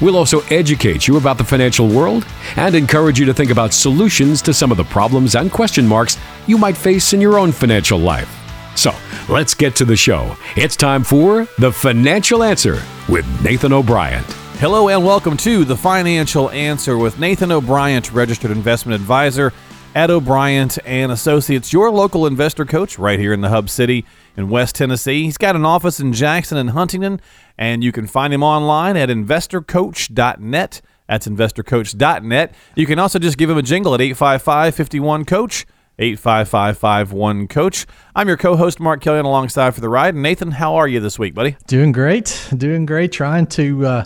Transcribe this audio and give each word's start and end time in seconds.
We'll 0.00 0.16
also 0.16 0.40
educate 0.42 1.08
you 1.08 1.16
about 1.16 1.38
the 1.38 1.44
financial 1.44 1.88
world 1.88 2.24
and 2.54 2.74
encourage 2.76 3.18
you 3.18 3.26
to 3.26 3.34
think 3.34 3.50
about 3.50 3.72
solutions 3.72 4.40
to 4.42 4.54
some 4.54 4.70
of 4.70 4.76
the 4.76 4.84
problems 4.84 5.34
and 5.34 5.50
question 5.50 5.86
marks 5.86 6.16
you 6.46 6.56
might 6.56 6.76
face 6.76 7.12
in 7.12 7.20
your 7.20 7.36
own 7.36 7.50
financial 7.50 7.98
life. 7.98 8.32
So, 8.76 8.94
let's 9.28 9.54
get 9.54 9.74
to 9.76 9.84
the 9.84 9.96
show. 9.96 10.36
It's 10.54 10.76
time 10.76 11.02
for 11.02 11.48
The 11.58 11.72
Financial 11.72 12.44
Answer 12.44 12.80
with 13.08 13.26
Nathan 13.42 13.72
O'Brien. 13.72 14.22
Hello 14.60 14.88
and 14.88 15.04
welcome 15.04 15.36
to 15.38 15.64
The 15.64 15.76
Financial 15.76 16.48
Answer 16.50 16.96
with 16.96 17.18
Nathan 17.18 17.50
O'Brien, 17.50 18.04
registered 18.12 18.52
investment 18.52 19.00
advisor 19.00 19.52
at 19.96 20.10
O'Brien 20.10 20.68
and 20.84 21.10
Associates, 21.10 21.72
your 21.72 21.90
local 21.90 22.26
investor 22.26 22.64
coach 22.64 23.00
right 23.00 23.18
here 23.18 23.32
in 23.32 23.40
the 23.40 23.48
Hub 23.48 23.68
City 23.68 24.04
in 24.38 24.48
West 24.48 24.76
Tennessee. 24.76 25.24
He's 25.24 25.36
got 25.36 25.56
an 25.56 25.64
office 25.64 25.98
in 25.98 26.12
Jackson 26.12 26.56
and 26.56 26.70
Huntington, 26.70 27.20
and 27.58 27.82
you 27.82 27.90
can 27.90 28.06
find 28.06 28.32
him 28.32 28.44
online 28.44 28.96
at 28.96 29.08
investorcoach.net. 29.08 30.80
That's 31.08 31.26
investorcoach.net. 31.26 32.54
You 32.76 32.86
can 32.86 32.98
also 33.00 33.18
just 33.18 33.36
give 33.36 33.50
him 33.50 33.58
a 33.58 33.62
jingle 33.62 33.94
at 33.94 34.00
855 34.00 34.74
51 34.74 35.24
Coach. 35.24 35.66
85551 35.98 37.48
Coach. 37.48 37.86
I'm 38.14 38.28
your 38.28 38.36
co 38.36 38.54
host, 38.54 38.78
Mark 38.78 39.00
Kelly, 39.00 39.18
alongside 39.18 39.74
for 39.74 39.80
the 39.80 39.88
ride. 39.88 40.14
And 40.14 40.22
Nathan, 40.22 40.52
how 40.52 40.76
are 40.76 40.86
you 40.86 41.00
this 41.00 41.18
week, 41.18 41.34
buddy? 41.34 41.56
Doing 41.66 41.90
great. 41.90 42.48
Doing 42.56 42.86
great. 42.86 43.10
Trying 43.10 43.48
to 43.48 43.84
uh, 43.84 44.04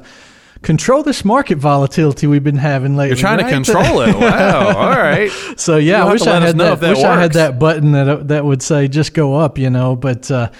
control 0.62 1.02
this 1.02 1.24
market 1.24 1.58
volatility 1.58 2.26
we've 2.26 2.44
been 2.44 2.56
having 2.56 2.96
lately. 2.96 3.10
You're 3.10 3.16
trying 3.16 3.38
right? 3.38 3.48
to 3.48 3.54
control 3.54 4.00
it. 4.02 4.14
Wow. 4.22 4.68
All 4.68 4.96
right. 4.96 5.30
So 5.56 5.76
yeah, 5.76 5.98
You'll 5.98 6.08
I 6.08 6.12
wish 6.12 6.22
I 6.22 6.40
had 6.40 6.58
that. 6.58 6.80
that 6.80 6.90
wish 6.96 7.04
I 7.04 7.20
had 7.20 7.32
that 7.32 7.58
button 7.58 7.92
that 7.92 8.28
that 8.28 8.44
would 8.44 8.62
say 8.62 8.88
just 8.88 9.14
go 9.14 9.34
up, 9.34 9.58
you 9.58 9.70
know. 9.70 9.96
But 9.96 10.30
uh, 10.30 10.50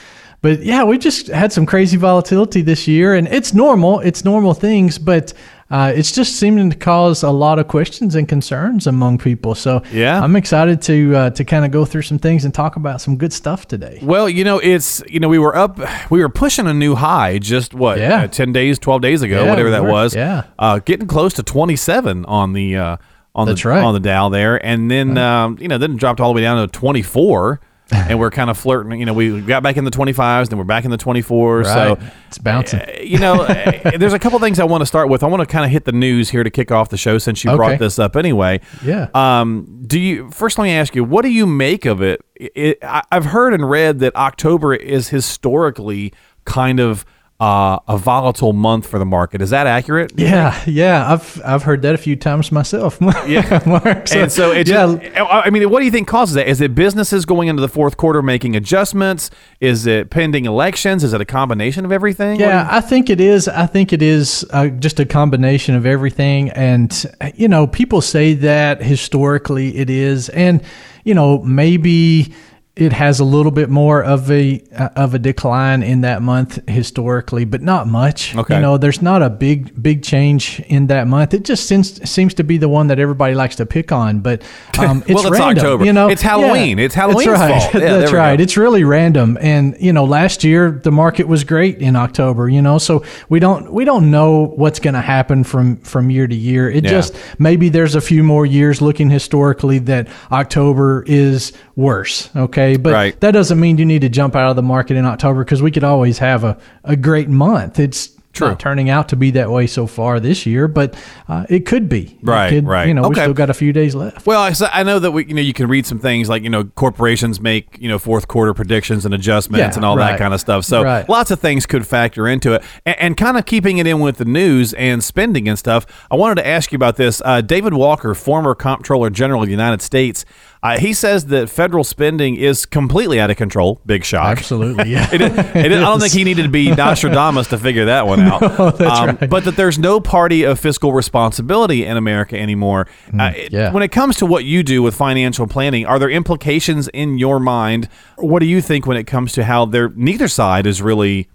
but 0.40 0.62
yeah, 0.62 0.84
we 0.84 0.98
just 0.98 1.28
had 1.28 1.52
some 1.52 1.64
crazy 1.66 1.96
volatility 1.96 2.62
this 2.62 2.88
year, 2.88 3.14
and 3.14 3.28
it's 3.28 3.54
normal. 3.54 4.00
It's 4.00 4.24
normal 4.24 4.54
things, 4.54 4.98
but. 4.98 5.32
Uh, 5.72 5.90
it's 5.96 6.12
just 6.12 6.36
seeming 6.36 6.68
to 6.70 6.76
cause 6.76 7.22
a 7.22 7.30
lot 7.30 7.58
of 7.58 7.66
questions 7.66 8.14
and 8.14 8.28
concerns 8.28 8.86
among 8.86 9.16
people. 9.18 9.54
So 9.54 9.82
Yeah. 9.90 10.22
I'm 10.22 10.36
excited 10.36 10.82
to 10.82 11.16
uh, 11.16 11.30
to 11.30 11.44
kind 11.44 11.64
of 11.64 11.70
go 11.70 11.84
through 11.86 12.02
some 12.02 12.18
things 12.18 12.44
and 12.44 12.52
talk 12.52 12.76
about 12.76 13.00
some 13.00 13.16
good 13.16 13.32
stuff 13.32 13.66
today. 13.66 13.98
Well, 14.02 14.28
you 14.28 14.44
know, 14.44 14.58
it's 14.58 15.02
you 15.08 15.18
know 15.18 15.28
we 15.28 15.38
were 15.38 15.56
up, 15.56 15.78
we 16.10 16.20
were 16.20 16.28
pushing 16.28 16.66
a 16.66 16.74
new 16.74 16.94
high 16.94 17.38
just 17.38 17.72
what, 17.72 17.98
Yeah. 17.98 18.24
uh, 18.24 18.26
ten 18.28 18.52
days, 18.52 18.78
twelve 18.78 19.00
days 19.00 19.22
ago, 19.22 19.44
Yeah, 19.44 19.50
whatever 19.50 19.70
that 19.70 19.84
was. 19.84 20.14
Yeah. 20.14 20.42
uh, 20.58 20.78
getting 20.80 21.06
close 21.06 21.32
to 21.34 21.42
twenty 21.42 21.76
seven 21.76 22.24
on 22.26 22.52
the 22.52 22.76
uh, 22.76 22.96
on 23.34 23.46
That's 23.46 23.62
the 23.62 23.70
right. 23.70 23.82
on 23.82 23.94
the 23.94 24.00
Dow 24.00 24.28
there, 24.28 24.56
and 24.64 24.90
then 24.90 25.16
um, 25.16 25.56
you 25.58 25.68
know 25.68 25.78
then 25.78 25.96
dropped 25.96 26.20
all 26.20 26.32
the 26.32 26.36
way 26.36 26.42
down 26.42 26.60
to 26.66 26.70
twenty 26.70 27.00
four. 27.02 27.60
And 27.92 28.18
we're 28.18 28.30
kind 28.30 28.48
of 28.50 28.56
flirting. 28.58 28.98
You 28.98 29.06
know, 29.06 29.12
we 29.14 29.40
got 29.40 29.62
back 29.62 29.76
in 29.76 29.84
the 29.84 29.90
25s, 29.90 30.48
then 30.48 30.58
we're 30.58 30.64
back 30.64 30.84
in 30.84 30.90
the 30.90 30.98
24s. 30.98 31.64
So, 31.66 31.98
It's 32.28 32.38
bouncing. 32.38 32.80
uh, 32.80 32.86
you 33.02 33.18
know, 33.18 33.42
uh, 33.42 33.90
there's 33.98 34.12
a 34.14 34.18
couple 34.18 34.38
things 34.38 34.58
I 34.58 34.64
want 34.64 34.80
to 34.82 34.86
start 34.86 35.08
with. 35.08 35.22
I 35.22 35.26
want 35.26 35.40
to 35.40 35.46
kind 35.46 35.64
of 35.64 35.70
hit 35.70 35.84
the 35.84 35.92
news 35.92 36.30
here 36.30 36.42
to 36.42 36.50
kick 36.50 36.70
off 36.72 36.88
the 36.88 36.96
show 36.96 37.18
since 37.18 37.44
you 37.44 37.50
Okay. 37.50 37.56
brought 37.56 37.78
this 37.78 37.98
up 37.98 38.16
anyway. 38.16 38.60
Yeah. 38.84 39.08
Um, 39.14 39.82
do 39.86 39.98
you 40.00 40.30
first? 40.30 40.58
Let 40.58 40.64
me 40.64 40.72
ask 40.72 40.94
you, 40.94 41.04
what 41.04 41.22
do 41.22 41.28
you 41.28 41.46
make 41.46 41.84
of 41.84 42.00
it? 42.02 42.24
it 42.36 42.78
I, 42.82 43.02
I've 43.12 43.26
heard 43.26 43.52
and 43.54 43.68
read 43.68 43.98
that 44.00 44.14
October 44.16 44.74
is 44.74 45.08
historically 45.08 46.12
kind 46.44 46.80
of 46.80 47.04
uh, 47.42 47.80
a 47.88 47.98
volatile 47.98 48.52
month 48.52 48.86
for 48.86 49.00
the 49.00 49.04
market. 49.04 49.42
Is 49.42 49.50
that 49.50 49.66
accurate? 49.66 50.12
Yeah, 50.16 50.62
yeah, 50.64 51.12
I've 51.12 51.42
I've 51.44 51.64
heard 51.64 51.82
that 51.82 51.92
a 51.92 51.98
few 51.98 52.14
times 52.14 52.52
myself. 52.52 53.00
Yeah. 53.26 53.62
Mark. 53.66 54.12
and 54.14 54.30
so 54.30 54.50
it 54.52 54.68
yeah, 54.68 54.96
just, 54.96 55.16
I 55.16 55.48
mean, 55.50 55.70
what 55.70 55.78
do 55.78 55.84
you 55.84 55.90
think 55.90 56.08
causes 56.08 56.34
that? 56.34 56.48
Is 56.48 56.60
it 56.60 56.74
businesses 56.74 57.24
going 57.24 57.48
into 57.48 57.60
the 57.60 57.68
fourth 57.68 57.96
quarter 57.96 58.20
making 58.20 58.56
adjustments? 58.56 59.30
Is 59.60 59.86
it 59.86 60.10
pending 60.10 60.44
elections? 60.44 61.04
Is 61.04 61.12
it 61.12 61.20
a 61.20 61.24
combination 61.24 61.84
of 61.84 61.92
everything? 61.92 62.40
Yeah, 62.40 62.66
I 62.70 62.80
think 62.80 63.10
it 63.10 63.20
is. 63.20 63.48
I 63.48 63.66
think 63.66 63.92
it 63.92 64.02
is 64.02 64.44
uh, 64.50 64.68
just 64.68 65.00
a 65.00 65.06
combination 65.06 65.74
of 65.74 65.86
everything. 65.86 66.50
And, 66.50 66.92
you 67.34 67.48
know, 67.48 67.66
people 67.66 68.00
say 68.00 68.34
that 68.34 68.82
historically 68.82 69.76
it 69.76 69.88
is. 69.88 70.28
And, 70.30 70.62
you 71.04 71.14
know, 71.14 71.38
maybe 71.42 72.34
it 72.74 72.90
has 72.94 73.20
a 73.20 73.24
little 73.24 73.52
bit 73.52 73.68
more 73.68 74.02
of 74.02 74.30
a 74.30 74.62
uh, 74.74 74.88
of 74.96 75.12
a 75.12 75.18
decline 75.18 75.82
in 75.82 76.00
that 76.00 76.22
month 76.22 76.58
historically, 76.66 77.44
but 77.44 77.60
not 77.60 77.86
much. 77.86 78.34
Okay. 78.34 78.54
You 78.54 78.60
know, 78.62 78.78
there's 78.78 79.02
not 79.02 79.20
a 79.20 79.28
big 79.28 79.80
big 79.82 80.02
change 80.02 80.58
in 80.68 80.86
that 80.86 81.06
month. 81.06 81.34
It 81.34 81.44
just 81.44 81.66
seems 81.66 82.08
seems 82.08 82.32
to 82.34 82.44
be 82.44 82.56
the 82.56 82.70
one 82.70 82.86
that 82.86 82.98
everybody 82.98 83.34
likes 83.34 83.56
to 83.56 83.66
pick 83.66 83.92
on. 83.92 84.20
But 84.20 84.42
um, 84.78 85.02
it's 85.06 85.22
Well, 85.22 85.32
it's 85.32 85.38
random, 85.38 85.58
October. 85.58 85.84
You 85.84 85.92
know, 85.92 86.08
It's 86.08 86.22
Halloween. 86.22 86.78
It's 86.78 86.94
Halloween. 86.94 87.28
That's 87.28 87.40
right. 87.40 87.62
fault. 87.72 87.74
Yeah, 87.82 87.98
That's 87.98 88.12
right. 88.12 88.40
It's 88.40 88.56
really 88.56 88.84
random. 88.84 89.36
And 89.40 89.76
you 89.78 89.92
know, 89.92 90.04
last 90.06 90.42
year 90.42 90.70
the 90.70 90.92
market 90.92 91.28
was 91.28 91.44
great 91.44 91.76
in 91.78 91.94
October. 91.94 92.48
You 92.48 92.62
know, 92.62 92.78
so 92.78 93.04
we 93.28 93.38
don't 93.38 93.70
we 93.70 93.84
don't 93.84 94.10
know 94.10 94.46
what's 94.46 94.78
going 94.80 94.94
to 94.94 95.02
happen 95.02 95.44
from 95.44 95.76
from 95.82 96.08
year 96.08 96.26
to 96.26 96.34
year. 96.34 96.70
It 96.70 96.84
Yeah. 96.84 96.90
just 96.90 97.14
maybe 97.38 97.68
there's 97.68 97.94
a 97.96 98.00
few 98.00 98.22
more 98.22 98.46
years 98.46 98.80
looking 98.80 99.10
historically 99.10 99.78
that 99.80 100.08
October 100.30 101.04
is 101.06 101.52
worse. 101.76 102.30
Okay, 102.34 102.61
but 102.76 102.92
Right. 102.92 103.20
that 103.20 103.32
doesn't 103.32 103.58
mean 103.60 103.78
you 103.78 103.84
need 103.84 104.02
to 104.02 104.08
jump 104.08 104.34
out 104.36 104.50
of 104.50 104.56
the 104.56 104.62
market 104.62 104.96
in 104.96 105.04
October 105.04 105.44
because 105.44 105.62
we 105.62 105.70
could 105.70 105.84
always 105.84 106.18
have 106.18 106.44
a 106.44 106.56
a 106.84 106.96
great 106.96 107.28
month. 107.28 107.78
It's 107.78 108.10
True. 108.32 108.48
not 108.48 108.60
turning 108.60 108.88
out 108.90 109.08
to 109.10 109.16
be 109.16 109.30
that 109.32 109.50
way 109.50 109.66
so 109.66 109.86
far 109.86 110.18
this 110.20 110.46
year, 110.46 110.68
but 110.68 110.94
uh, 111.28 111.44
it 111.48 111.66
could 111.66 111.88
be. 111.88 112.18
Right, 112.22 112.50
could- 112.50 112.66
right. 112.66 112.88
You 112.88 112.94
know, 112.94 113.02
Okay. 113.04 113.20
we 113.20 113.24
still 113.24 113.34
got 113.34 113.50
a 113.50 113.54
few 113.54 113.72
days 113.72 113.94
left. 113.94 114.26
Well, 114.26 114.40
I, 114.40 114.52
I 114.72 114.82
know 114.82 114.98
that 114.98 115.10
we, 115.10 115.26
you 115.26 115.34
know, 115.34 115.42
you 115.42 115.52
can 115.52 115.68
read 115.68 115.86
some 115.86 115.98
things 115.98 116.28
like 116.28 116.42
you 116.42 116.50
know, 116.50 116.64
corporations 116.64 117.40
make 117.40 117.76
you 117.80 117.88
know 117.88 117.98
fourth 117.98 118.28
quarter 118.28 118.54
predictions 118.54 119.04
and 119.04 119.14
adjustments 119.14 119.60
Yeah, 119.60 119.74
and 119.76 119.84
all 119.84 119.96
that 119.96 120.18
kind 120.18 120.32
of 120.34 120.40
stuff. 120.40 120.64
So 120.64 120.82
Right. 120.82 121.08
lots 121.08 121.30
of 121.30 121.40
things 121.40 121.66
could 121.66 121.86
factor 121.86 122.26
into 122.26 122.54
it, 122.54 122.62
and, 122.86 122.96
and 122.98 123.16
kind 123.16 123.36
of 123.36 123.46
keeping 123.46 123.78
it 123.78 123.86
in 123.86 124.00
with 124.00 124.16
the 124.16 124.24
news 124.24 124.72
and 124.74 125.02
spending 125.04 125.48
and 125.48 125.58
stuff. 125.58 125.86
I 126.10 126.16
wanted 126.16 126.36
to 126.36 126.46
ask 126.46 126.72
you 126.72 126.76
about 126.76 126.96
this. 126.96 127.20
Uh, 127.24 127.40
David 127.40 127.74
Walker, 127.74 128.14
former 128.14 128.54
Comptroller 128.54 129.10
General 129.10 129.42
of 129.42 129.46
the 129.46 129.52
United 129.52 129.82
States, 129.82 130.24
uh, 130.62 130.78
he 130.78 130.92
says 130.92 131.26
that 131.26 131.50
federal 131.50 131.82
spending 131.82 132.36
is 132.36 132.66
completely 132.66 133.20
out 133.20 133.30
of 133.30 133.36
control. 133.36 133.80
Big 133.84 134.04
shock. 134.04 134.38
Absolutely, 134.38 134.90
yeah. 134.90 135.08
It 135.12 135.20
is- 135.20 135.32
it 135.38 135.72
is- 135.72 135.78
I 135.78 135.80
don't 135.80 136.00
think 136.00 136.12
he 136.12 136.22
needed 136.24 136.44
to 136.44 136.48
be 136.48 136.70
Nostradamus 136.70 137.48
to 137.48 137.58
figure 137.58 137.86
that 137.86 138.06
one 138.06 138.21
out. 138.32 138.78
that's 138.78 138.80
right. 139.20 139.30
But 139.30 139.44
that 139.44 139.56
there's 139.56 139.78
no 139.78 140.00
party 140.00 140.42
of 140.44 140.58
fiscal 140.60 140.92
responsibility 140.92 141.84
in 141.84 141.96
America 141.96 142.38
anymore. 142.38 142.86
Uh, 143.18 143.32
it- 143.36 143.42
Mm, 143.42 143.48
yeah. 143.52 143.72
When 143.72 143.82
it 143.82 143.88
comes 143.92 144.16
to 144.18 144.26
what 144.26 144.44
you 144.44 144.62
do 144.62 144.82
with 144.82 144.94
financial 144.94 145.46
planning, 145.46 145.84
are 145.86 145.98
there 145.98 146.10
implications 146.10 146.88
in 146.88 147.18
your 147.18 147.38
mind? 147.40 147.88
What 148.16 148.38
do 148.40 148.46
you 148.46 148.60
think 148.60 148.86
when 148.86 148.96
it 148.96 149.04
comes 149.04 149.32
to 149.32 149.44
how 149.44 149.64
there 149.66 149.90
neither 149.90 150.28
side 150.28 150.66
is 150.66 150.80
really 150.80 151.28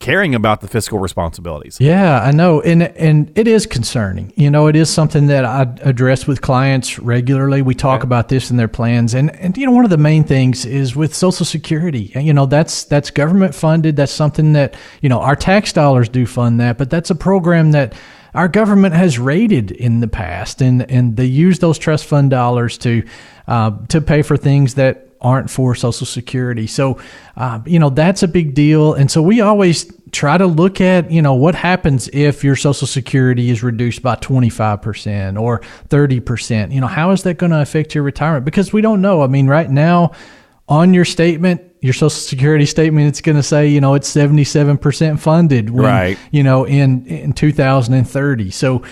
caring 0.00 0.34
about 0.34 0.62
the 0.62 0.66
fiscal 0.66 0.98
responsibilities? 0.98 1.78
Yeah, 1.78 2.20
I 2.20 2.32
know, 2.32 2.60
and 2.62 2.82
and 2.82 3.30
it 3.38 3.46
is 3.46 3.66
concerning. 3.66 4.32
You 4.34 4.50
know, 4.50 4.66
it 4.66 4.74
is 4.74 4.90
something 4.90 5.28
that 5.28 5.44
I 5.44 5.62
address 5.82 6.26
with 6.26 6.40
clients 6.40 6.98
regularly. 6.98 7.62
We 7.62 7.74
talk 7.74 8.02
about 8.02 8.28
this 8.28 8.50
in 8.50 8.56
their 8.56 8.68
plans, 8.68 9.14
and 9.14 9.34
and 9.36 9.56
you 9.56 9.66
know, 9.66 9.72
one 9.72 9.84
of 9.84 9.90
the 9.90 9.98
main 9.98 10.24
things 10.24 10.66
is 10.66 10.96
with 10.96 11.14
Social 11.14 11.46
Security. 11.46 12.12
You 12.16 12.32
know, 12.32 12.46
that's 12.46 12.84
that's 12.84 13.10
government 13.10 13.54
funded. 13.54 13.94
That's 13.94 14.12
something 14.12 14.54
that 14.54 14.74
you 15.00 15.08
know 15.08 15.20
our 15.20 15.36
tax 15.36 15.72
dollars 15.72 16.08
do 16.08 16.26
fund 16.26 16.58
that, 16.60 16.78
but 16.78 16.90
that's 16.90 17.10
a 17.10 17.14
program 17.14 17.72
that 17.72 17.94
our 18.34 18.48
government 18.48 18.94
has 18.94 19.18
raided 19.18 19.70
in 19.70 20.00
the 20.00 20.08
past, 20.08 20.62
and 20.62 20.90
and 20.90 21.16
they 21.16 21.26
use 21.26 21.58
those 21.58 21.78
trust 21.78 22.06
fund 22.06 22.30
dollars 22.30 22.78
to 22.78 23.04
uh, 23.46 23.72
to 23.88 24.00
pay 24.00 24.22
for 24.22 24.36
things 24.36 24.74
that 24.74 25.09
aren't 25.20 25.50
for 25.50 25.74
Social 25.74 26.06
Security. 26.06 26.66
So, 26.66 26.98
uh, 27.36 27.60
you 27.66 27.78
know, 27.78 27.90
that's 27.90 28.22
a 28.22 28.28
big 28.28 28.54
deal. 28.54 28.94
And 28.94 29.10
so 29.10 29.20
we 29.22 29.40
always 29.40 29.92
try 30.12 30.38
to 30.38 30.46
look 30.46 30.80
at, 30.80 31.10
you 31.10 31.22
know, 31.22 31.34
what 31.34 31.54
happens 31.54 32.08
if 32.12 32.42
your 32.42 32.56
Social 32.56 32.86
Security 32.86 33.50
is 33.50 33.62
reduced 33.62 34.02
by 34.02 34.16
25% 34.16 35.40
or 35.40 35.60
30%. 35.88 36.72
You 36.72 36.80
know, 36.80 36.86
how 36.86 37.10
is 37.10 37.22
that 37.24 37.34
going 37.38 37.52
to 37.52 37.60
affect 37.60 37.94
your 37.94 38.02
retirement? 38.04 38.44
Because 38.44 38.72
we 38.72 38.80
don't 38.80 39.00
know. 39.02 39.22
I 39.22 39.26
mean, 39.26 39.46
right 39.46 39.70
now, 39.70 40.12
on 40.68 40.94
your 40.94 41.04
statement, 41.04 41.60
your 41.80 41.92
Social 41.92 42.10
Security 42.10 42.66
statement, 42.66 43.08
it's 43.08 43.20
going 43.20 43.36
to 43.36 43.42
say, 43.42 43.68
you 43.68 43.80
know, 43.80 43.94
it's 43.94 44.12
77% 44.14 45.18
funded 45.18 45.70
when, 45.70 45.84
Right. 45.84 46.18
you 46.30 46.42
know, 46.42 46.64
in, 46.64 47.06
in 47.06 47.32
2030. 47.32 48.50
So, 48.50 48.82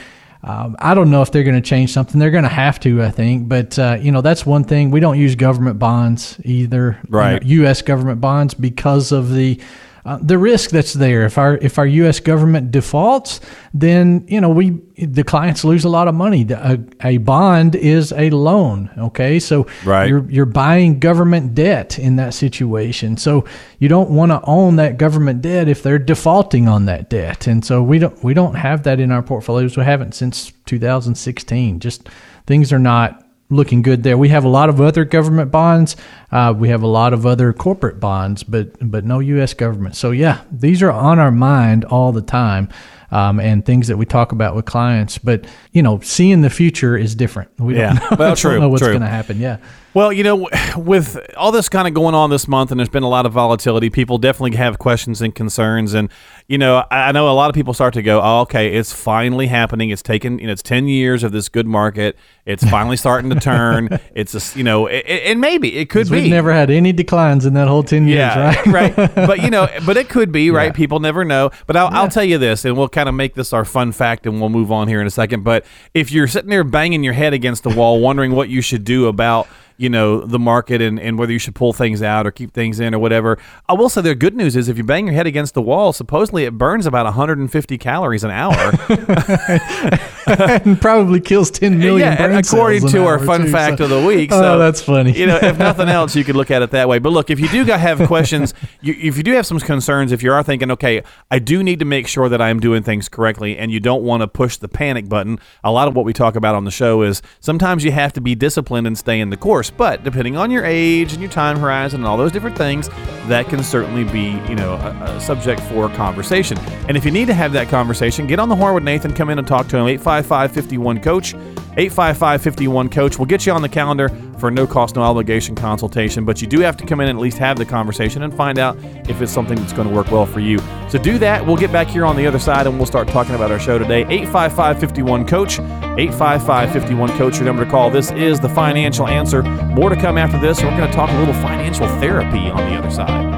um, 0.43 0.77
I 0.79 0.95
don't 0.95 1.11
know 1.11 1.23
if 1.23 1.33
they're 1.33 1.43
going 1.43 1.61
to 1.61 1.69
change 1.69 1.93
something. 1.93 2.19
They're 2.21 2.31
going 2.31 2.45
to 2.45 2.49
have 2.49 2.79
to, 2.81 3.03
I 3.03 3.11
think. 3.11 3.49
But 3.49 3.79
uh, 3.79 3.99
you 4.01 4.13
know, 4.13 4.21
that's 4.21 4.47
one 4.47 4.65
thing. 4.65 4.91
We 4.91 5.01
don't 5.01 5.19
use 5.19 5.35
government 5.35 5.79
bonds 5.79 6.41
either. 6.45 6.99
you 7.05 7.11
know, 7.11 7.19
Right. 7.19 7.43
U.S. 7.43 7.83
government 7.83 8.21
bonds 8.21 8.55
because 8.55 9.11
of 9.13 9.33
the 9.35 9.61
uh, 10.05 10.19
the 10.21 10.39
risk 10.39 10.71
that's 10.71 10.93
there. 10.93 11.25
If 11.25 11.39
our 11.39 11.57
if 11.57 11.79
our 11.79 11.87
U.S. 11.87 12.21
government 12.21 12.71
defaults, 12.71 13.41
then 13.75 14.25
you 14.29 14.41
know 14.41 14.49
we 14.49 14.71
the 14.97 15.25
clients 15.25 15.65
lose 15.65 15.85
a 15.85 15.89
lot 15.89 16.09
of 16.09 16.15
money. 16.15 16.47
A, 16.51 16.79
a 17.03 17.19
bond 17.19 17.75
is 17.75 18.13
a 18.13 18.31
loan. 18.31 18.91
Okay, 18.99 19.39
so 19.39 19.67
right. 19.85 20.09
you're 20.09 20.29
you're 20.31 20.47
buying 20.47 20.99
government 20.99 21.55
debt 21.55 21.99
in 21.99 22.17
that 22.17 22.35
situation. 22.35 23.17
So 23.17 23.45
you 23.79 23.89
don't 23.89 24.11
want 24.11 24.33
to 24.33 24.41
own 24.45 24.77
that 24.77 24.99
government 24.99 25.43
debt 25.43 25.69
if 25.69 25.83
they're 25.83 25.99
defaulting 25.99 26.69
on 26.69 26.87
that 26.87 27.11
debt. 27.11 27.47
And 27.47 27.65
so 27.65 27.83
we 27.83 27.99
don't 27.99 28.23
we 28.25 28.35
don't 28.35 28.55
have 28.55 28.85
that 28.85 29.01
in 29.01 29.13
our 29.13 29.23
portfolios. 29.23 29.77
We 29.77 29.85
haven't 29.85 30.15
since 30.15 30.53
2016. 30.67 31.81
Just 31.81 32.09
things 32.47 32.73
are 32.73 32.79
not 32.79 33.28
looking 33.51 33.83
good 33.83 34.03
there. 34.03 34.19
We 34.19 34.29
have 34.29 34.45
a 34.45 34.49
lot 34.49 34.69
of 34.69 34.81
other 34.81 35.05
government 35.05 35.51
bonds. 35.51 35.97
Uh, 36.31 36.55
we 36.57 36.69
have 36.69 36.83
a 36.83 36.87
lot 36.87 37.13
of 37.13 37.25
other 37.27 37.53
corporate 37.53 38.01
bonds, 38.01 38.43
but 38.43 38.73
but 38.81 39.05
no 39.05 39.19
U.S. 39.21 39.55
government. 39.55 39.97
So 39.97 40.11
yeah, 40.11 40.43
these 40.51 40.83
are 40.83 40.91
on 40.91 41.19
our 41.19 41.31
mind 41.31 41.85
all 41.85 42.13
the 42.13 42.23
time. 42.23 42.69
Um, 43.11 43.41
and 43.41 43.65
things 43.65 43.89
that 43.89 43.97
we 43.97 44.05
talk 44.05 44.33
about 44.33 44.55
with 44.55 44.67
clients, 44.67 45.17
but 45.17 45.47
you 45.73 45.83
know, 45.83 45.99
seeing 46.01 46.43
the 46.43 46.51
future 46.51 46.95
is 46.95 47.15
different. 47.15 47.49
We 47.59 47.75
yeah. 47.79 47.95
don't 47.99 48.11
know, 48.11 48.17
well, 48.19 48.37
true, 48.37 48.51
don't 48.51 48.61
know 48.61 48.69
what's 48.69 48.83
going 48.83 49.01
to 49.01 49.07
happen. 49.07 49.39
Yeah. 49.39 49.57
Well, 49.95 50.13
you 50.13 50.23
know, 50.23 50.49
with 50.77 51.19
all 51.37 51.51
this 51.51 51.69
kind 51.69 51.89
of 51.89 51.95
going 51.95 52.15
on 52.15 52.31
this 52.31 52.47
month, 52.47 52.71
and 52.71 52.79
there's 52.79 52.89
been 52.89 53.03
a 53.03 53.09
lot 53.09 53.27
of 53.27 53.33
volatility, 53.33 53.91
people 53.91 54.19
definitely 54.19 54.57
have 54.57 54.79
questions 54.79 55.23
and 55.23 55.35
concerns. 55.35 55.95
And 55.95 56.11
you 56.47 56.59
know, 56.59 56.85
I 56.91 57.13
know 57.13 57.29
a 57.31 57.33
lot 57.33 57.51
of 57.51 57.55
people 57.55 57.75
start 57.75 57.95
to 57.95 58.03
go, 58.03 58.21
"Oh, 58.23 58.41
okay, 58.41 58.75
it's 58.75 58.93
finally 58.93 59.47
happening. 59.47 59.91
It's 59.91 60.03
taken, 60.03 60.39
you 60.39 60.47
know, 60.47 60.53
it's 60.53 60.63
ten 60.63 60.89
years 60.89 61.25
of 61.25 61.33
this 61.33 61.49
good 61.49 61.67
market. 61.67 62.19
It's 62.45 62.65
finally 62.65 62.97
starting 63.09 63.31
to 63.31 63.41
turn. 63.41 63.89
It's 64.15 64.35
a, 64.35 64.59
you 64.59 64.65
know, 64.65 64.87
it, 64.87 65.05
it, 65.07 65.23
and 65.25 65.41
maybe 65.41 65.77
it 65.77 65.91
could 65.91 66.09
be. 66.11 66.23
We've 66.23 66.31
never 66.31 66.53
had 66.53 66.71
any 66.71 66.93
declines 66.93 67.47
in 67.47 67.55
that 67.55 67.69
whole 67.69 67.83
ten 67.83 68.07
years, 68.07 68.19
yeah, 68.19 68.71
right? 68.71 68.97
right. 68.97 69.15
But 69.29 69.43
you 69.43 69.51
know, 69.51 69.69
but 69.85 69.97
it 69.97 70.09
could 70.09 70.33
be, 70.33 70.51
right? 70.51 70.67
Yeah. 70.67 70.73
People 70.73 71.01
never 71.01 71.25
know. 71.25 71.51
But 71.67 71.77
I'll, 71.77 71.89
I'll 71.89 72.09
tell 72.09 72.25
you 72.25 72.39
this, 72.39 72.65
and 72.65 72.77
we'll 72.77 72.89
kind 72.89 73.09
of 73.09 73.15
make 73.15 73.35
this 73.35 73.53
our 73.53 73.65
fun 73.65 73.93
fact, 73.93 74.27
and 74.27 74.41
we'll 74.41 74.51
move 74.51 74.71
on 74.71 74.89
here 74.89 75.01
in 75.01 75.07
a 75.07 75.11
second. 75.11 75.45
But 75.45 75.67
if 75.95 76.13
you're 76.13 76.29
sitting 76.29 76.51
there 76.51 76.65
banging 76.65 77.03
your 77.03 77.15
head 77.15 77.33
against 77.33 77.63
the 77.63 77.71
wall, 77.71 78.01
wondering 78.01 78.33
what 78.33 78.49
you 78.49 78.61
should 78.61 78.85
do 78.85 79.07
about 79.07 79.49
you 79.79 79.89
know 79.89 80.21
the 80.21 80.39
market 80.39 80.83
and, 80.83 81.01
and 81.01 81.19
whether 81.19 81.33
you 81.33 81.39
should 81.39 81.55
pull 81.55 81.73
things 81.73 82.03
out 82.03 82.27
or 82.27 82.31
keep 82.31 82.53
things 82.53 82.81
in 82.81 82.95
or 82.95 82.99
whatever. 82.99 83.39
I 83.69 83.73
will 83.73 83.89
say 83.89 84.03
the 84.03 84.15
good 84.15 84.35
news 84.35 84.57
is 84.57 84.69
if 84.69 84.77
you 84.77 84.85
bang 84.85 85.07
your 85.07 85.15
head 85.15 85.27
against 85.27 85.55
the 85.55 85.63
wall, 85.63 85.93
supposedly 85.93 86.45
it 86.45 86.59
burns 86.59 86.85
about 86.85 87.05
150 87.07 87.79
calories 87.79 88.25
an 88.25 88.31
hour. 88.31 88.73
and 90.27 90.81
probably 90.81 91.21
kills 91.21 91.51
10 91.51 91.79
million 91.79 92.13
yeah, 92.13 92.39
according 92.39 92.87
to 92.89 93.07
our 93.07 93.19
fun 93.19 93.47
too, 93.47 93.53
fact 93.53 93.79
so- 93.79 93.85
of 93.85 93.91
the 93.91 94.05
week. 94.05 94.31
Oh, 94.33 94.59
that's 94.59 94.83
funny. 94.83 95.13
You 95.13 95.27
know, 95.27 95.39
if 95.41 95.59
nothing 95.69 95.89
else, 95.89 96.17
you 96.17 96.25
could 96.25 96.37
look 96.37 96.51
at 96.51 96.63
it 96.63 96.73
that 96.73 96.89
way. 96.89 96.99
But 96.99 97.11
look, 97.11 97.31
if 97.31 97.39
you 97.41 97.49
do 97.49 97.65
have 97.65 98.07
questions, 98.07 98.55
you, 98.81 98.95
if 98.99 99.17
you 99.17 99.23
do 99.23 99.33
have 99.33 99.47
some 99.47 99.61
concerns, 99.61 100.13
if 100.13 100.23
you 100.23 100.33
are 100.33 100.43
thinking, 100.43 100.71
okay, 100.73 101.03
I 101.31 101.39
do 101.39 101.63
need 101.63 101.79
to 101.79 101.85
make 101.85 102.09
sure 102.09 102.29
that 102.29 102.43
I'm 102.43 102.59
doing 102.61 102.83
things 102.83 103.09
correctly, 103.09 103.57
and 103.57 103.71
you 103.71 103.81
don't 103.81 104.03
want 104.03 104.23
to 104.23 104.29
push 104.29 104.57
the 104.57 104.69
panic 104.69 105.09
button. 105.09 105.39
A 105.63 105.71
lot 105.71 105.89
of 105.89 105.95
what 105.95 106.05
we 106.05 106.13
talk 106.13 106.35
about 106.35 106.55
on 106.55 106.65
the 106.65 106.71
show 106.71 107.03
is 107.03 107.23
sometimes 107.41 107.85
you 107.85 107.93
have 107.93 108.13
to 108.15 108.21
be 108.21 108.35
disciplined 108.35 108.87
and 108.87 108.99
stay 108.99 109.21
in 109.21 109.31
the 109.31 109.37
course. 109.37 109.68
But 109.71 110.05
depending 110.05 110.37
on 110.37 110.51
your 110.51 110.65
age 110.65 111.13
and 111.13 111.21
your 111.21 111.31
time 111.31 111.59
horizon 111.59 112.01
and 112.01 112.07
all 112.07 112.17
those 112.17 112.33
different 112.33 112.57
things, 112.57 112.89
that 113.29 113.49
can 113.49 113.63
certainly 113.63 114.05
be, 114.05 114.41
you 114.49 114.55
know, 114.55 114.75
a, 114.75 115.17
a 115.17 115.21
subject 115.21 115.61
for 115.63 115.89
conversation. 115.91 116.59
And 116.89 116.97
if 116.97 117.05
you 117.05 117.11
need 117.11 117.27
to 117.27 117.35
have 117.35 117.53
that 117.53 117.69
conversation, 117.69 118.27
get 118.27 118.39
on 118.39 118.49
the 118.49 118.57
horn 118.57 118.75
with 118.75 118.85
Nathan. 118.85 119.13
Come 119.13 119.31
in 119.31 119.39
and 119.39 119.47
talk 119.47 119.69
to 119.69 119.77
him. 119.77 119.87
855 119.87 120.53
51 120.53 121.01
Coach. 121.01 121.35
855 121.35 122.43
51 122.43 122.89
Coach. 122.89 123.19
We'll 123.19 123.27
get 123.27 123.47
you 123.47 123.53
on 123.53 123.63
the 123.63 123.69
calendar 123.69 124.11
for 124.39 124.51
no 124.51 124.67
cost, 124.67 124.97
no 124.97 125.03
obligation 125.03 125.55
consultation, 125.55 126.25
but 126.25 126.41
you 126.41 126.47
do 126.47 126.61
have 126.61 126.77
to 126.77 126.87
come 126.87 127.01
in 127.01 127.09
and 127.09 127.19
at 127.19 127.23
least 127.23 127.39
have 127.39 127.57
the 127.57 127.65
conversation 127.65 128.23
and 128.23 128.35
find 128.35 128.59
out 128.59 128.77
if 129.09 129.21
it's 129.21 129.33
something 129.33 129.57
that's 129.59 129.73
going 129.73 129.89
to 129.89 129.95
work 129.95 130.11
well 130.11 130.27
for 130.27 130.41
you. 130.41 130.59
So 130.89 130.99
do 130.99 131.19
that. 131.19 131.45
We'll 131.45 131.57
get 131.57 131.73
back 131.73 131.89
here 131.89 132.05
on 132.05 132.17
the 132.17 132.27
other 132.27 132.39
side 132.39 132.67
and 132.67 132.77
we'll 132.77 132.87
start 132.87 133.09
talking 133.09 133.35
about 133.35 133.51
our 133.51 133.59
show 133.59 133.79
today. 133.79 134.03
855 134.03 134.81
51 134.81 135.27
Coach. 135.27 135.59
855 135.59 136.73
51 136.73 137.19
Coach, 137.19 137.37
your 137.37 137.45
number 137.45 137.65
to 137.65 137.71
call. 137.71 137.91
This 137.91 138.11
is 138.13 138.39
the 138.41 138.49
financial 138.49 139.07
answer. 139.07 139.43
More 139.43 139.91
to 139.91 139.97
come 139.97 140.17
after 140.17 140.39
this. 140.39 140.63
We're 140.63 140.77
going 140.77 140.91
to 140.91 140.97
talk 140.97 141.11
a 141.11 141.19
little 141.19 141.35
financial 141.35 141.87
therapy 142.01 142.51
on 142.51 142.71
the 142.71 142.79
other 142.79 142.91
side. 142.91 143.38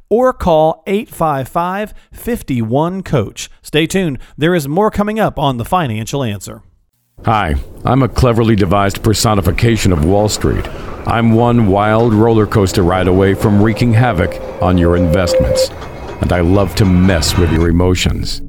or 0.11 0.33
call 0.33 0.83
855 0.85 1.95
51 2.11 3.01
Coach. 3.01 3.49
Stay 3.63 3.87
tuned, 3.87 4.19
there 4.37 4.53
is 4.53 4.67
more 4.67 4.91
coming 4.91 5.19
up 5.19 5.39
on 5.39 5.57
The 5.57 5.65
Financial 5.65 6.23
Answer. 6.23 6.61
Hi, 7.25 7.55
I'm 7.85 8.03
a 8.03 8.09
cleverly 8.09 8.55
devised 8.55 9.03
personification 9.03 9.91
of 9.91 10.05
Wall 10.05 10.27
Street. 10.27 10.67
I'm 11.07 11.33
one 11.33 11.67
wild 11.67 12.13
roller 12.13 12.45
coaster 12.45 12.83
ride 12.83 13.07
away 13.07 13.33
from 13.33 13.61
wreaking 13.61 13.93
havoc 13.93 14.39
on 14.61 14.77
your 14.77 14.97
investments, 14.97 15.69
and 16.21 16.33
I 16.33 16.41
love 16.41 16.75
to 16.75 16.85
mess 16.85 17.37
with 17.37 17.51
your 17.51 17.69
emotions. 17.69 18.41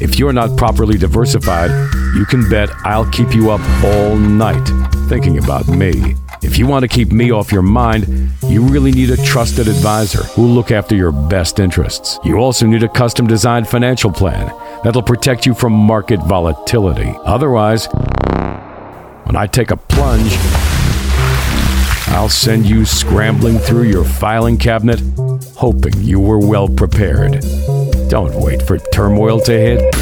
If 0.00 0.18
you're 0.18 0.32
not 0.32 0.56
properly 0.56 0.98
diversified, 0.98 1.70
you 2.16 2.24
can 2.24 2.48
bet 2.48 2.70
I'll 2.84 3.10
keep 3.10 3.34
you 3.34 3.50
up 3.50 3.60
all 3.84 4.16
night 4.16 4.66
thinking 5.08 5.38
about 5.38 5.68
me. 5.68 6.14
If 6.44 6.58
you 6.58 6.66
want 6.66 6.82
to 6.82 6.88
keep 6.88 7.12
me 7.12 7.30
off 7.30 7.52
your 7.52 7.62
mind, 7.62 8.08
you 8.48 8.62
really 8.66 8.90
need 8.90 9.10
a 9.10 9.16
trusted 9.24 9.68
advisor 9.68 10.24
who'll 10.24 10.48
look 10.48 10.72
after 10.72 10.96
your 10.96 11.12
best 11.12 11.60
interests. 11.60 12.18
You 12.24 12.38
also 12.38 12.66
need 12.66 12.82
a 12.82 12.88
custom 12.88 13.28
designed 13.28 13.68
financial 13.68 14.10
plan 14.10 14.48
that'll 14.82 15.04
protect 15.04 15.46
you 15.46 15.54
from 15.54 15.72
market 15.72 16.18
volatility. 16.26 17.14
Otherwise, 17.24 17.86
when 19.24 19.36
I 19.36 19.46
take 19.46 19.70
a 19.70 19.76
plunge, 19.76 20.32
I'll 22.08 22.28
send 22.28 22.66
you 22.66 22.84
scrambling 22.84 23.58
through 23.58 23.84
your 23.84 24.04
filing 24.04 24.58
cabinet, 24.58 25.00
hoping 25.54 25.94
you 26.02 26.18
were 26.18 26.40
well 26.40 26.66
prepared. 26.66 27.40
Don't 28.08 28.34
wait 28.34 28.62
for 28.62 28.78
turmoil 28.78 29.38
to 29.42 29.52
hit. 29.52 29.94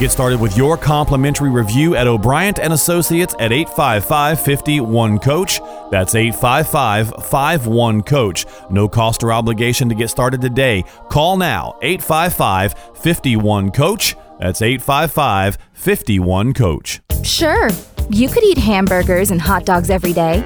Get 0.00 0.10
started 0.10 0.40
with 0.40 0.56
your 0.56 0.76
complimentary 0.76 1.50
review 1.50 1.94
at 1.94 2.08
O'Brien 2.08 2.54
and 2.60 2.72
Associates 2.72 3.32
at 3.38 3.52
855 3.52 4.40
51 4.40 5.20
Coach. 5.20 5.60
That's 5.92 6.16
855 6.16 7.24
51 7.24 8.02
Coach. 8.02 8.44
No 8.70 8.88
cost 8.88 9.22
or 9.22 9.32
obligation 9.32 9.88
to 9.88 9.94
get 9.94 10.10
started 10.10 10.40
today. 10.40 10.82
Call 11.10 11.36
now 11.36 11.78
855 11.80 12.74
51 12.96 13.70
Coach. 13.70 14.16
That's 14.40 14.62
855 14.62 15.58
51 15.72 16.54
Coach. 16.54 17.00
Sure, 17.22 17.70
you 18.10 18.28
could 18.28 18.42
eat 18.42 18.58
hamburgers 18.58 19.30
and 19.30 19.40
hot 19.40 19.64
dogs 19.64 19.90
every 19.90 20.12
day. 20.12 20.42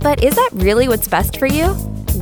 But 0.00 0.24
is 0.24 0.34
that 0.34 0.50
really 0.54 0.88
what's 0.88 1.06
best 1.06 1.38
for 1.38 1.46
you? 1.46 1.68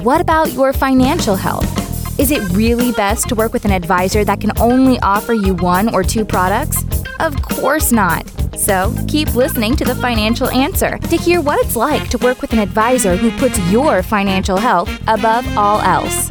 What 0.02 0.20
about 0.20 0.52
your 0.52 0.74
financial 0.74 1.36
health? 1.36 1.83
Is 2.16 2.30
it 2.30 2.48
really 2.52 2.92
best 2.92 3.28
to 3.28 3.34
work 3.34 3.52
with 3.52 3.64
an 3.64 3.72
advisor 3.72 4.24
that 4.24 4.40
can 4.40 4.52
only 4.60 5.00
offer 5.00 5.32
you 5.32 5.54
one 5.54 5.92
or 5.92 6.04
two 6.04 6.24
products? 6.24 6.84
Of 7.18 7.42
course 7.42 7.90
not. 7.90 8.24
So 8.56 8.94
keep 9.08 9.34
listening 9.34 9.74
to 9.76 9.84
The 9.84 9.96
Financial 9.96 10.48
Answer 10.48 10.98
to 10.98 11.16
hear 11.16 11.40
what 11.40 11.58
it's 11.66 11.74
like 11.74 12.08
to 12.10 12.18
work 12.18 12.40
with 12.40 12.52
an 12.52 12.60
advisor 12.60 13.16
who 13.16 13.36
puts 13.38 13.58
your 13.68 14.04
financial 14.04 14.56
health 14.56 14.88
above 15.08 15.44
all 15.58 15.80
else. 15.80 16.30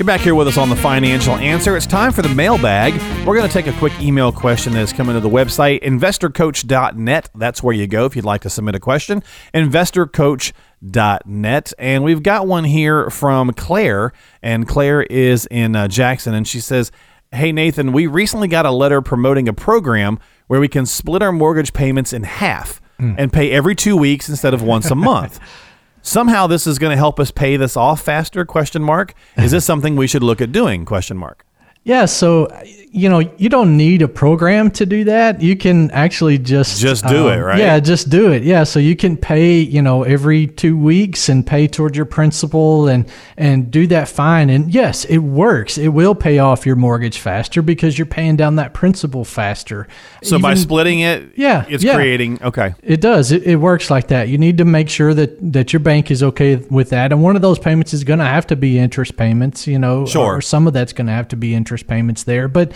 You're 0.00 0.06
back 0.06 0.22
here 0.22 0.34
with 0.34 0.48
us 0.48 0.56
on 0.56 0.70
the 0.70 0.76
financial 0.76 1.34
answer. 1.34 1.76
It's 1.76 1.84
time 1.84 2.10
for 2.10 2.22
the 2.22 2.30
mailbag. 2.30 2.94
We're 3.26 3.36
going 3.36 3.46
to 3.46 3.52
take 3.52 3.66
a 3.66 3.72
quick 3.74 3.92
email 4.00 4.32
question 4.32 4.72
that 4.72 4.78
has 4.78 4.94
come 4.94 5.10
into 5.10 5.20
the 5.20 5.28
website, 5.28 5.82
investorcoach.net. 5.82 7.28
That's 7.34 7.62
where 7.62 7.74
you 7.74 7.86
go 7.86 8.06
if 8.06 8.16
you'd 8.16 8.24
like 8.24 8.40
to 8.40 8.48
submit 8.48 8.74
a 8.74 8.80
question. 8.80 9.22
Investorcoach.net. 9.52 11.72
And 11.78 12.02
we've 12.02 12.22
got 12.22 12.46
one 12.46 12.64
here 12.64 13.10
from 13.10 13.52
Claire, 13.52 14.14
and 14.42 14.66
Claire 14.66 15.02
is 15.02 15.46
in 15.50 15.76
uh, 15.76 15.86
Jackson, 15.86 16.32
and 16.32 16.48
she 16.48 16.60
says, 16.60 16.90
Hey, 17.30 17.52
Nathan, 17.52 17.92
we 17.92 18.06
recently 18.06 18.48
got 18.48 18.64
a 18.64 18.70
letter 18.70 19.02
promoting 19.02 19.48
a 19.48 19.52
program 19.52 20.18
where 20.46 20.60
we 20.60 20.68
can 20.68 20.86
split 20.86 21.20
our 21.20 21.30
mortgage 21.30 21.74
payments 21.74 22.14
in 22.14 22.22
half 22.22 22.80
and 23.18 23.30
pay 23.30 23.50
every 23.50 23.74
two 23.74 23.98
weeks 23.98 24.30
instead 24.30 24.54
of 24.54 24.62
once 24.62 24.90
a 24.90 24.94
month. 24.94 25.38
Somehow 26.02 26.46
this 26.46 26.66
is 26.66 26.78
going 26.78 26.90
to 26.90 26.96
help 26.96 27.20
us 27.20 27.30
pay 27.30 27.56
this 27.56 27.76
off 27.76 28.00
faster? 28.00 28.44
Question 28.44 28.82
mark. 28.82 29.14
Is 29.36 29.50
this 29.50 29.64
something 29.70 29.96
we 29.96 30.06
should 30.06 30.22
look 30.22 30.40
at 30.40 30.52
doing? 30.52 30.84
Question 30.84 31.16
mark. 31.16 31.44
Yeah, 31.82 32.04
so 32.04 32.48
you 32.92 33.08
know 33.08 33.20
you 33.20 33.48
don't 33.48 33.76
need 33.76 34.02
a 34.02 34.08
program 34.08 34.70
to 34.72 34.84
do 34.84 35.04
that. 35.04 35.40
You 35.40 35.56
can 35.56 35.90
actually 35.92 36.36
just 36.38 36.80
Just 36.80 37.06
do 37.06 37.28
it, 37.28 37.38
um, 37.38 37.44
right? 37.44 37.58
Yeah, 37.58 37.78
just 37.80 38.10
do 38.10 38.32
it. 38.32 38.42
Yeah, 38.42 38.64
so 38.64 38.78
you 38.80 38.96
can 38.96 39.16
pay 39.16 39.60
you 39.60 39.80
know 39.80 40.02
every 40.02 40.46
two 40.48 40.76
weeks 40.76 41.28
and 41.30 41.46
pay 41.46 41.66
towards 41.68 41.96
your 41.96 42.04
principal 42.04 42.86
and 42.88 43.06
and 43.38 43.70
do 43.70 43.86
that 43.86 44.08
fine. 44.08 44.50
And 44.50 44.74
yes, 44.74 45.06
it 45.06 45.18
works. 45.18 45.78
It 45.78 45.88
will 45.88 46.14
pay 46.14 46.38
off 46.38 46.66
your 46.66 46.76
mortgage 46.76 47.18
faster 47.18 47.62
because 47.62 47.96
you're 47.96 48.06
paying 48.06 48.36
down 48.36 48.56
that 48.56 48.74
principal 48.74 49.24
faster. 49.24 49.88
So 50.22 50.38
by 50.38 50.54
splitting 50.54 51.00
it, 51.00 51.32
Yeah, 51.36 51.64
it's 51.68 51.82
yeah. 51.82 51.94
creating 51.94 52.42
okay. 52.42 52.74
It 52.82 53.00
does. 53.00 53.32
It, 53.32 53.44
it 53.44 53.56
works 53.56 53.88
like 53.90 54.08
that. 54.08 54.28
You 54.28 54.36
need 54.36 54.58
to 54.58 54.64
make 54.66 54.90
sure 54.90 55.14
that, 55.14 55.52
that 55.52 55.72
your 55.72 55.80
bank 55.80 56.10
is 56.10 56.22
okay 56.22 56.56
with 56.56 56.90
that. 56.90 57.10
And 57.12 57.22
one 57.22 57.36
of 57.36 57.42
those 57.42 57.58
payments 57.58 57.94
is 57.94 58.04
going 58.04 58.18
to 58.18 58.26
have 58.26 58.46
to 58.48 58.56
be 58.56 58.78
interest 58.78 59.16
payments, 59.16 59.66
you 59.66 59.78
know, 59.78 60.04
Sure. 60.04 60.36
or 60.36 60.40
some 60.42 60.66
of 60.66 60.74
that's 60.74 60.92
going 60.92 61.06
to 61.06 61.12
have 61.14 61.28
to 61.28 61.36
be 61.36 61.54
interest 61.54 61.69
payments 61.78 62.24
there. 62.24 62.48
But, 62.48 62.72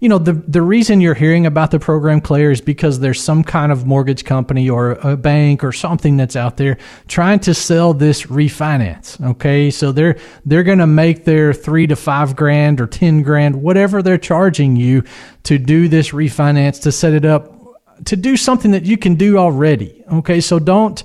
you 0.00 0.08
know, 0.08 0.18
the, 0.18 0.32
the 0.32 0.62
reason 0.62 1.00
you're 1.00 1.14
hearing 1.14 1.46
about 1.46 1.70
the 1.70 1.78
program, 1.78 2.20
Claire, 2.20 2.50
is 2.50 2.60
because 2.60 3.00
there's 3.00 3.22
some 3.22 3.44
kind 3.44 3.70
of 3.70 3.86
mortgage 3.86 4.24
company 4.24 4.68
or 4.68 4.92
a 4.92 5.16
bank 5.16 5.62
or 5.62 5.72
something 5.72 6.16
that's 6.16 6.36
out 6.36 6.56
there 6.56 6.78
trying 7.06 7.40
to 7.40 7.54
sell 7.54 7.92
this 7.92 8.22
refinance. 8.24 9.20
Okay. 9.32 9.70
So 9.70 9.92
they're, 9.92 10.18
they're 10.44 10.62
going 10.62 10.78
to 10.78 10.86
make 10.86 11.24
their 11.24 11.52
three 11.52 11.86
to 11.86 11.96
five 11.96 12.34
grand 12.34 12.80
or 12.80 12.86
10 12.86 13.22
grand, 13.22 13.62
whatever 13.62 14.02
they're 14.02 14.18
charging 14.18 14.76
you 14.76 15.04
to 15.44 15.58
do 15.58 15.88
this 15.88 16.10
refinance 16.10 16.80
to 16.82 16.92
set 16.92 17.12
it 17.12 17.24
up 17.24 17.56
to 18.04 18.16
do 18.16 18.36
something 18.36 18.70
that 18.70 18.84
you 18.84 18.96
can 18.96 19.14
do 19.14 19.38
already. 19.38 20.02
Okay, 20.10 20.40
so 20.40 20.58
don't 20.58 21.02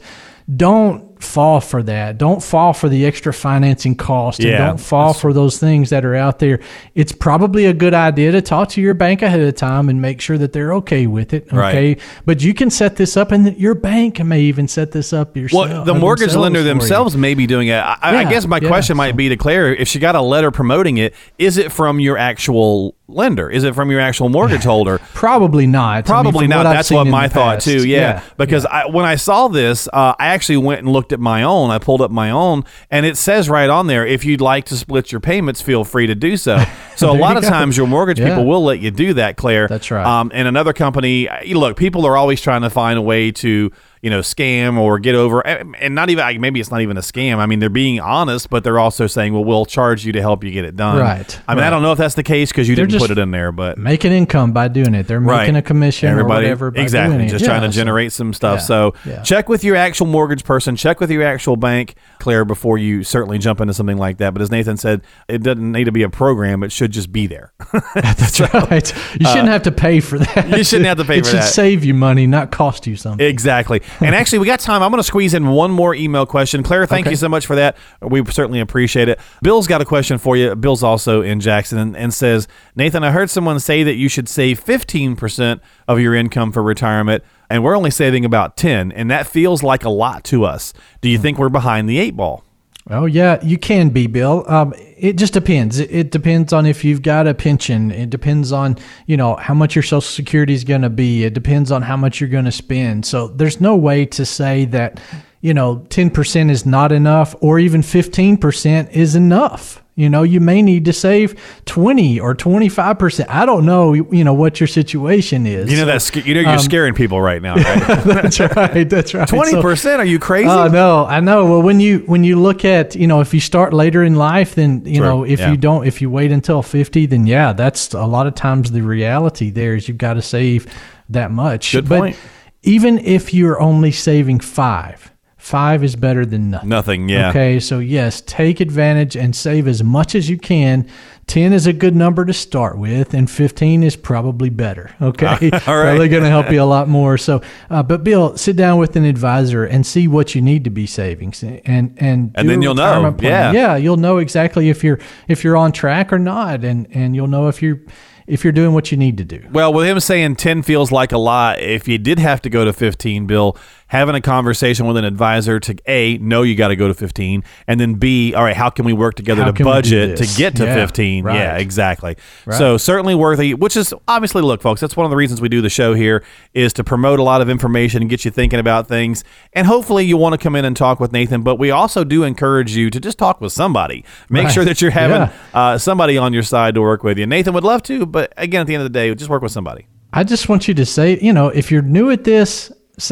don't 0.56 1.15
fall 1.26 1.60
for 1.60 1.84
that. 1.84 2.18
Don't 2.18 2.42
fall 2.42 2.74
for 2.74 2.88
the 2.88 3.06
extra 3.06 3.34
financing 3.34 3.96
cost. 3.96 4.40
And 4.40 4.58
don't 4.58 4.80
fall 4.80 5.14
for 5.14 5.34
those 5.34 5.58
things 5.58 5.90
that 5.90 6.06
are 6.06 6.16
out 6.16 6.40
there. 6.40 6.60
It's 6.94 7.12
probably 7.12 7.66
a 7.66 7.74
good 7.74 7.94
idea 7.94 8.32
to 8.32 8.42
talk 8.42 8.70
to 8.70 8.82
your 8.82 8.94
bank 8.94 9.22
ahead 9.22 9.42
of 9.42 9.56
time 9.56 9.90
and 9.90 10.02
make 10.02 10.22
sure 10.22 10.38
that 10.38 10.54
they're 10.54 10.74
okay 10.76 11.08
with 11.08 11.34
it. 11.34 11.48
Okay. 11.48 11.56
Right. 11.58 12.00
But 12.26 12.42
you 12.42 12.54
can 12.54 12.70
set 12.70 12.96
this 12.96 13.18
up 13.18 13.32
and 13.32 13.58
your 13.58 13.76
bank 13.76 14.24
may 14.24 14.42
even 14.42 14.68
set 14.68 14.92
this 14.92 15.12
up 15.14 15.36
yourself. 15.36 15.70
Well, 15.70 15.84
the 15.84 15.94
mortgage 15.94 16.36
lender 16.36 16.64
themselves 16.64 17.18
may 17.18 17.34
be 17.34 17.48
doing 17.48 17.68
it. 17.68 17.76
I, 17.76 17.98
I 18.02 18.24
guess 18.26 18.46
my 18.46 18.60
yeah, 18.62 18.68
question 18.68 18.98
might 18.98 19.12
so- 19.12 19.18
be 19.18 19.30
to 19.30 19.38
Claire: 19.38 19.76
if 19.76 19.88
she 19.88 20.00
got 20.00 20.16
a 20.16 20.22
letter 20.22 20.52
promoting 20.52 20.98
it, 20.98 21.14
is 21.38 21.58
it 21.58 21.72
from 21.72 22.00
your 22.00 22.18
actual 22.18 22.96
lender? 23.08 23.50
Is 23.50 23.64
it 23.64 23.76
from 23.76 23.92
your 23.92 24.00
actual 24.00 24.30
mortgage 24.30 24.64
holder? 24.64 25.00
Probably 25.14 25.68
not. 25.68 25.94
I 25.94 25.98
mean, 25.98 26.04
Probably 26.04 26.48
not. 26.48 26.66
what 26.66 26.74
That's 26.74 26.92
what 26.92 27.06
my 27.08 27.28
thought 27.28 27.56
past. 27.56 27.66
too. 27.66 27.88
Yeah, 27.88 28.24
because 28.38 28.66
I, 28.66 28.88
when 28.88 29.06
I 29.06 29.16
saw 29.16 29.48
this, 29.48 29.88
uh, 29.92 30.14
I 30.18 30.28
actually 30.28 30.58
went 30.58 30.80
and 30.82 30.90
looked 30.92 31.12
at 31.16 31.20
my 31.20 31.42
own. 31.42 31.72
I 31.72 31.80
pulled 31.80 32.02
up 32.02 32.12
my 32.12 32.30
own, 32.30 32.64
and 32.92 33.06
it 33.08 33.18
says 33.18 33.50
right 33.50 33.70
on 33.70 33.88
there, 33.88 34.06
if 34.06 34.24
you'd 34.24 34.42
like 34.42 34.66
to 34.66 34.76
split 34.78 35.12
your 35.12 35.20
payments, 35.22 35.60
feel 35.62 35.84
free 35.84 36.06
to 36.06 36.14
do 36.16 36.38
so. 36.38 36.64
So 36.98 37.12
a 37.12 37.18
lot 37.20 37.36
of 37.36 37.44
go. 37.44 37.50
times, 37.50 37.76
your 37.76 37.88
mortgage 37.88 38.22
Yeah. 38.22 38.30
people 38.30 38.46
will 38.46 38.64
let 38.64 38.80
you 38.80 38.90
do 38.90 39.16
that, 39.16 39.36
Claire. 39.36 39.68
That's 39.68 39.92
right. 39.92 40.06
Um, 40.06 40.32
and 40.34 40.48
another 40.48 40.72
company, 40.72 41.28
look, 41.54 41.76
people 41.76 42.06
are 42.06 42.16
always 42.16 42.40
trying 42.40 42.62
to 42.62 42.70
find 42.70 42.98
a 42.98 43.02
way 43.02 43.32
to. 43.34 43.70
You 44.06 44.12
know, 44.12 44.20
scam 44.20 44.78
or 44.78 45.00
get 45.00 45.16
over, 45.16 45.42
and 45.42 45.96
not 45.96 46.12
even 46.12 46.40
maybe 46.40 46.60
it's 46.60 46.70
not 46.70 46.82
even 46.82 46.96
a 46.96 47.02
scam. 47.02 47.38
I 47.38 47.48
mean, 47.48 47.58
they're 47.58 47.72
being 47.72 48.00
honest, 48.00 48.52
but 48.52 48.64
they're 48.64 48.78
also 48.78 49.08
saying, 49.08 49.34
"Well, 49.34 49.44
we'll 49.44 49.66
charge 49.66 50.06
you 50.06 50.12
to 50.12 50.22
help 50.22 50.44
you 50.44 50.52
get 50.52 50.64
it 50.64 50.76
done." 50.76 51.00
Right, 51.00 51.42
I 51.48 51.56
mean, 51.56 51.64
I 51.64 51.72
don't 51.72 51.82
know 51.82 51.92
if 51.92 51.98
that's 51.98 52.14
the 52.14 52.22
case 52.22 52.52
because 52.52 52.70
you 52.70 52.76
They're 52.76 52.86
didn't 52.86 53.02
put 53.02 53.10
it 53.10 53.18
in 53.18 53.32
there, 53.32 53.52
but 53.52 53.80
Making 53.80 54.12
income 54.12 54.52
by 54.52 54.68
doing 54.68 54.94
it. 54.94 55.08
They're 55.08 55.20
making 55.20 55.56
a 55.56 55.64
commission 55.64 56.08
Everybody, 56.10 56.46
or 56.46 56.50
whatever. 56.50 56.68
Exactly. 56.76 57.26
it. 57.26 57.30
Just 57.30 57.42
Yeah, 57.46 57.48
trying 57.48 57.62
to 57.64 57.72
so- 57.74 57.78
generate 57.78 58.12
some 58.12 58.32
stuff. 58.32 58.60
yeah, 58.60 58.66
so 58.66 58.94
yeah. 59.06 59.22
check 59.24 59.50
with 59.50 59.64
your 59.64 59.76
actual 59.76 60.06
mortgage 60.06 60.44
person. 60.44 60.76
Check 60.76 61.00
with 61.00 61.10
your 61.10 61.24
actual 61.24 61.56
bank, 61.56 61.96
Claire, 62.20 62.46
before 62.46 62.78
you 62.78 63.04
certainly 63.04 63.40
jump 63.40 63.60
into 63.60 63.74
something 63.74 63.98
like 63.98 64.20
that. 64.20 64.34
But 64.36 64.44
as 64.44 64.52
Nathan 64.52 64.78
said, 64.78 65.02
it 65.28 65.42
doesn't 65.42 65.72
need 65.72 65.86
to 65.86 65.92
be 65.92 66.04
a 66.04 66.10
program. 66.10 66.62
It 66.62 66.72
should 66.72 66.92
just 66.92 67.12
be 67.12 67.26
there. 67.26 67.54
That's 67.96 68.40
right. 68.40 68.94
You 69.20 69.26
shouldn't 69.26 69.50
have 69.50 69.64
to 69.64 69.72
pay 69.72 70.00
for 70.00 70.20
that. 70.20 70.54
Uh, 70.54 70.58
you 70.58 70.64
shouldn't 70.64 70.86
have 70.88 71.00
to 71.00 71.06
pay 71.06 71.18
it 71.18 71.26
for 71.26 71.32
should 71.32 71.44
save 71.44 71.84
you 71.84 71.96
money, 71.96 72.28
not 72.28 72.52
cost 72.52 72.86
you 72.86 72.96
something. 72.96 73.26
Exactly. 73.26 73.82
And 74.02 74.14
actually, 74.16 74.40
we 74.40 74.46
got 74.46 74.60
time. 74.60 74.82
I'm 74.84 74.92
going 74.92 75.00
to 75.00 75.04
squeeze 75.04 75.34
in 75.34 75.48
one 75.48 75.72
more 75.72 75.94
email 75.96 76.26
question. 76.26 76.64
Claire, 76.64 76.86
thank 76.86 77.06
Okay. 77.06 77.12
you 77.12 77.18
so 77.18 77.28
much 77.30 77.46
for 77.46 77.56
that. 77.56 77.76
We 78.02 78.24
certainly 78.26 78.60
appreciate 78.60 79.10
it. 79.10 79.20
Bill's 79.42 79.68
got 79.68 79.82
a 79.82 79.86
question 79.86 80.18
for 80.18 80.38
you. 80.38 80.56
Bill's 80.56 80.84
also 80.84 81.22
in 81.22 81.40
Jackson 81.40 81.78
and, 81.78 81.98
and 81.98 82.14
says, 82.14 82.48
Nathan, 82.76 83.04
I 83.04 83.12
heard 83.12 83.30
someone 83.30 83.60
say 83.60 83.84
that 83.84 83.96
you 83.96 84.08
should 84.08 84.30
save 84.30 84.64
15% 84.64 85.60
of 85.88 86.00
your 86.00 86.16
income 86.16 86.52
for 86.52 86.64
retirement, 86.64 87.24
and 87.50 87.64
we're 87.64 87.76
only 87.76 87.92
saving 87.92 88.24
about 88.26 88.56
10, 88.58 88.92
and 88.94 89.12
that 89.12 89.28
feels 89.28 89.64
like 89.64 89.84
a 89.84 89.90
lot 89.90 90.24
to 90.26 90.46
us. 90.46 90.72
Do 91.02 91.10
Hmm. 91.10 91.12
you 91.14 91.18
think 91.20 91.38
we're 91.38 91.50
behind 91.50 91.90
the 91.90 91.98
eight 92.00 92.16
ball? 92.16 92.45
Oh 92.88 93.08
yeah, 93.08 93.44
you 93.44 93.58
can 93.58 93.90
be, 93.90 94.06
Bill. 94.06 94.46
Um, 94.48 94.74
it 94.78 95.14
just 95.18 95.34
depends. 95.34 95.80
It, 95.80 95.92
it 95.92 96.12
depends 96.12 96.54
on 96.54 96.68
if 96.68 96.86
you've 96.86 97.02
got 97.02 97.26
a 97.26 97.34
pension. 97.34 97.90
It 97.90 98.12
depends 98.12 98.52
on 98.52 98.78
you 99.08 99.18
know 99.18 99.36
how 99.38 99.56
much 99.56 99.76
your 99.76 99.82
Social 99.82 100.02
Security 100.02 100.54
is 100.54 100.64
going 100.64 100.84
to 100.84 100.90
be. 100.90 101.24
It 101.24 101.34
depends 101.34 101.72
on 101.72 101.82
how 101.82 101.98
much 101.98 102.22
you're 102.22 102.30
going 102.30 102.46
to 102.46 102.52
spend. 102.52 103.06
So 103.06 103.28
there's 103.28 103.60
no 103.60 103.76
way 103.76 104.06
to 104.08 104.24
say 104.24 104.66
that 104.66 105.02
you 105.42 105.54
know 105.54 105.78
10% 105.90 106.52
is 106.52 106.66
not 106.68 106.92
enough 106.92 107.36
or 107.42 107.58
even 107.58 107.82
15% 107.82 108.92
is 108.92 109.16
enough. 109.16 109.84
You 109.98 110.10
know, 110.10 110.24
you 110.24 110.42
may 110.42 110.62
need 110.62 110.84
to 110.86 110.94
save 110.94 111.40
20 111.64 112.20
or 112.20 112.36
25%. 112.36 113.28
I 113.30 113.46
don't 113.46 113.66
know, 113.66 113.94
you 113.94 114.26
know, 114.26 114.34
what 114.34 114.60
your 114.60 114.68
situation 114.68 115.48
is. 115.48 115.72
You 115.72 115.78
know 115.78 115.86
that's 115.86 116.14
you 116.14 116.36
know 116.36 116.42
you're 116.42 116.50
um, 116.50 116.60
scaring 116.60 116.94
people 116.94 117.22
right 117.22 117.42
now. 117.42 117.56
Right? 117.56 118.04
that's 118.04 118.40
right. 118.42 118.90
That's 118.90 119.14
right. 119.14 119.28
Twenty 119.28 119.52
So- 119.52 119.62
percent? 119.62 120.02
Are 120.02 120.06
you 120.06 120.20
crazy? 120.20 120.50
Oh 120.50 120.68
no, 120.68 121.06
I 121.06 121.22
know. 121.22 121.46
Well, 121.46 121.62
when 121.62 121.80
you 121.80 122.00
when 122.08 122.26
you 122.26 122.38
look 122.38 122.66
at 122.66 122.96
you 122.96 123.08
know 123.08 123.22
if 123.22 123.34
you 123.34 123.40
start 123.40 123.72
later 123.74 124.04
in 124.04 124.16
life, 124.16 124.56
then 124.56 124.86
you 124.86 125.00
know 125.00 125.24
if 125.24 125.40
yeah. 125.40 125.52
you 125.52 125.58
don't 125.58 125.88
if 125.88 126.02
you 126.02 126.10
wait 126.10 126.34
until 126.34 126.62
fifty, 126.62 127.06
then 127.06 127.26
yeah, 127.26 127.54
that's 127.54 127.94
a 127.94 128.06
lot 128.06 128.28
of 128.28 128.36
times 128.36 128.72
the 128.72 128.82
reality. 128.82 129.50
There 129.50 129.76
is 129.76 129.88
you've 129.88 129.98
got 129.98 130.16
to 130.16 130.22
save 130.22 130.68
that 131.10 131.32
much. 131.32 131.72
Good 131.72 131.88
but 131.88 132.00
point. 132.00 132.18
even 132.64 133.00
if 133.00 133.34
you're 133.34 133.62
only 133.62 133.94
saving 133.94 134.42
five, 134.42 135.12
five 135.46 135.84
is 135.84 135.96
better 135.96 136.26
than 136.26 136.50
nothing. 136.50 136.70
Nothing. 136.70 137.08
Yeah. 137.10 137.30
Okay, 137.30 137.60
so 137.60 137.78
yes, 137.78 138.20
take 138.22 138.60
advantage 138.60 139.16
and 139.16 139.36
save 139.36 139.68
as 139.68 139.84
much 139.84 140.16
as 140.16 140.28
you 140.28 140.40
can. 140.40 140.88
10 141.28 141.54
is 141.54 141.68
a 141.68 141.74
good 141.74 141.96
number 141.96 142.26
to 142.26 142.34
start 142.34 142.80
with, 142.80 143.14
and 143.14 143.30
15 143.30 143.84
is 143.84 143.96
probably 143.96 144.50
better. 144.50 144.96
Okay, 145.02 145.52
All 145.52 145.60
right. 145.60 145.62
probably 145.62 146.10
going 146.10 146.24
to 146.24 146.30
help 146.30 146.52
you 146.52 146.62
a 146.62 146.64
lot 146.64 146.88
more. 146.88 147.16
So, 147.20 147.42
uh, 147.70 147.84
but 147.84 148.04
Bill, 148.04 148.36
sit 148.38 148.56
down 148.56 148.80
with 148.80 148.96
an 148.96 149.06
advisor 149.06 149.66
and 149.66 149.86
see 149.86 150.08
what 150.08 150.34
you 150.34 150.42
need 150.42 150.64
to 150.64 150.72
be 150.72 150.88
saving, 150.88 151.34
and 151.66 151.96
and 151.98 152.32
And 152.34 152.50
then 152.50 152.64
you'll 152.64 152.74
know. 152.74 153.12
plan. 153.12 153.54
Yeah. 153.54 153.62
yeah, 153.62 153.76
you'll 153.76 153.98
know 153.98 154.18
exactly 154.18 154.70
if 154.70 154.84
you're 154.84 155.00
if 155.28 155.44
you're 155.44 155.58
on 155.58 155.72
track 155.72 156.12
or 156.12 156.18
not, 156.20 156.64
and 156.64 156.88
and 156.92 157.16
you'll 157.16 157.28
know 157.28 157.48
if 157.50 157.62
you're 157.62 157.82
if 158.28 158.44
you're 158.44 158.54
doing 158.54 158.74
what 158.74 158.92
you 158.92 158.98
need 158.98 159.18
to 159.20 159.24
do. 159.24 159.44
Well, 159.52 159.72
with 159.72 159.88
him 159.88 160.00
saying 160.00 160.38
10 160.38 160.64
feels 160.64 160.92
like 160.92 161.12
a 161.12 161.18
lot, 161.20 161.60
if 161.60 161.88
you 161.88 162.00
did 162.00 162.18
have 162.18 162.42
to 162.42 162.50
go 162.50 162.66
to 162.66 162.74
15, 162.74 163.28
Bill, 163.28 163.56
having 163.88 164.16
a 164.16 164.22
conversation 164.22 164.88
with 164.88 164.98
an 164.98 165.06
advisor 165.06 165.60
to 165.60 165.76
A, 165.86 166.18
know 166.18 166.42
you 166.42 166.56
got 166.56 166.70
to 166.70 166.76
go 166.76 166.88
to 166.88 166.94
15, 166.94 167.44
and 167.68 167.80
then 167.80 167.94
B, 167.96 168.34
all 168.34 168.44
right, 168.44 168.56
how 168.56 168.70
can 168.70 168.84
we 168.84 168.94
work 168.94 169.14
together 169.16 169.42
How 169.44 169.48
to 169.52 169.54
can 169.54 169.66
we 169.66 169.72
do 169.72 169.76
budget 169.76 170.18
to 170.18 170.38
get 170.38 170.56
to 170.56 170.66
Yeah, 170.66 170.74
15? 170.76 171.24
right. 171.24 171.36
Yeah, 171.36 171.58
exactly. 171.58 172.18
So 172.50 172.78
certainly 172.78 173.14
worthy, 173.16 173.54
which 173.54 173.78
is 173.78 173.94
obviously, 174.08 174.42
look, 174.42 174.62
folks, 174.62 174.82
that's 174.82 174.98
one 174.98 175.06
of 175.06 175.10
the 175.12 175.16
reasons 175.16 175.40
we 175.42 175.50
do 175.50 175.62
the 175.62 175.70
show 175.70 175.94
here 175.94 176.24
is 176.54 176.74
to 176.74 176.84
promote 176.84 177.20
a 177.20 177.24
lot 177.24 177.42
of 177.42 177.50
information 177.50 178.02
and 178.02 178.10
get 178.10 178.26
you 178.26 178.32
thinking 178.32 178.60
about 178.60 178.88
things. 178.88 179.24
And 179.54 179.68
hopefully 179.68 180.04
you 180.06 180.18
want 180.18 180.34
to 180.34 180.38
come 180.40 180.56
in 180.56 180.66
and 180.66 180.76
talk 180.76 181.00
with 181.00 181.12
Nathan, 181.12 181.42
but 181.44 181.58
we 181.60 181.70
also 181.72 182.04
do 182.04 182.24
encourage 182.24 182.76
you 182.76 182.90
to 182.90 183.00
just 183.00 183.18
talk 183.18 183.40
with 183.42 183.52
somebody. 183.54 184.04
Make 184.30 184.46
Right. 184.46 184.54
sure 184.54 184.66
that 184.66 184.82
you're 184.82 184.92
having 184.92 185.18
Yeah. 185.18 185.30
uh, 185.54 185.78
somebody 185.78 186.18
on 186.18 186.34
your 186.34 186.44
side 186.44 186.74
to 186.76 186.82
work 186.82 187.04
with 187.04 187.18
you. 187.20 187.26
Nathan 187.28 187.54
would 187.54 187.64
love 187.64 187.84
to, 187.84 188.06
but 188.06 188.34
again, 188.38 188.62
at 188.62 188.68
the 188.68 188.74
end 188.76 188.82
of 188.84 188.92
the 188.92 188.98
day, 188.98 189.14
just 189.14 189.30
work 189.30 189.42
with 189.44 189.52
somebody. 189.52 189.86
I 190.14 190.24
just 190.24 190.48
want 190.50 190.68
you 190.68 190.74
to 190.76 190.86
say, 190.86 191.20
you 191.22 191.34
know, 191.34 191.48
if 191.50 191.72
you're 191.72 191.82
new 191.82 192.10
at 192.10 192.24
this, 192.24 192.72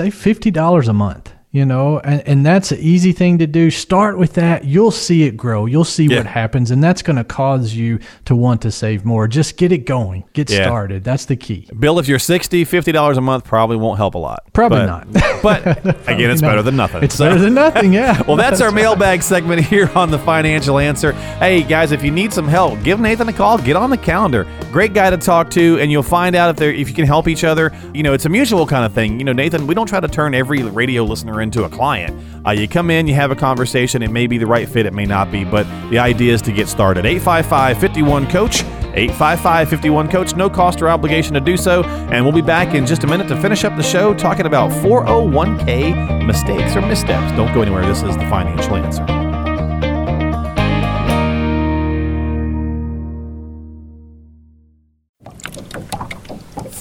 fifty 0.10 0.50
dollars 0.52 0.88
a 0.88 0.94
month. 0.94 1.33
You 1.56 1.66
know, 1.68 2.00
and, 2.00 2.28
and 2.28 2.44
that's 2.44 2.72
an 2.72 2.80
easy 2.80 3.12
thing 3.12 3.38
to 3.38 3.46
do. 3.46 3.70
Start 3.70 4.18
with 4.18 4.34
that. 4.34 4.66
You'll 4.66 4.90
see 4.90 5.22
it 5.22 5.38
grow. 5.38 5.68
You'll 5.68 5.84
see 5.84 6.06
Yeah. 6.06 6.18
what 6.18 6.26
happens, 6.26 6.72
and 6.72 6.84
that's 6.84 7.04
going 7.04 7.18
to 7.18 7.24
cause 7.24 7.76
you 7.76 8.00
to 8.26 8.36
want 8.36 8.64
to 8.64 8.72
save 8.72 9.06
more. 9.06 9.28
Just 9.28 9.56
get 9.56 9.72
it 9.72 9.86
going. 9.86 10.24
Get 10.34 10.50
Yeah. 10.50 10.64
started. 10.64 11.04
That's 11.04 11.26
the 11.26 11.36
key. 11.36 11.68
Bill, 11.80 12.00
if 12.00 12.08
you're 12.08 12.18
60 12.18 12.66
$50 12.66 13.18
a 13.18 13.22
month, 13.22 13.44
probably 13.44 13.78
won't 13.78 13.98
help 14.00 14.16
a 14.16 14.18
lot. 14.18 14.46
Probably 14.52 14.80
But- 14.80 14.86
not. 14.88 15.08
But 15.44 15.68
again, 16.08 16.32
it's 16.32 16.42
No. 16.42 16.48
better 16.50 16.62
than 16.64 16.76
nothing. 16.78 17.04
It's 17.04 17.16
So- 17.16 17.26
better 17.30 17.40
than 17.40 17.54
nothing. 17.54 17.94
Yeah. 17.94 18.20
well, 18.28 18.38
that's 18.38 18.60
our 18.62 18.72
mailbag 18.72 19.22
segment 19.22 19.62
here 19.62 19.92
on 19.94 20.10
the 20.10 20.18
Financial 20.18 20.80
Answer. 20.80 21.12
Hey, 21.12 21.62
guys, 21.62 21.92
if 21.92 22.02
you 22.04 22.10
need 22.12 22.34
some 22.34 22.48
help, 22.48 22.82
give 22.82 23.00
Nathan 23.00 23.28
a 23.30 23.34
call. 23.34 23.60
Get 23.60 23.76
on 23.76 23.90
the 23.92 23.98
calendar. 23.98 24.48
Great 24.72 24.94
guy 24.94 25.10
to 25.12 25.18
talk 25.18 25.52
to, 25.52 25.78
and 25.80 25.92
you'll 25.92 26.02
find 26.02 26.36
out 26.36 26.50
if 26.50 26.56
they 26.56 26.74
if 26.76 26.88
you 26.90 26.96
can 26.96 27.06
help 27.06 27.28
each 27.28 27.44
other. 27.44 27.72
You 27.94 28.02
know, 28.04 28.14
it's 28.14 28.26
a 28.26 28.30
mutual 28.30 28.66
kind 28.66 28.86
of 28.86 28.94
thing. 28.94 29.20
You 29.20 29.26
know, 29.26 29.34
Nathan, 29.34 29.68
we 29.68 29.76
don't 29.76 29.86
try 29.86 30.00
to 30.00 30.08
turn 30.08 30.34
every 30.34 30.64
radio 30.64 31.04
listener 31.04 31.42
into 31.44 31.64
a 31.64 31.70
client. 31.70 32.20
Uh, 32.46 32.52
you 32.52 32.68
come 32.68 32.90
in, 32.90 33.06
you 33.08 33.14
have 33.14 33.30
a 33.30 33.36
conversation. 33.36 34.02
It 34.02 34.10
may 34.10 34.26
be 34.26 34.38
the 34.38 34.48
right 34.48 34.68
fit, 34.68 34.86
it 34.86 34.94
may 34.94 35.06
not 35.06 35.32
be, 35.32 35.44
but 35.44 35.68
the 35.92 36.00
idea 36.00 36.34
is 36.34 36.42
to 36.44 36.52
get 36.52 36.68
started. 36.68 37.06
855 37.06 37.78
51 37.80 38.30
Coach. 38.30 38.64
855 38.96 39.70
51 39.70 40.10
Coach. 40.10 40.36
No 40.36 40.50
cost 40.50 40.82
or 40.82 40.90
obligation 40.90 41.34
to 41.34 41.40
do 41.40 41.58
so. 41.58 41.84
And 41.84 42.26
we'll 42.26 42.34
be 42.34 42.42
back 42.42 42.74
in 42.74 42.86
just 42.86 43.04
a 43.04 43.08
minute 43.08 43.28
to 43.28 43.40
finish 43.40 43.64
up 43.64 43.76
the 43.78 43.84
show 43.84 44.14
talking 44.14 44.46
about 44.46 44.72
401k 44.72 46.26
mistakes 46.26 46.76
or 46.76 46.82
missteps. 46.82 47.32
Don't 47.36 47.54
go 47.54 47.62
anywhere. 47.62 47.86
This 47.86 48.02
is 48.02 48.16
the 48.16 48.28
Financial 48.30 48.76
Answer. 48.76 49.24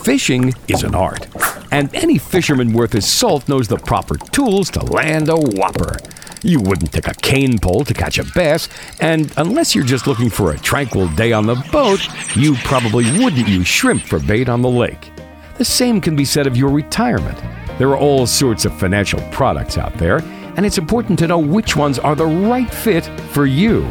Fishing 0.04 0.52
is 0.66 0.82
an 0.82 0.96
art, 0.96 1.28
and 1.72 1.92
any 1.94 2.18
fisherman 2.18 2.72
worth 2.72 2.92
his 2.92 3.10
salt 3.10 3.48
knows 3.48 3.66
the 3.66 3.78
proper 3.78 4.16
tools 4.16 4.70
to 4.70 4.84
land 4.84 5.28
a 5.30 5.36
whopper. 5.36 5.96
You 6.42 6.60
wouldn't 6.60 6.92
take 6.92 7.08
a 7.08 7.14
cane 7.14 7.58
pole 7.58 7.84
to 7.84 7.94
catch 7.94 8.18
a 8.18 8.24
bass, 8.34 8.68
and 9.00 9.32
unless 9.38 9.74
you're 9.74 9.84
just 9.84 10.06
looking 10.06 10.28
for 10.28 10.52
a 10.52 10.58
tranquil 10.58 11.08
day 11.08 11.32
on 11.32 11.46
the 11.46 11.54
boat, 11.72 12.00
you 12.36 12.56
probably 12.56 13.04
wouldn't 13.18 13.48
use 13.48 13.66
shrimp 13.66 14.02
for 14.02 14.18
bait 14.20 14.48
on 14.48 14.60
the 14.60 14.68
lake. 14.68 15.10
The 15.56 15.64
same 15.64 16.00
can 16.00 16.14
be 16.14 16.24
said 16.24 16.46
of 16.46 16.56
your 16.56 16.70
retirement. 16.70 17.38
There 17.78 17.88
are 17.88 17.98
all 17.98 18.26
sorts 18.26 18.64
of 18.64 18.78
financial 18.78 19.20
products 19.30 19.78
out 19.78 19.94
there, 19.94 20.18
and 20.56 20.66
it's 20.66 20.78
important 20.78 21.18
to 21.20 21.26
know 21.26 21.38
which 21.38 21.74
ones 21.74 21.98
are 21.98 22.14
the 22.14 22.26
right 22.26 22.72
fit 22.72 23.06
for 23.30 23.46
you. 23.46 23.84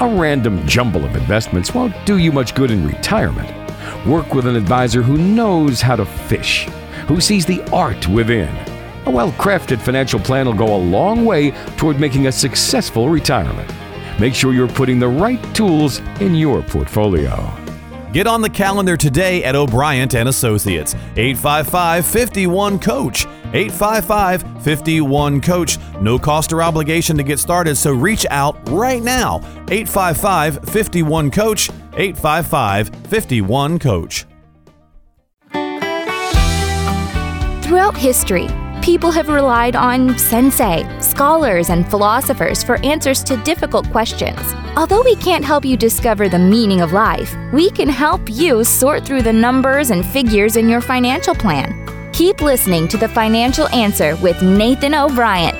A 0.00 0.08
random 0.18 0.66
jumble 0.66 1.04
of 1.04 1.14
investments 1.14 1.72
won't 1.72 1.94
do 2.04 2.18
you 2.18 2.32
much 2.32 2.56
good 2.56 2.72
in 2.72 2.84
retirement. 2.84 3.48
Work 4.06 4.34
with 4.34 4.46
an 4.46 4.56
advisor 4.56 5.02
who 5.02 5.16
knows 5.16 5.80
how 5.80 5.94
to 5.94 6.04
fish, 6.04 6.66
who 7.06 7.20
sees 7.20 7.46
the 7.46 7.62
art 7.72 8.06
within. 8.08 8.54
A 9.06 9.10
well 9.10 9.32
crafted 9.32 9.80
financial 9.80 10.20
plan 10.20 10.46
will 10.46 10.54
go 10.54 10.74
a 10.74 10.78
long 10.78 11.24
way 11.24 11.50
toward 11.76 11.98
making 11.98 12.26
a 12.26 12.32
successful 12.32 13.08
retirement. 13.08 13.70
Make 14.18 14.34
sure 14.34 14.52
you're 14.52 14.68
putting 14.68 14.98
the 14.98 15.08
right 15.08 15.42
tools 15.54 16.00
in 16.20 16.34
your 16.34 16.62
portfolio. 16.62 17.50
Get 18.12 18.26
on 18.26 18.42
the 18.42 18.50
calendar 18.50 18.96
today 18.96 19.42
at 19.42 19.56
O'Brien 19.56 20.14
and 20.14 20.28
Associates. 20.28 20.94
855 21.16 22.06
51 22.06 22.78
Coach. 22.78 23.24
855 23.54 24.62
51 24.62 25.40
Coach. 25.40 25.78
No 26.00 26.18
cost 26.18 26.52
or 26.52 26.62
obligation 26.62 27.16
to 27.16 27.22
get 27.22 27.38
started, 27.38 27.76
so 27.76 27.92
reach 27.92 28.26
out 28.30 28.56
right 28.68 29.02
now. 29.02 29.36
855 29.70 30.68
51 30.68 31.30
Coach. 31.30 31.70
855 31.94 32.88
51 33.06 33.78
Coach. 33.78 34.26
Throughout 37.72 37.96
history, 37.96 38.48
people 38.82 39.10
have 39.10 39.28
relied 39.28 39.76
on 39.76 40.18
sensei, 40.18 40.84
scholars, 41.00 41.70
and 41.70 41.88
philosophers 41.88 42.62
for 42.62 42.76
answers 42.84 43.24
to 43.24 43.38
difficult 43.38 43.90
questions. 43.90 44.38
Although 44.76 45.00
we 45.00 45.16
can't 45.16 45.42
help 45.42 45.64
you 45.64 45.78
discover 45.78 46.28
the 46.28 46.38
meaning 46.38 46.82
of 46.82 46.92
life, 46.92 47.34
we 47.50 47.70
can 47.70 47.88
help 47.88 48.20
you 48.28 48.62
sort 48.62 49.06
through 49.06 49.22
the 49.22 49.32
numbers 49.32 49.88
and 49.88 50.04
figures 50.04 50.56
in 50.56 50.68
your 50.68 50.82
financial 50.82 51.34
plan. 51.34 52.12
Keep 52.12 52.42
listening 52.42 52.88
to 52.88 52.98
The 52.98 53.08
Financial 53.08 53.66
Answer 53.68 54.16
with 54.16 54.42
Nathan 54.42 54.94
O'Brien. 54.94 55.56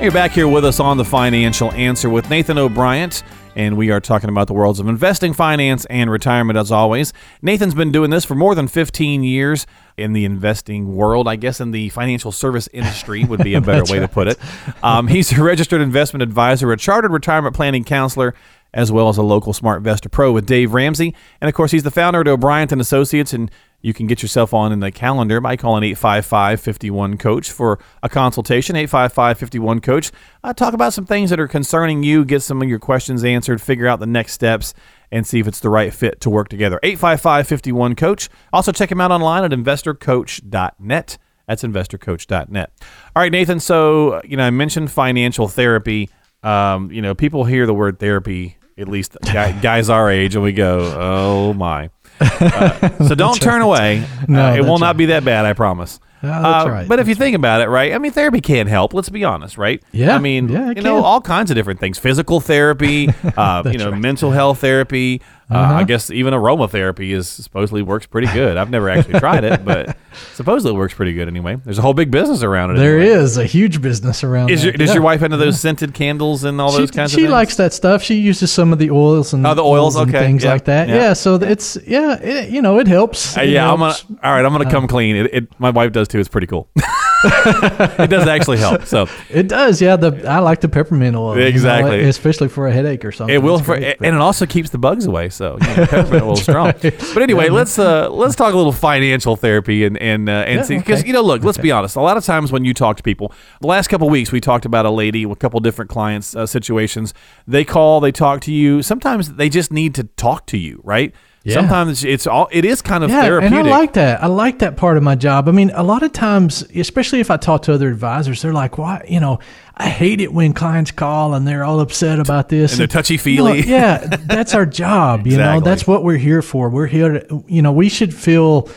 You're 0.00 0.12
back 0.12 0.30
here 0.30 0.46
with 0.46 0.64
us 0.64 0.78
on 0.78 0.96
The 0.96 1.04
Financial 1.04 1.72
Answer 1.72 2.08
with 2.08 2.30
Nathan 2.30 2.58
O'Brien 2.58 3.10
and 3.56 3.76
we 3.76 3.90
are 3.90 4.00
talking 4.00 4.28
about 4.28 4.46
the 4.46 4.52
worlds 4.52 4.78
of 4.78 4.86
investing, 4.86 5.32
finance, 5.32 5.86
and 5.86 6.10
retirement 6.10 6.58
as 6.58 6.70
always. 6.70 7.14
Nathan's 7.40 7.74
been 7.74 7.90
doing 7.90 8.10
this 8.10 8.24
for 8.24 8.34
more 8.34 8.54
than 8.54 8.68
15 8.68 9.24
years 9.24 9.66
in 9.96 10.12
the 10.12 10.26
investing 10.26 10.94
world, 10.94 11.26
I 11.26 11.36
guess 11.36 11.58
in 11.58 11.70
the 11.70 11.88
financial 11.88 12.30
service 12.30 12.68
industry 12.74 13.24
would 13.24 13.42
be 13.42 13.54
a 13.54 13.60
better 13.62 13.90
way 13.90 13.98
right. 13.98 14.06
to 14.06 14.08
put 14.08 14.28
it. 14.28 14.38
Um, 14.82 15.08
he's 15.08 15.32
a 15.32 15.42
registered 15.42 15.80
investment 15.80 16.22
advisor, 16.22 16.70
a 16.70 16.76
chartered 16.76 17.10
retirement 17.10 17.56
planning 17.56 17.82
counselor, 17.82 18.34
as 18.74 18.92
well 18.92 19.08
as 19.08 19.16
a 19.16 19.22
local 19.22 19.52
SmartVestor 19.52 20.10
Pro 20.10 20.32
with 20.32 20.46
Dave 20.46 20.74
Ramsey. 20.74 21.14
And 21.40 21.48
of 21.48 21.54
course, 21.54 21.70
he's 21.70 21.82
the 21.82 21.90
founder 21.90 22.20
of 22.20 22.28
O'Brien 22.28 22.68
and 22.70 22.80
Associates, 22.80 23.32
and 23.32 23.50
you 23.80 23.94
can 23.94 24.06
get 24.06 24.22
yourself 24.22 24.52
on 24.52 24.72
in 24.72 24.80
the 24.80 24.90
calendar 24.90 25.40
by 25.40 25.56
calling 25.56 25.84
855 25.84 26.60
51 26.60 27.18
Coach 27.18 27.50
for 27.50 27.78
a 28.02 28.08
consultation. 28.08 28.76
855 28.76 29.38
51 29.38 29.80
Coach. 29.80 30.12
Uh, 30.42 30.52
talk 30.52 30.74
about 30.74 30.92
some 30.92 31.06
things 31.06 31.30
that 31.30 31.38
are 31.38 31.48
concerning 31.48 32.02
you, 32.02 32.24
get 32.24 32.42
some 32.42 32.62
of 32.62 32.68
your 32.68 32.78
questions 32.78 33.24
answered, 33.24 33.60
figure 33.60 33.86
out 33.86 34.00
the 34.00 34.06
next 34.06 34.32
steps, 34.32 34.74
and 35.10 35.26
see 35.26 35.38
if 35.38 35.46
it's 35.46 35.60
the 35.60 35.70
right 35.70 35.94
fit 35.94 36.20
to 36.22 36.30
work 36.30 36.48
together. 36.48 36.80
855 36.82 37.46
51 37.46 37.94
Coach. 37.94 38.28
Also, 38.52 38.72
check 38.72 38.90
him 38.90 39.00
out 39.00 39.10
online 39.10 39.44
at 39.44 39.52
investorcoach.net. 39.52 41.18
That's 41.46 41.62
investorcoach.net. 41.62 42.72
All 43.14 43.22
right, 43.22 43.32
Nathan. 43.32 43.60
So, 43.60 44.20
you 44.24 44.36
know, 44.36 44.44
I 44.44 44.50
mentioned 44.50 44.90
financial 44.90 45.48
therapy. 45.48 46.10
Um, 46.42 46.90
you 46.90 47.02
know, 47.02 47.14
people 47.14 47.44
hear 47.44 47.66
the 47.66 47.74
word 47.74 47.98
therapy, 47.98 48.58
at 48.76 48.88
least 48.88 49.16
guys 49.22 49.88
our 49.88 50.10
age, 50.10 50.34
and 50.34 50.42
we 50.42 50.52
go, 50.52 50.92
oh 50.98 51.52
my. 51.54 51.90
Uh, 52.20 53.04
so 53.08 53.14
don't 53.14 53.40
turn 53.40 53.62
away. 53.62 54.06
No, 54.28 54.50
uh, 54.50 54.54
it 54.54 54.62
will 54.62 54.78
not 54.78 54.96
be 54.96 55.06
that 55.06 55.24
bad, 55.24 55.44
I 55.44 55.52
promise. 55.52 56.00
That's 56.28 56.66
uh, 56.66 56.70
right. 56.70 56.88
But 56.88 56.98
if 56.98 57.08
you 57.08 57.14
right. 57.14 57.18
think 57.18 57.36
about 57.36 57.60
it, 57.60 57.68
right? 57.68 57.92
I 57.92 57.98
mean, 57.98 58.12
therapy 58.12 58.40
can 58.40 58.66
help. 58.66 58.94
Let's 58.94 59.08
be 59.08 59.24
honest, 59.24 59.58
right? 59.58 59.82
Yeah. 59.92 60.14
I 60.14 60.18
mean, 60.18 60.48
yeah, 60.48 60.68
you 60.68 60.74
can. 60.74 60.84
know, 60.84 61.02
all 61.02 61.20
kinds 61.20 61.50
of 61.50 61.54
different 61.56 61.80
things: 61.80 61.98
physical 61.98 62.40
therapy, 62.40 63.08
uh, 63.36 63.62
you 63.66 63.78
know, 63.78 63.90
right. 63.90 64.00
mental 64.00 64.30
health 64.30 64.60
therapy. 64.60 65.22
Uh, 65.48 65.54
uh-huh. 65.54 65.74
I 65.74 65.84
guess 65.84 66.10
even 66.10 66.34
aromatherapy 66.34 67.10
is 67.10 67.28
supposedly 67.28 67.80
works 67.80 68.04
pretty 68.04 68.26
good. 68.32 68.56
I've 68.56 68.68
never 68.68 68.88
actually 68.88 69.20
tried 69.20 69.44
it, 69.44 69.64
but 69.64 69.96
supposedly 70.34 70.74
it 70.74 70.76
works 70.76 70.92
pretty 70.92 71.12
good 71.12 71.28
anyway. 71.28 71.54
There's 71.54 71.78
a 71.78 71.82
whole 71.82 71.94
big 71.94 72.10
business 72.10 72.42
around 72.42 72.72
it. 72.72 72.78
There 72.80 72.98
anyway. 72.98 73.14
is 73.14 73.38
a 73.38 73.46
huge 73.46 73.80
business 73.80 74.24
around. 74.24 74.50
Is 74.50 74.64
your, 74.64 74.72
does 74.72 74.88
yeah. 74.88 74.94
your 74.94 75.04
wife 75.04 75.22
into 75.22 75.36
those 75.36 75.54
yeah. 75.54 75.58
scented 75.58 75.94
candles 75.94 76.42
and 76.42 76.60
all 76.60 76.72
she, 76.72 76.78
those 76.78 76.90
kinds 76.90 77.12
she 77.12 77.14
of 77.14 77.18
things? 77.18 77.28
She 77.28 77.32
likes 77.32 77.56
that 77.58 77.72
stuff. 77.72 78.02
She 78.02 78.16
uses 78.16 78.50
some 78.50 78.72
of 78.72 78.80
the 78.80 78.90
oils 78.90 79.34
and 79.34 79.46
oh, 79.46 79.54
the 79.54 79.62
oils, 79.62 79.96
okay, 79.96 80.02
and 80.02 80.10
things 80.10 80.42
yeah. 80.42 80.50
like 80.50 80.64
that. 80.64 80.88
Yeah. 80.88 81.12
so 81.12 81.36
it's 81.36 81.78
yeah, 81.86 82.20
it, 82.20 82.50
you 82.50 82.60
know, 82.60 82.80
it 82.80 82.88
helps. 82.88 83.38
Uh, 83.38 83.42
yeah, 83.42 83.66
helps. 83.66 84.02
I'm 84.02 84.08
gonna. 84.08 84.20
All 84.24 84.32
right, 84.32 84.44
I'm 84.44 84.50
gonna 84.50 84.68
come 84.68 84.84
uh, 84.84 84.88
clean. 84.88 85.14
It, 85.14 85.32
it, 85.32 85.60
my 85.60 85.70
wife 85.70 85.92
does 85.92 86.08
too. 86.08 86.15
It's 86.20 86.28
pretty 86.28 86.46
cool. 86.46 86.68
it 87.24 88.10
does 88.10 88.28
actually 88.28 88.58
help. 88.58 88.84
So 88.84 89.08
it 89.30 89.48
does. 89.48 89.80
Yeah, 89.80 89.96
the 89.96 90.28
I 90.28 90.38
like 90.38 90.60
the 90.60 90.68
peppermint 90.68 91.16
oil. 91.16 91.36
Exactly, 91.36 91.96
you 91.96 92.02
know, 92.02 92.08
especially 92.08 92.48
for 92.48 92.66
a 92.66 92.72
headache 92.72 93.04
or 93.04 93.12
something. 93.12 93.34
It 93.34 93.42
will, 93.42 93.58
for, 93.58 93.78
great, 93.78 93.96
and 94.00 94.14
it 94.14 94.20
also 94.20 94.46
keeps 94.46 94.70
the 94.70 94.78
bugs 94.78 95.06
away. 95.06 95.30
So 95.30 95.58
you 95.60 95.66
know, 95.66 95.86
peppermint 95.86 96.22
oil 96.22 96.32
is 96.34 96.42
strong. 96.42 96.72
But 96.82 97.18
anyway, 97.18 97.46
yeah, 97.46 97.52
let's 97.52 97.78
uh, 97.78 98.10
let's 98.10 98.36
talk 98.36 98.52
a 98.52 98.56
little 98.56 98.72
financial 98.72 99.36
therapy 99.36 99.84
and 99.84 99.96
and 99.98 100.28
uh, 100.28 100.32
and 100.32 100.56
yeah, 100.56 100.62
see 100.62 100.78
because 100.78 101.00
okay. 101.00 101.08
you 101.08 101.12
know, 101.14 101.22
look, 101.22 101.42
let's 101.42 101.58
okay. 101.58 101.64
be 101.68 101.72
honest. 101.72 101.96
A 101.96 102.00
lot 102.00 102.16
of 102.16 102.24
times 102.24 102.52
when 102.52 102.64
you 102.64 102.74
talk 102.74 102.96
to 102.98 103.02
people, 103.02 103.32
the 103.60 103.66
last 103.66 103.88
couple 103.88 104.08
weeks 104.08 104.30
we 104.30 104.40
talked 104.40 104.64
about 104.64 104.86
a 104.86 104.90
lady, 104.90 105.26
with 105.26 105.38
a 105.38 105.40
couple 105.40 105.58
different 105.60 105.90
clients 105.90 106.36
uh, 106.36 106.46
situations. 106.46 107.14
They 107.46 107.64
call, 107.64 108.00
they 108.00 108.12
talk 108.12 108.40
to 108.42 108.52
you. 108.52 108.82
Sometimes 108.82 109.34
they 109.34 109.48
just 109.48 109.72
need 109.72 109.94
to 109.94 110.04
talk 110.04 110.46
to 110.46 110.58
you, 110.58 110.80
right? 110.84 111.14
Yeah. 111.46 111.54
Sometimes 111.54 112.04
it's 112.04 112.26
all 112.26 112.48
it 112.50 112.64
is 112.64 112.82
kind 112.82 113.04
of 113.04 113.10
yeah, 113.10 113.22
therapeutic. 113.22 113.56
And 113.56 113.68
I 113.68 113.70
like 113.70 113.92
that. 113.92 114.20
I 114.20 114.26
like 114.26 114.58
that 114.58 114.76
part 114.76 114.96
of 114.96 115.04
my 115.04 115.14
job. 115.14 115.48
I 115.48 115.52
mean, 115.52 115.70
a 115.74 115.84
lot 115.84 116.02
of 116.02 116.12
times, 116.12 116.62
especially 116.74 117.20
if 117.20 117.30
I 117.30 117.36
talk 117.36 117.62
to 117.62 117.72
other 117.72 117.88
advisors, 117.88 118.42
they're 118.42 118.52
like, 118.52 118.78
"Why, 118.78 119.06
you 119.08 119.20
know, 119.20 119.38
I 119.76 119.88
hate 119.88 120.20
it 120.20 120.32
when 120.32 120.54
clients 120.54 120.90
call 120.90 121.34
and 121.34 121.46
they're 121.46 121.62
all 121.62 121.78
upset 121.78 122.18
about 122.18 122.48
this. 122.48 122.72
And 122.72 122.80
they're 122.80 122.86
touchy 122.88 123.16
feely. 123.16 123.58
You 123.58 123.66
know, 123.66 123.72
yeah, 123.72 123.98
that's 124.26 124.54
our 124.54 124.66
job. 124.66 125.26
You 125.26 125.34
exactly. 125.34 125.60
know, 125.60 125.64
that's 125.64 125.86
what 125.86 126.02
we're 126.02 126.16
here 126.16 126.42
for. 126.42 126.68
We're 126.68 126.86
here 126.86 127.20
to, 127.20 127.44
you 127.46 127.62
know, 127.62 127.72
we 127.72 127.90
should 127.90 128.12
feel 128.12 128.68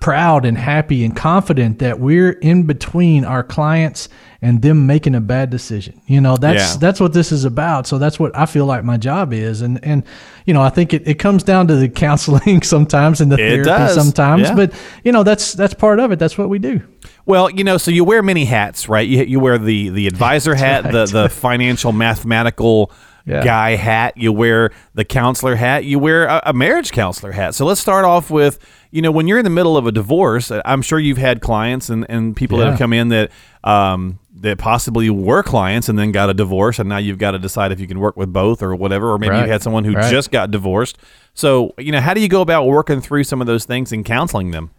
proud 0.00 0.44
and 0.44 0.56
happy 0.56 1.04
and 1.04 1.16
confident 1.16 1.80
that 1.80 1.98
we're 1.98 2.30
in 2.30 2.62
between 2.64 3.24
our 3.24 3.42
clients 3.42 4.08
and 4.40 4.62
them 4.62 4.86
making 4.86 5.16
a 5.16 5.20
bad 5.20 5.50
decision. 5.50 6.00
You 6.06 6.20
know, 6.20 6.36
that's 6.36 6.74
yeah. 6.74 6.78
that's 6.78 7.00
what 7.00 7.12
this 7.12 7.32
is 7.32 7.44
about. 7.44 7.88
So 7.88 7.98
that's 7.98 8.20
what 8.20 8.36
I 8.36 8.46
feel 8.46 8.66
like 8.66 8.84
my 8.84 8.96
job 8.96 9.32
is. 9.32 9.60
And 9.60 9.84
and 9.84 10.04
you 10.44 10.54
know, 10.54 10.62
I 10.62 10.70
think 10.70 10.94
it, 10.94 11.06
it 11.08 11.14
comes 11.14 11.42
down 11.42 11.66
to 11.68 11.76
the 11.76 11.88
counseling 11.88 12.62
sometimes 12.62 13.20
and 13.20 13.32
the 13.32 13.36
it 13.36 13.64
therapy 13.64 13.64
does. 13.64 13.94
sometimes. 13.94 14.42
Yeah. 14.42 14.54
But 14.54 14.72
you 15.02 15.10
know, 15.10 15.24
that's 15.24 15.52
that's 15.54 15.74
part 15.74 15.98
of 15.98 16.12
it. 16.12 16.18
That's 16.18 16.38
what 16.38 16.48
we 16.48 16.60
do. 16.60 16.80
Well, 17.26 17.50
you 17.50 17.64
know, 17.64 17.76
so 17.76 17.90
you 17.90 18.04
wear 18.04 18.22
many 18.22 18.44
hats, 18.44 18.88
right? 18.88 19.06
You, 19.06 19.24
you 19.24 19.40
wear 19.40 19.58
the 19.58 19.88
the 19.88 20.06
advisor 20.08 20.54
hat, 20.54 20.84
right. 20.84 20.92
the 20.92 21.06
the 21.06 21.28
financial 21.28 21.90
mathematical 21.90 22.92
yeah. 23.28 23.44
guy 23.44 23.76
hat. 23.76 24.16
You 24.16 24.32
wear 24.32 24.70
the 24.94 25.04
counselor 25.04 25.54
hat. 25.54 25.84
You 25.84 25.98
wear 25.98 26.26
a, 26.26 26.42
a, 26.46 26.52
marriage 26.52 26.92
counselor 26.92 27.32
hat. 27.32 27.54
So 27.54 27.66
let's 27.66 27.80
start 27.80 28.04
off 28.04 28.30
with, 28.30 28.58
you 28.90 29.02
know, 29.02 29.10
when 29.10 29.26
you're 29.28 29.38
in 29.38 29.44
the 29.44 29.50
middle 29.50 29.76
of 29.76 29.86
a 29.86 29.92
divorce, 29.92 30.50
I'm 30.64 30.82
sure 30.82 30.98
you've 30.98 31.18
had 31.18 31.40
clients 31.40 31.90
and, 31.90 32.06
and 32.08 32.34
people 32.34 32.58
yeah. 32.58 32.64
that 32.64 32.70
have 32.70 32.78
come 32.78 32.92
in 32.92 33.08
that 33.08 33.30
um, 33.64 34.18
that 34.36 34.58
possibly 34.58 35.10
were 35.10 35.42
clients 35.42 35.88
and 35.88 35.98
then 35.98 36.12
got 36.12 36.30
a 36.30 36.34
divorce, 36.34 36.78
and 36.78 36.88
now 36.88 36.98
you've 36.98 37.18
got 37.18 37.32
to 37.32 37.38
decide 37.38 37.72
if 37.72 37.80
you 37.80 37.86
can 37.86 37.98
work 37.98 38.16
with 38.16 38.32
both 38.32 38.62
or 38.62 38.74
whatever, 38.74 39.10
or 39.10 39.18
maybe 39.18 39.32
right. 39.32 39.44
you 39.44 39.50
had 39.50 39.62
someone 39.62 39.84
who 39.84 39.92
right. 39.92 40.10
just 40.10 40.30
got 40.30 40.50
divorced. 40.50 40.96
So, 41.34 41.74
you 41.78 41.92
know, 41.92 42.00
how 42.00 42.14
do 42.14 42.20
you 42.20 42.28
go 42.28 42.40
about 42.40 42.66
working 42.66 43.00
through 43.00 43.24
some 43.24 43.40
of 43.40 43.46
those 43.46 43.64
things 43.64 43.92
and 43.92 44.04
counseling 44.04 44.52
them? 44.52 44.70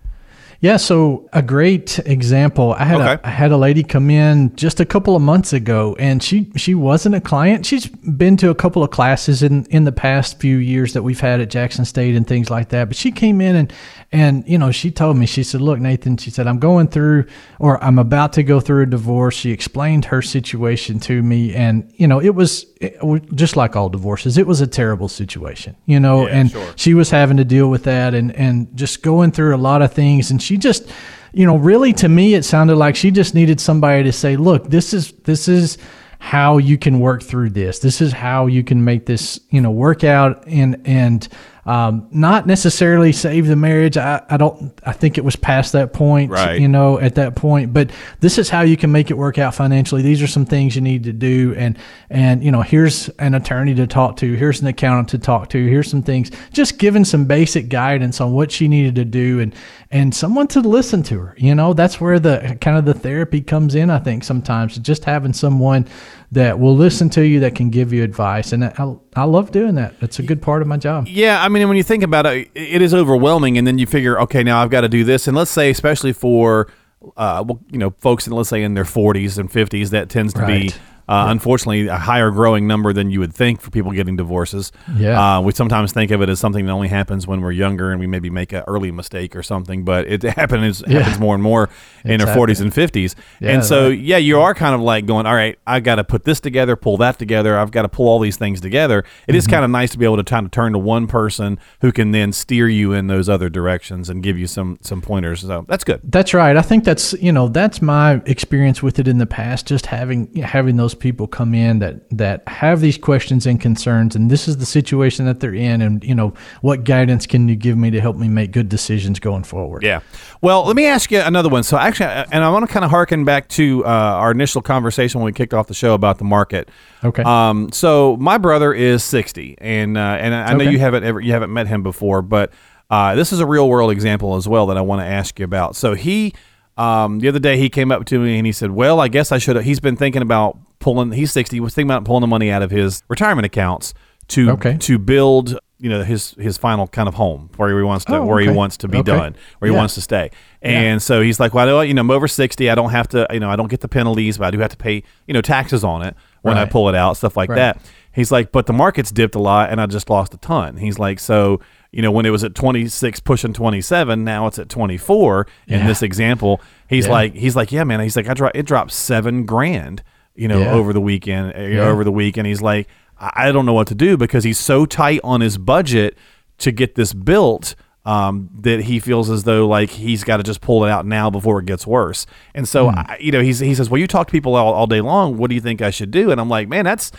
Yeah, 0.62 0.76
so 0.76 1.30
a 1.32 1.42
great 1.42 2.00
example. 2.00 2.74
I 2.74 2.84
had 2.84 3.00
okay. 3.00 3.24
a, 3.24 3.28
I 3.28 3.30
had 3.30 3.52
a 3.52 3.58
lady 3.58 3.82
come 3.82 4.10
in 4.10 4.54
just 4.58 4.82
a 4.82 4.86
couple 4.86 5.16
of 5.16 5.22
months 5.22 5.54
ago, 5.54 5.96
and 5.98 6.22
she 6.22 6.52
she 6.58 6.76
wasn't 6.76 7.16
a 7.16 7.22
client. 7.22 7.66
She's 7.66 7.88
been 7.88 8.36
to 8.38 8.50
a 8.50 8.56
couple 8.56 8.84
of 8.84 8.92
classes 8.92 9.42
in 9.42 9.66
in 9.68 9.86
the 9.86 9.94
past 9.94 10.40
few 10.40 10.58
years 10.58 10.94
that 10.94 11.04
we've 11.04 11.20
had 11.20 11.40
at 11.40 11.50
Jackson 11.50 11.86
State 11.86 12.16
and 12.16 12.28
things 12.28 12.50
like 12.50 12.70
that. 12.70 12.90
But 12.90 12.98
she 12.98 13.10
came 13.10 13.40
in 13.40 13.56
and 13.56 13.74
and, 14.12 14.48
you 14.48 14.58
know, 14.58 14.72
she 14.72 14.90
told 14.90 15.18
me, 15.18 15.28
she 15.28 15.44
said, 15.44 15.62
Look, 15.62 15.80
Nathan, 15.80 16.18
she 16.18 16.32
said, 16.32 16.48
I'm 16.48 16.58
going 16.58 16.88
through 16.88 17.26
or 17.60 17.84
I'm 17.84 18.00
about 18.00 18.34
to 18.34 18.44
go 18.44 18.60
through 18.60 18.84
a 18.84 18.86
divorce. 18.88 19.36
She 19.36 19.52
explained 19.52 20.06
her 20.06 20.24
situation 20.24 21.00
to 21.02 21.22
me. 21.22 21.54
And, 21.54 21.92
you 21.96 22.08
know, 22.08 22.20
it 22.20 22.34
was 22.34 22.66
it, 22.82 22.98
just 23.36 23.56
like 23.56 23.76
all 23.76 23.88
divorces, 23.88 24.40
it 24.40 24.48
was 24.48 24.62
a 24.62 24.68
terrible 24.68 25.10
situation, 25.10 25.76
you 25.86 26.00
know, 26.00 26.26
yeah, 26.26 26.34
and 26.34 26.52
sure. 26.52 26.74
she 26.76 26.96
was 26.96 27.12
having 27.12 27.38
to 27.38 27.46
deal 27.46 27.70
with 27.70 27.84
that 27.84 28.16
and, 28.16 28.36
and 28.36 28.76
just 28.76 29.04
going 29.04 29.32
through 29.32 29.56
a 29.56 29.58
lot 29.58 29.84
of 29.84 29.94
things. 29.94 30.32
And 30.32 30.42
she 30.42 30.49
just, 30.58 30.90
you 31.34 31.46
know, 31.46 31.58
really 31.58 31.94
to 31.94 32.10
me, 32.10 32.34
it 32.34 32.44
sounded 32.44 32.76
like 32.76 32.96
she 32.96 33.12
just 33.12 33.36
needed 33.36 33.60
somebody 33.60 34.04
to 34.04 34.12
say, 34.12 34.36
Look, 34.36 34.70
this 34.70 34.94
is, 34.94 35.12
this 35.24 35.48
is, 35.48 35.78
how 36.20 36.58
you 36.58 36.78
can 36.78 37.00
work 37.00 37.24
through 37.24 37.50
this. 37.50 37.80
This 37.80 38.02
is 38.02 38.12
how 38.12 38.48
you 38.48 38.64
can 38.64 38.84
make 38.84 39.06
this, 39.06 39.40
you 39.50 39.62
know, 39.62 39.72
work 39.72 40.04
out 40.04 40.46
and 40.48 40.82
and 40.86 41.28
um, 41.66 42.08
not 42.12 42.48
necessarily 42.48 43.12
save 43.12 43.48
the 43.48 43.56
marriage. 43.56 43.98
I, 43.98 44.22
I 44.30 44.38
don't. 44.38 44.74
I 44.84 44.92
think 44.92 45.18
it 45.18 45.24
was 45.24 45.36
past 45.36 45.74
that 45.74 45.94
point. 45.94 46.32
Right. 46.32 46.60
You 46.60 46.68
know, 46.68 47.00
at 47.00 47.16
that 47.16 47.36
point. 47.36 47.74
But 47.74 47.92
this 48.20 48.38
is 48.38 48.50
how 48.50 48.62
you 48.62 48.78
can 48.78 48.92
make 48.92 49.12
it 49.12 49.16
work 49.16 49.38
out 49.38 49.54
financially. 49.56 50.02
These 50.02 50.22
are 50.22 50.28
some 50.28 50.46
things 50.46 50.76
you 50.76 50.82
need 50.82 51.04
to 51.04 51.14
do, 51.14 51.54
and 51.58 51.78
and 52.10 52.44
you 52.44 52.52
know, 52.52 52.62
here's 52.62 53.10
an 53.20 53.34
attorney 53.34 53.76
to 53.76 53.88
talk 53.88 54.18
to. 54.18 54.34
Here's 54.34 54.62
an 54.62 54.68
accountant 54.68 55.10
to 55.10 55.18
talk 55.18 55.50
to. 55.50 55.66
Here's 55.66 55.90
some 55.90 56.04
things. 56.04 56.32
Just 56.52 56.78
giving 56.78 57.06
some 57.06 57.26
basic 57.26 57.70
guidance 57.70 58.22
on 58.22 58.34
what 58.34 58.52
she 58.52 58.68
needed 58.68 58.96
to 58.96 59.06
do, 59.06 59.40
and 59.40 59.54
and 59.92 60.14
someone 60.14 60.48
to 60.48 60.62
listen 60.62 61.04
to 61.04 61.20
her. 61.20 61.36
You 61.38 61.56
know, 61.56 61.74
that's 61.74 62.00
where 62.00 62.20
the 62.20 62.58
kind 62.62 62.78
of 62.78 62.86
the 62.86 62.94
therapy 62.94 63.42
comes 63.42 63.76
in. 63.76 63.90
I 63.90 64.00
think 64.00 64.24
sometimes 64.24 64.78
just 64.78 65.04
having 65.06 65.34
someone 65.34 65.88
that 66.32 66.60
will 66.60 66.76
listen 66.76 67.10
to 67.12 67.26
you 67.26 67.40
that 67.40 67.56
can 67.56 67.70
give 67.70 67.92
you 67.92 68.04
advice, 68.04 68.52
and 68.54 68.66
I, 68.66 68.96
I 69.16 69.24
love 69.24 69.52
doing 69.52 69.76
that. 69.76 69.96
It's 70.02 70.20
a 70.20 70.24
good 70.24 70.42
part 70.42 70.62
of 70.62 70.68
my 70.68 70.78
job. 70.78 71.08
Yeah, 71.08 71.44
I 71.44 71.50
mean, 71.50 71.68
when 71.68 71.78
you 71.78 71.84
think 71.84 72.04
about 72.04 72.26
it, 72.26 72.50
it 72.54 72.82
is 72.82 72.94
overwhelming, 72.94 73.58
and 73.58 73.66
then 73.66 73.80
you 73.80 73.88
figure, 73.88 74.20
okay, 74.22 74.44
now 74.44 74.62
I've 74.62 74.70
got 74.70 74.82
to 74.82 74.90
do 74.90 75.04
this, 75.04 75.28
and 75.28 75.36
let's 75.36 75.52
say, 75.52 75.70
especially 75.72 76.14
for, 76.14 76.72
uh, 77.18 77.44
well, 77.48 77.60
you 77.72 77.80
know, 77.80 77.92
folks 78.00 78.28
in 78.28 78.34
let's 78.34 78.50
say 78.50 78.62
in 78.62 78.76
their 78.76 78.84
40s 78.84 79.40
and 79.40 79.50
50s, 79.50 79.90
that 79.90 80.10
tends 80.10 80.34
to 80.36 80.46
be. 80.46 80.72
Uh, 81.10 81.26
Unfortunately, 81.30 81.88
a 81.88 81.98
higher 81.98 82.30
growing 82.32 82.68
number 82.68 82.94
than 82.94 83.10
you 83.10 83.20
would 83.20 83.34
think 83.34 83.60
for 83.62 83.72
people 83.72 83.92
getting 83.92 84.16
divorces. 84.16 84.72
Yeah. 84.96 85.38
Uh, 85.38 85.42
we 85.42 85.52
sometimes 85.54 85.92
think 85.92 86.12
of 86.12 86.22
it 86.22 86.30
as 86.30 86.40
something 86.40 86.66
that 86.68 86.72
only 86.72 86.88
happens 86.88 87.26
when 87.26 87.42
we're 87.42 87.52
younger 87.52 87.92
and 87.92 88.00
we 88.00 88.06
maybe 88.08 88.30
make 88.30 88.54
an 88.54 88.64
early 88.68 88.92
mistake 88.92 89.36
or 89.36 89.42
something, 89.42 89.84
but 89.84 90.08
it 90.08 90.22
happens 90.38 90.84
Yeah. 90.88 91.00
happens 91.00 91.20
more 91.20 91.34
and 91.34 91.44
more 91.44 91.70
in 92.06 92.22
It's 92.22 92.26
our 92.30 92.36
40s 92.38 92.62
and 92.62 92.72
50s. 92.72 93.16
Yeah, 93.40 93.52
and 93.54 93.66
so, 93.66 93.90
right. 93.90 94.00
yeah, 94.00 94.18
you 94.18 94.40
are 94.40 94.54
kind 94.54 94.76
of 94.76 94.82
like 94.82 95.06
going, 95.08 95.26
all 95.26 95.34
right, 95.34 95.58
I've 95.66 95.84
got 95.84 95.96
to 95.96 96.04
put 96.04 96.26
this 96.26 96.40
together, 96.40 96.76
pull 96.76 96.98
that 96.98 97.18
together. 97.18 97.58
I've 97.58 97.72
got 97.72 97.82
to 97.82 97.90
pull 97.90 98.08
all 98.08 98.20
these 98.20 98.38
things 98.38 98.62
together. 98.62 99.04
It 99.28 99.36
is 99.36 99.46
Mm-hmm. 99.46 99.52
kind 99.54 99.66
of 99.66 99.72
nice 99.72 99.92
to 99.92 99.98
be 99.98 100.06
able 100.06 100.18
to 100.18 100.24
kind 100.24 100.46
of 100.46 100.52
turn 100.52 100.74
to 100.74 100.80
one 100.80 101.08
person 101.08 101.58
who 101.82 101.92
can 101.92 102.12
then 102.12 102.32
steer 102.34 102.68
you 102.70 102.94
in 102.94 103.08
those 103.08 103.28
other 103.30 103.50
directions 103.50 104.10
and 104.10 104.22
give 104.22 104.38
you 104.38 104.46
some 104.46 104.78
some 104.82 105.02
pointers. 105.02 105.42
So 105.42 105.66
that's 105.68 105.84
good. 105.84 106.02
That's 106.04 106.34
right. 106.36 106.56
I 106.56 106.62
think 106.62 106.84
that's 106.84 107.14
you 107.14 107.32
know 107.32 107.48
that's 107.48 107.82
my 107.82 108.22
experience 108.28 108.84
with 108.84 109.00
it 109.00 109.08
in 109.08 109.18
the 109.18 109.26
past. 109.26 109.66
Just 109.66 109.88
having 109.88 110.36
having 110.36 110.76
those 110.78 110.94
people 111.00 111.28
come 111.28 111.54
in 111.54 111.80
that 111.80 112.08
that 112.12 112.48
have 112.48 112.82
these 112.82 112.98
questions 112.98 113.46
and 113.46 113.60
concerns, 113.60 114.16
and 114.16 114.30
this 114.30 114.48
is 114.48 114.58
the 114.58 114.66
situation 114.66 115.26
that 115.26 115.40
they're 115.40 115.54
in, 115.54 115.82
and 115.82 116.04
you 116.04 116.14
know 116.14 116.34
what 116.62 116.84
guidance 116.84 117.26
can 117.26 117.48
you 117.50 117.56
give 117.56 117.78
me 117.78 117.90
to 117.92 118.02
help 118.02 118.18
me 118.18 118.28
make 118.28 118.52
good 118.52 118.70
decisions 118.70 119.20
going 119.20 119.44
forward? 119.44 119.84
Yeah. 119.84 120.02
Well, 120.42 120.66
let 120.66 120.76
me 120.76 120.86
ask 120.86 121.12
you 121.12 121.20
another 121.20 121.50
one. 121.50 121.64
So 121.64 121.78
actually, 121.78 122.08
uh, 122.08 122.26
and 122.32 122.44
I 122.44 122.50
want 122.50 122.68
to 122.68 122.74
kind 122.74 122.84
of 122.86 122.92
harken 122.92 123.26
back 123.26 123.48
to 123.50 123.86
uh, 123.86 123.90
our 123.90 124.32
initial 124.32 124.62
conversation 124.62 125.20
when 125.20 125.26
we 125.26 125.34
kicked 125.34 125.54
off 125.54 125.68
the 125.68 125.74
show 125.74 125.94
about 125.94 126.18
the 126.18 126.26
market. 126.26 126.70
Okay. 127.04 127.24
Um. 127.24 127.72
So 127.72 128.18
my 128.18 128.38
brother 128.38 128.74
is 128.74 129.04
sixty, 129.04 129.56
and 129.60 129.98
uh, 129.98 130.02
and 130.02 130.36
I 130.36 130.44
I 130.44 130.54
know 130.54 130.64
Okay. 130.66 130.72
you 130.72 130.80
haven't 130.80 131.04
ever 131.04 131.20
you 131.20 131.34
haven't 131.34 131.54
met 131.54 131.68
him 131.68 131.84
before, 131.84 132.22
but 132.22 132.52
uh, 132.90 133.16
this 133.16 133.32
is 133.32 133.40
a 133.40 133.46
real 133.46 133.70
world 133.70 133.92
example 133.92 134.36
as 134.36 134.48
well 134.48 134.68
that 134.68 134.78
I 134.78 134.82
want 134.82 135.02
to 135.02 135.06
ask 135.06 135.40
you 135.40 135.46
about. 135.46 135.76
So 135.76 135.94
he. 135.94 136.34
Um, 136.80 137.20
the 137.20 137.28
other 137.28 137.40
day 137.40 137.58
he 137.58 137.70
came 137.70 137.92
up 137.92 138.06
to 138.06 138.20
me 138.20 138.38
and 138.38 138.46
he 138.46 138.52
said, 138.54 138.72
"Well, 138.72 139.00
I 139.00 139.08
guess 139.08 139.32
I 139.32 139.38
should." 139.38 139.56
have 139.56 139.66
He's 139.66 139.80
been 139.80 139.96
thinking 139.98 140.22
about 140.22 140.58
pulling. 140.80 141.12
He's 141.12 141.32
sixty. 141.32 141.58
He 141.58 141.60
was 141.62 141.74
thinking 141.74 141.92
about 141.92 142.06
pulling 142.06 142.22
the 142.22 142.28
money 142.28 142.50
out 142.52 142.62
of 142.62 142.72
his 142.72 143.04
retirement 143.10 143.46
accounts 143.46 143.94
to 144.30 144.52
Okay. 144.52 144.78
to 144.80 144.98
build, 145.00 145.60
you 145.80 145.90
know, 145.90 146.04
his 146.04 146.36
his 146.40 146.58
final 146.58 146.88
kind 146.88 147.08
of 147.10 147.16
home 147.16 147.50
where 147.58 147.76
he 147.76 147.84
wants 147.84 148.06
to 148.06 148.18
Oh, 148.18 148.26
where 148.26 148.40
he 148.40 148.48
wants 148.50 148.78
to 148.78 148.88
be 148.88 149.00
Okay. 149.00 149.12
done, 149.12 149.36
where 149.58 149.68
he 149.70 149.74
Yeah. 149.74 149.80
wants 149.80 149.96
to 149.96 150.02
stay. 150.02 150.30
And 150.62 151.02
so 151.02 151.22
he's 151.22 151.40
like, 151.40 151.54
well, 151.54 151.66
I 151.66 151.70
know, 151.70 151.82
you 151.82 151.94
know, 151.94 152.02
I'm 152.02 152.12
over 152.12 152.28
60. 152.28 152.70
I 152.70 152.76
don't 152.76 152.92
have 152.92 153.08
to, 153.10 153.26
you 153.32 153.40
know, 153.40 153.50
I 153.50 153.56
don't 153.56 153.70
get 153.70 153.80
the 153.82 153.88
penalties, 153.88 154.38
but 154.38 154.46
I 154.48 154.52
do 154.52 154.60
have 154.60 154.70
to 154.72 154.78
pay, 154.78 155.04
you 155.28 155.34
know, 155.34 155.42
taxes 155.42 155.84
on 155.84 156.02
it 156.04 156.16
when 156.44 156.58
I 156.58 156.66
pull 156.66 156.88
it 156.90 156.96
out, 156.96 157.18
stuff 157.18 157.36
like 157.36 157.50
Right. 157.50 157.56
that. 157.56 157.82
He's 158.14 158.32
like, 158.32 158.52
but 158.52 158.66
the 158.68 158.74
market's 158.74 159.12
dipped 159.12 159.36
a 159.36 159.40
lot 159.40 159.70
and 159.72 159.80
I 159.82 159.86
just 159.86 160.10
lost 160.10 160.34
a 160.34 160.38
ton. 160.38 160.78
He's 160.78 161.00
like, 161.00 161.20
so, 161.20 161.60
you 161.92 162.02
know, 162.02 162.12
when 162.12 162.26
it 162.26 162.30
was 162.30 162.44
at 162.44 162.54
26 162.56 163.20
pushing 163.22 163.54
27, 163.54 164.24
now 164.24 164.46
it's 164.48 164.60
at 164.60 164.70
24 164.70 165.48
in 165.68 165.80
Yeah. 165.80 165.88
this 165.88 166.02
example. 166.04 166.62
He's 166.88 167.06
Yeah. 167.08 167.12
like, 167.14 167.34
he's 167.36 167.56
like, 167.56 167.72
yeah, 167.72 167.84
man. 167.84 168.00
He's 168.00 168.16
like, 168.16 168.28
I 168.30 168.34
dro- 168.34 168.52
it 168.54 168.64
dropped 168.66 168.92
seven 168.92 169.46
grand, 169.46 170.04
you 170.36 170.48
know, 170.48 170.60
Yeah. 170.60 170.72
over 170.72 170.94
the 170.94 171.02
weekend, 171.02 171.54
Yeah. 171.58 171.82
over 171.88 172.04
the 172.04 172.12
week. 172.12 172.38
And 172.38 172.46
he's 172.46 172.62
like, 172.62 172.88
I 173.20 173.48
I 173.48 173.52
don't 173.52 173.66
know 173.66 173.74
what 173.74 173.88
to 173.88 173.96
do 173.96 174.18
because 174.18 174.44
he's 174.44 174.60
so 174.60 174.86
tight 174.86 175.20
on 175.24 175.42
his 175.42 175.58
budget 175.58 176.18
to 176.60 176.72
get 176.72 176.96
this 176.96 177.14
built 177.14 177.76
um, 178.06 178.50
that 178.62 178.82
he 178.86 178.98
feels 179.00 179.30
as 179.30 179.44
though 179.44 179.68
like 179.68 179.90
he's 179.90 180.24
got 180.24 180.38
to 180.38 180.44
just 180.44 180.62
pull 180.62 180.86
it 180.86 180.90
out 180.90 181.06
now 181.06 181.30
before 181.30 181.60
it 181.60 181.66
gets 181.66 181.86
worse. 181.86 182.26
And 182.56 182.68
so, 182.68 182.90
Hmm. 182.90 182.98
I, 183.00 183.18
you 183.20 183.32
know, 183.32 183.42
he's, 183.42 183.60
he 183.60 183.76
says, 183.76 183.90
well, 183.90 184.00
you 184.00 184.08
talk 184.08 184.28
to 184.28 184.32
people 184.32 184.56
all, 184.56 184.74
all 184.74 184.88
day 184.88 185.02
long. 185.02 185.38
What 185.38 185.50
do 185.50 185.56
you 185.56 185.62
think 185.62 185.82
I 185.82 185.90
should 185.90 186.10
do? 186.12 186.32
And 186.32 186.40
I'm 186.40 186.50
like, 186.50 186.68
man, 186.70 186.86
that's, 186.86 187.12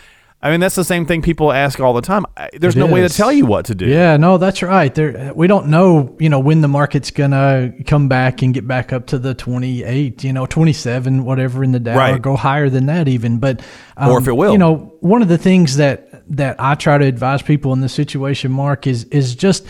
I 0.43 0.49
mean, 0.49 0.59
that's 0.59 0.73
the 0.73 0.83
same 0.83 1.05
thing 1.05 1.21
people 1.21 1.51
ask 1.51 1.79
all 1.79 1.93
the 1.93 2.01
time. 2.01 2.25
There's 2.53 2.75
It 2.75 2.79
no 2.79 2.87
way 2.87 3.01
to 3.01 3.09
tell 3.09 3.31
you 3.31 3.45
what 3.45 3.65
to 3.65 3.75
do. 3.75 3.85
Yeah, 3.85 4.17
no, 4.17 4.39
that's 4.39 4.63
right. 4.63 4.93
There, 4.93 5.31
we 5.35 5.45
don't 5.45 5.67
know, 5.67 6.15
you 6.19 6.29
know, 6.29 6.39
when 6.39 6.61
the 6.61 6.67
market's 6.67 7.11
gonna 7.11 7.71
come 7.85 8.07
back 8.07 8.41
and 8.41 8.51
get 8.51 8.67
back 8.67 8.91
up 8.91 9.05
to 9.07 9.19
the 9.19 9.35
twenty 9.35 9.83
eight, 9.83 10.23
you 10.23 10.33
know, 10.33 10.47
twenty 10.47 10.73
seven, 10.73 11.25
whatever 11.25 11.63
in 11.63 11.73
the 11.73 11.79
Dow, 11.79 12.13
or 12.13 12.17
go 12.17 12.35
higher 12.35 12.69
than 12.69 12.87
that 12.87 13.07
even. 13.07 13.37
But 13.37 13.61
um, 13.97 14.09
Or 14.09 14.17
if 14.17 14.27
it 14.27 14.33
will. 14.33 14.51
you 14.51 14.57
know, 14.57 14.95
one 15.01 15.21
of 15.21 15.27
the 15.27 15.37
things 15.37 15.77
that 15.77 16.23
that 16.35 16.55
I 16.59 16.73
try 16.73 16.97
to 16.97 17.05
advise 17.05 17.43
people 17.43 17.71
in 17.73 17.81
this 17.81 17.93
situation, 17.93 18.51
Mark, 18.51 18.87
is 18.87 19.03
is 19.05 19.35
just 19.35 19.67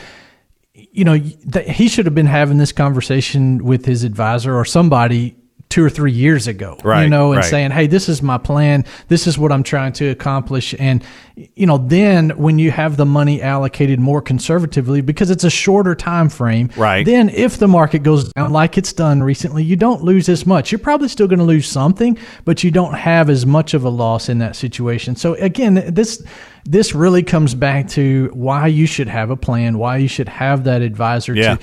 you 0.73 1.03
know 1.03 1.13
he 1.13 1.89
should 1.89 2.05
have 2.05 2.15
been 2.15 2.25
having 2.27 2.57
this 2.57 2.71
conversation 2.71 3.63
with 3.65 3.85
his 3.85 4.05
advisor 4.05 4.55
or 4.55 4.63
somebody 4.63 5.35
two 5.71 5.83
or 5.83 5.89
three 5.89 6.11
years 6.11 6.47
ago 6.47 6.77
Right, 6.83 7.03
you 7.03 7.09
know 7.09 7.31
and 7.31 7.37
right. 7.37 7.45
saying 7.49 7.71
hey 7.71 7.87
this 7.87 8.07
is 8.09 8.21
my 8.21 8.37
plan 8.37 8.85
this 9.07 9.25
is 9.25 9.37
what 9.37 9.51
i'm 9.51 9.63
trying 9.63 9.93
to 9.93 10.09
accomplish 10.09 10.75
and 10.77 11.03
you 11.35 11.65
know 11.65 11.77
then 11.77 12.31
when 12.31 12.59
you 12.59 12.69
have 12.71 12.97
the 12.97 13.05
money 13.05 13.41
allocated 13.41 13.99
more 13.99 14.21
conservatively 14.21 15.01
because 15.01 15.31
it's 15.31 15.43
a 15.45 15.49
shorter 15.49 15.95
time 15.95 16.29
frame 16.29 16.69
Right. 16.77 17.05
then 17.05 17.29
if 17.29 17.57
the 17.57 17.67
market 17.67 17.99
goes 18.03 18.31
down 18.33 18.51
like 18.51 18.77
it's 18.77 18.93
done 18.93 19.23
recently 19.23 19.63
you 19.63 19.75
don't 19.77 20.03
lose 20.03 20.27
as 20.29 20.45
much 20.45 20.71
you're 20.71 20.79
probably 20.79 21.07
still 21.07 21.27
going 21.27 21.39
to 21.39 21.45
lose 21.45 21.67
something 21.67 22.17
but 22.45 22.63
you 22.63 22.69
don't 22.69 22.93
have 22.93 23.29
as 23.29 23.45
much 23.45 23.73
of 23.73 23.85
a 23.85 23.89
loss 23.89 24.27
in 24.29 24.39
that 24.39 24.55
situation 24.57 25.15
so 25.15 25.33
again 25.35 25.85
this 25.87 26.21
this 26.65 26.93
really 26.93 27.23
comes 27.23 27.55
back 27.55 27.87
to 27.87 28.29
why 28.33 28.67
you 28.67 28.85
should 28.85 29.07
have 29.07 29.29
a 29.31 29.37
plan 29.37 29.77
why 29.77 29.95
you 29.97 30.07
should 30.09 30.27
have 30.29 30.65
that 30.65 30.81
advisor 30.81 31.33
Yeah. 31.33 31.55
to 31.55 31.61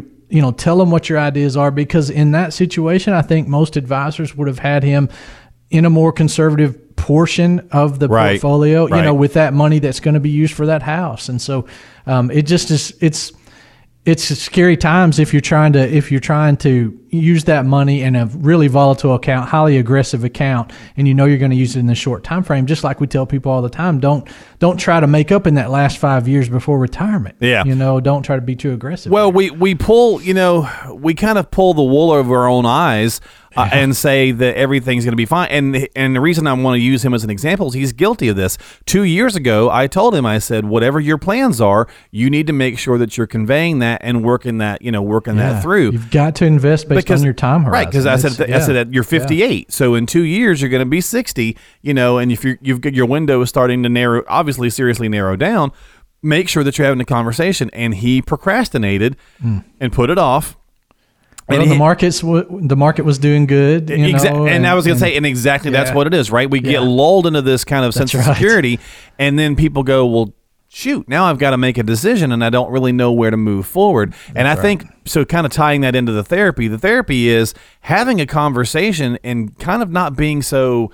to 0.00 0.10
you 0.28 0.40
know 0.42 0.52
tell 0.52 0.78
them 0.78 0.90
what 0.90 1.08
your 1.08 1.18
ideas 1.18 1.56
are 1.56 1.70
because 1.70 2.10
in 2.10 2.32
that 2.32 2.52
situation 2.52 3.12
i 3.12 3.22
think 3.22 3.46
most 3.48 3.76
advisors 3.76 4.34
would 4.36 4.48
have 4.48 4.58
had 4.58 4.82
him 4.82 5.08
in 5.70 5.84
a 5.84 5.90
more 5.90 6.12
conservative 6.12 6.78
portion 6.96 7.66
of 7.72 7.98
the 7.98 8.08
Right. 8.08 8.30
portfolio 8.40 8.86
you 8.86 8.92
Right. 8.92 9.04
know 9.04 9.14
with 9.14 9.34
that 9.34 9.52
money 9.52 9.78
that's 9.78 10.00
going 10.00 10.14
to 10.14 10.20
be 10.20 10.30
used 10.30 10.54
for 10.54 10.66
that 10.66 10.82
house 10.82 11.28
and 11.28 11.40
so 11.40 11.66
um, 12.06 12.30
it 12.30 12.42
just 12.46 12.70
is 12.70 12.96
it's 13.00 13.32
it's 14.06 14.24
scary 14.38 14.76
times 14.76 15.18
if 15.18 15.32
you're 15.32 15.40
trying 15.40 15.72
to 15.72 15.80
if 15.80 16.10
you're 16.10 16.20
trying 16.20 16.56
to 16.58 16.98
use 17.20 17.44
that 17.44 17.64
money 17.66 18.02
in 18.02 18.16
a 18.16 18.26
really 18.26 18.68
volatile 18.68 19.14
account, 19.14 19.48
highly 19.48 19.78
aggressive 19.78 20.24
account, 20.24 20.72
and 20.96 21.06
you 21.08 21.14
know 21.14 21.24
you're 21.24 21.38
going 21.38 21.50
to 21.50 21.56
use 21.56 21.76
it 21.76 21.80
in 21.80 21.90
a 21.90 21.94
short 21.94 22.24
time 22.24 22.42
frame. 22.42 22.66
Just 22.66 22.84
like 22.84 23.00
we 23.00 23.06
tell 23.06 23.26
people 23.26 23.50
all 23.52 23.62
the 23.62 23.68
time, 23.70 24.00
don't 24.00 24.28
don't 24.58 24.76
try 24.78 25.00
to 25.00 25.06
make 25.06 25.30
up 25.32 25.46
in 25.46 25.54
that 25.54 25.70
last 25.70 25.98
five 25.98 26.26
years 26.28 26.48
before 26.48 26.78
retirement. 26.78 27.36
Yeah. 27.40 27.64
you 27.64 27.74
know, 27.74 28.00
don't 28.00 28.22
try 28.22 28.36
to 28.36 28.42
be 28.42 28.56
too 28.56 28.72
aggressive. 28.72 29.12
Well, 29.12 29.30
we 29.32 29.50
we 29.50 29.74
pull, 29.74 30.20
you 30.22 30.34
know, 30.34 30.68
we 30.94 31.14
kind 31.14 31.38
of 31.38 31.50
pull 31.50 31.74
the 31.74 31.82
wool 31.82 32.10
over 32.10 32.36
our 32.38 32.48
own 32.48 32.66
eyes 32.66 33.20
uh, 33.56 33.68
and 33.72 33.94
say 33.94 34.32
that 34.32 34.56
everything's 34.56 35.04
going 35.04 35.12
to 35.12 35.16
be 35.16 35.26
fine. 35.26 35.48
And 35.50 35.88
and 35.94 36.16
the 36.16 36.20
reason 36.20 36.46
I 36.46 36.52
want 36.54 36.76
to 36.76 36.80
use 36.80 37.04
him 37.04 37.14
as 37.14 37.22
an 37.24 37.30
example 37.30 37.68
is 37.68 37.74
he's 37.74 37.92
guilty 37.92 38.28
of 38.28 38.36
this. 38.36 38.58
Two 38.86 39.02
years 39.04 39.36
ago, 39.36 39.70
I 39.70 39.86
told 39.86 40.14
him, 40.14 40.26
I 40.26 40.38
said, 40.38 40.64
whatever 40.64 40.98
your 40.98 41.18
plans 41.18 41.60
are, 41.60 41.86
you 42.10 42.30
need 42.30 42.46
to 42.48 42.52
make 42.52 42.78
sure 42.78 42.98
that 42.98 43.16
you're 43.16 43.26
conveying 43.28 43.78
that 43.80 44.00
and 44.02 44.24
working 44.24 44.58
that, 44.58 44.82
you 44.82 44.90
know, 44.90 45.02
working 45.02 45.36
Yeah. 45.36 45.52
that 45.54 45.62
through. 45.62 45.92
You've 45.92 46.10
got 46.10 46.34
to 46.36 46.46
invest 46.46 46.88
based 46.88 47.03
on 47.10 47.22
your 47.22 47.32
time 47.32 47.64
horizon. 47.64 47.72
Right, 47.72 47.86
because 47.88 48.06
I 48.06 48.16
said 48.16 48.32
It's- 48.40 48.62
I 48.62 48.66
said 48.66 48.74
that 48.74 48.92
you're 48.92 49.04
58, 49.04 49.72
so 49.72 49.94
in 49.94 50.06
two 50.06 50.22
years 50.22 50.60
you're 50.60 50.70
going 50.70 50.80
to 50.80 50.86
be 50.86 51.00
60. 51.00 51.56
You 51.82 51.94
know, 51.94 52.18
and 52.18 52.32
if 52.32 52.44
you're, 52.44 52.58
you've 52.60 52.80
got 52.80 52.94
your 52.94 53.06
window 53.06 53.40
is 53.42 53.48
starting 53.48 53.82
to 53.82 53.88
narrow, 53.88 54.22
obviously 54.28 54.70
seriously 54.70 55.08
narrow 55.08 55.36
down, 55.36 55.72
make 56.22 56.48
sure 56.48 56.64
that 56.64 56.78
you're 56.78 56.86
having 56.86 57.00
a 57.00 57.04
conversation. 57.04 57.70
And 57.72 57.94
he 57.94 58.22
procrastinated 58.22 59.16
hmm. 59.40 59.58
and 59.80 59.92
put 59.92 60.10
it 60.10 60.18
off. 60.18 60.56
Well, 61.48 61.60
and 61.60 61.70
the 61.70 61.74
he- 61.74 61.78
market's 61.78 62.20
w- 62.20 62.66
the 62.66 62.76
market 62.76 63.04
was 63.04 63.18
doing 63.18 63.46
good. 63.46 63.90
You 63.90 63.96
Exa- 63.96 64.32
know, 64.32 64.46
and, 64.46 64.66
I 64.66 64.72
was 64.72 64.86
going 64.86 64.96
to 64.96 65.00
say, 65.00 65.14
and 65.16 65.26
exactly 65.26 65.70
that's 65.70 65.92
what 65.92 66.06
it 66.06 66.14
is, 66.14 66.30
right? 66.30 66.50
We 66.50 66.60
get 66.60 66.80
lulled 66.80 67.26
into 67.26 67.42
this 67.42 67.64
kind 67.64 67.84
of 67.84 67.92
sense 67.92 68.12
That's 68.12 68.26
of 68.26 68.34
security, 68.34 68.80
and 69.18 69.38
then 69.38 69.54
people 69.54 69.82
go, 69.82 70.06
well, 70.06 70.34
shoot, 70.74 71.08
now 71.08 71.26
I've 71.26 71.38
got 71.38 71.50
to 71.50 71.56
make 71.56 71.78
a 71.78 71.82
decision, 71.82 72.32
and 72.32 72.44
I 72.44 72.50
don't 72.50 72.70
really 72.70 72.92
know 72.92 73.12
where 73.12 73.30
to 73.30 73.36
move 73.36 73.66
forward. 73.66 74.12
and 74.34 74.48
I 74.48 74.56
think, 74.56 74.84
so 75.06 75.24
kind 75.24 75.46
of 75.46 75.52
tying 75.52 75.82
that 75.82 75.94
into 75.94 76.12
the 76.12 76.24
therapy, 76.24 76.68
the 76.68 76.78
therapy 76.78 77.28
is 77.28 77.54
having 77.82 78.20
a 78.20 78.26
conversation 78.26 79.18
and 79.22 79.56
kind 79.58 79.82
of 79.82 79.90
not 79.90 80.16
being 80.16 80.42
so. 80.42 80.90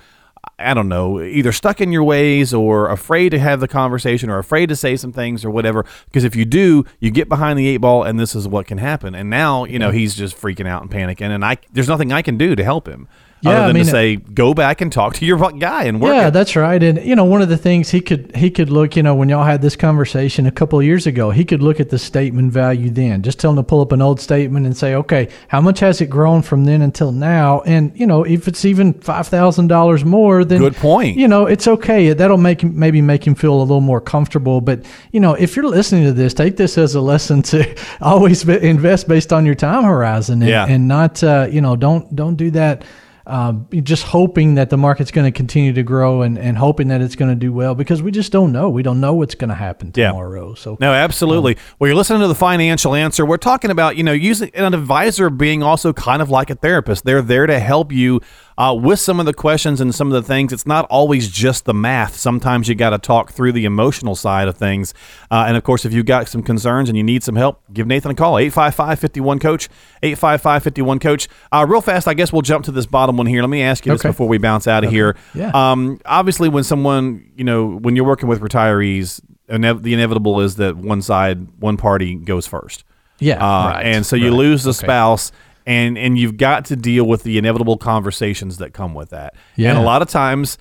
I 0.57 0.73
don't 0.75 0.89
know, 0.89 1.19
either 1.21 1.51
stuck 1.51 1.81
in 1.81 1.91
your 1.91 2.03
ways 2.03 2.53
or 2.53 2.89
afraid 2.89 3.29
to 3.29 3.39
have 3.39 3.59
the 3.59 3.67
conversation 3.67 4.29
or 4.29 4.37
afraid 4.37 4.69
to 4.69 4.75
say 4.75 4.95
some 4.95 5.11
things 5.11 5.43
or 5.43 5.49
whatever. 5.49 5.85
Because 6.05 6.23
if 6.23 6.35
you 6.35 6.45
do, 6.45 6.83
you 6.99 7.09
get 7.09 7.29
behind 7.29 7.57
the 7.57 7.67
eight 7.67 7.77
ball 7.77 8.03
and 8.03 8.19
this 8.19 8.35
is 8.35 8.47
what 8.47 8.67
can 8.67 8.77
happen. 8.77 9.15
And 9.15 9.29
now, 9.29 9.65
you 9.65 9.79
know, 9.79 9.89
he's 9.89 10.15
just 10.15 10.35
freaking 10.35 10.67
out 10.67 10.81
and 10.83 10.91
panicking 10.91 11.29
and 11.29 11.43
I 11.43 11.57
there's 11.71 11.87
nothing 11.87 12.11
I 12.11 12.21
can 12.21 12.37
do 12.37 12.55
to 12.55 12.63
help 12.63 12.87
him. 12.87 13.07
Yeah, 13.43 13.51
other 13.51 13.59
I 13.63 13.67
than 13.67 13.75
mean, 13.75 13.85
to 13.85 13.91
say 13.91 14.15
go 14.17 14.53
back 14.53 14.81
and 14.81 14.91
talk 14.91 15.15
to 15.15 15.25
your 15.25 15.37
guy 15.59 15.85
and 15.85 15.99
work 15.99 16.13
Yeah, 16.13 16.27
it. 16.27 16.31
that's 16.31 16.55
right. 16.55 16.81
And 16.81 17.03
you 17.03 17.15
know, 17.15 17.25
one 17.25 17.41
of 17.41 17.49
the 17.49 17.57
things 17.57 17.89
he 17.89 17.99
could 18.01 18.35
he 18.35 18.51
could 18.51 18.69
look, 18.69 18.95
you 18.95 19.03
know, 19.03 19.15
when 19.15 19.29
y'all 19.29 19.43
had 19.43 19.61
this 19.61 19.75
conversation 19.75 20.45
a 20.45 20.51
couple 20.51 20.77
of 20.79 20.85
years 20.85 21.07
ago, 21.07 21.31
he 21.31 21.43
could 21.43 21.61
look 21.63 21.79
at 21.79 21.89
the 21.89 21.97
statement 21.97 22.51
value 22.53 22.89
then. 22.89 23.23
Just 23.23 23.39
tell 23.39 23.49
him 23.51 23.57
to 23.57 23.63
pull 23.63 23.81
up 23.81 23.91
an 23.91 24.01
old 24.01 24.19
statement 24.19 24.65
and 24.65 24.77
say, 24.77 24.93
okay, 24.95 25.27
how 25.47 25.59
much 25.59 25.79
has 25.79 26.01
it 26.01 26.07
grown 26.07 26.41
from 26.43 26.65
then 26.65 26.81
until 26.83 27.11
now? 27.11 27.61
And 27.61 27.91
you 27.99 28.05
know, 28.05 28.23
if 28.23 28.47
it's 28.47 28.63
even 28.65 28.93
five 28.93 29.27
thousand 29.27 29.67
dollars 29.67 30.05
more, 30.05 30.45
then 30.45 30.59
Good 30.59 30.75
point. 30.75 31.17
You 31.17 31.27
know, 31.27 31.47
it's 31.47 31.67
okay. 31.67 32.13
That'll 32.13 32.37
make 32.37 32.61
him 32.61 32.77
maybe 32.77 33.01
make 33.01 33.25
him 33.25 33.33
feel 33.35 33.55
a 33.55 33.61
little 33.61 33.81
more 33.81 34.01
comfortable. 34.01 34.61
But 34.61 34.85
you 35.11 35.19
know, 35.19 35.33
if 35.33 35.55
you're 35.55 35.67
listening 35.67 36.03
to 36.03 36.13
this, 36.13 36.33
take 36.33 36.57
this 36.57 36.77
as 36.77 36.93
a 36.95 37.01
lesson 37.01 37.41
to 37.43 37.75
always 38.01 38.47
invest 38.47 39.07
based 39.07 39.33
on 39.33 39.45
your 39.45 39.55
time 39.55 39.83
horizon, 39.83 40.41
and, 40.41 40.49
Yeah. 40.49 40.65
and 40.67 40.87
not 40.87 41.23
uh, 41.23 41.47
you 41.49 41.61
know, 41.61 41.75
don't 41.75 42.15
don't 42.15 42.35
do 42.35 42.51
that 42.51 42.83
uh, 43.27 43.53
just 43.83 44.03
hoping 44.03 44.55
that 44.55 44.69
the 44.69 44.77
market's 44.77 45.11
going 45.11 45.31
to 45.31 45.35
continue 45.35 45.73
to 45.73 45.83
grow 45.83 46.21
and, 46.21 46.37
and 46.37 46.57
hoping 46.57 46.87
that 46.89 47.01
it's 47.01 47.15
going 47.15 47.29
to 47.31 47.35
do 47.35 47.53
well 47.53 47.75
because 47.75 48.01
we 48.01 48.11
just 48.11 48.31
don't 48.31 48.51
know. 48.51 48.69
We 48.69 48.83
don't 48.83 48.99
know 48.99 49.13
what's 49.13 49.35
going 49.35 49.49
to 49.49 49.55
happen 49.55 49.91
Yeah. 49.95 50.07
tomorrow. 50.09 50.53
So 50.55 50.77
No, 50.79 50.91
absolutely. 50.93 51.57
well, 51.79 51.87
you're 51.87 51.95
listening 51.95 52.21
to 52.21 52.27
the 52.27 52.35
financial 52.35 52.95
answer. 52.95 53.25
We're 53.25 53.37
talking 53.37 53.71
about, 53.71 53.95
you 53.97 54.03
know, 54.03 54.11
using 54.13 54.49
an 54.55 54.73
advisor 54.73 55.29
being 55.29 55.61
also 55.63 55.93
kind 55.93 56.21
of 56.21 56.29
like 56.29 56.49
a 56.49 56.55
therapist. 56.55 57.03
They're 57.05 57.21
there 57.21 57.45
to 57.45 57.59
help 57.59 57.91
you 57.91 58.21
uh, 58.57 58.73
with 58.79 58.99
some 58.99 59.19
of 59.19 59.25
the 59.25 59.33
questions 59.33 59.79
and 59.81 59.93
some 59.95 60.07
of 60.07 60.13
the 60.13 60.21
things. 60.27 60.51
It's 60.53 60.65
not 60.67 60.85
always 60.89 61.29
just 61.29 61.65
the 61.65 61.73
math. 61.73 62.15
Sometimes 62.15 62.67
you 62.67 62.75
got 62.75 62.91
to 62.91 62.97
talk 62.97 63.31
through 63.31 63.51
the 63.53 63.65
emotional 63.65 64.15
side 64.15 64.47
of 64.47 64.57
things. 64.57 64.93
Uh, 65.29 65.45
and 65.47 65.57
of 65.57 65.63
course, 65.63 65.85
if 65.85 65.93
you've 65.93 66.05
got 66.05 66.27
some 66.27 66.43
concerns 66.43 66.89
and 66.89 66.97
you 66.97 67.03
need 67.03 67.23
some 67.23 67.35
help, 67.35 67.61
give 67.73 67.87
Nathan 67.87 68.11
a 68.11 68.15
call 68.15 68.37
855 68.37 68.99
51 68.99 69.39
Coach. 69.39 69.69
855 70.03 70.63
51 70.63 70.99
Coach. 70.99 71.27
Uh, 71.51 71.65
real 71.67 71.81
fast, 71.81 72.07
I 72.07 72.13
guess 72.13 72.31
we'll 72.33 72.41
jump 72.41 72.65
to 72.65 72.71
this 72.71 72.85
bottom 72.85 73.17
one 73.17 73.25
here. 73.27 73.41
Let 73.41 73.49
me 73.49 73.61
ask 73.61 73.85
you 73.85 73.91
this 73.93 74.01
Okay. 74.01 74.09
before 74.09 74.27
we 74.27 74.37
bounce 74.37 74.67
out 74.67 74.83
of 74.83 74.91
here. 74.91 75.15
Yeah. 75.33 75.51
Um, 75.53 75.99
obviously, 76.05 76.49
when 76.49 76.63
someone, 76.63 77.31
you 77.35 77.43
know, 77.43 77.67
when 77.77 77.95
you're 77.95 78.05
working 78.05 78.27
with 78.29 78.41
retirees, 78.41 79.21
the 79.47 79.93
inevitable 79.93 80.39
is 80.41 80.55
that 80.57 80.77
one 80.77 81.01
side, 81.01 81.47
one 81.59 81.77
party 81.77 82.15
goes 82.15 82.47
first. 82.47 82.83
yeah, 83.19 83.35
Uh, 83.35 83.67
right, 83.69 83.85
and 83.85 84.05
so 84.05 84.15
you 84.15 84.29
right. 84.29 84.37
lose 84.37 84.63
the 84.63 84.69
Okay. 84.71 84.77
spouse, 84.85 85.31
and 85.65 85.97
and 85.97 86.17
you've 86.17 86.37
got 86.37 86.65
to 86.65 86.75
deal 86.75 87.05
with 87.05 87.23
the 87.23 87.37
inevitable 87.37 87.77
conversations 87.77 88.57
that 88.57 88.73
come 88.73 88.93
with 88.93 89.09
that. 89.09 89.35
And 89.57 89.77
a 89.77 89.81
lot 89.81 90.01
of 90.01 90.09
times, 90.09 90.57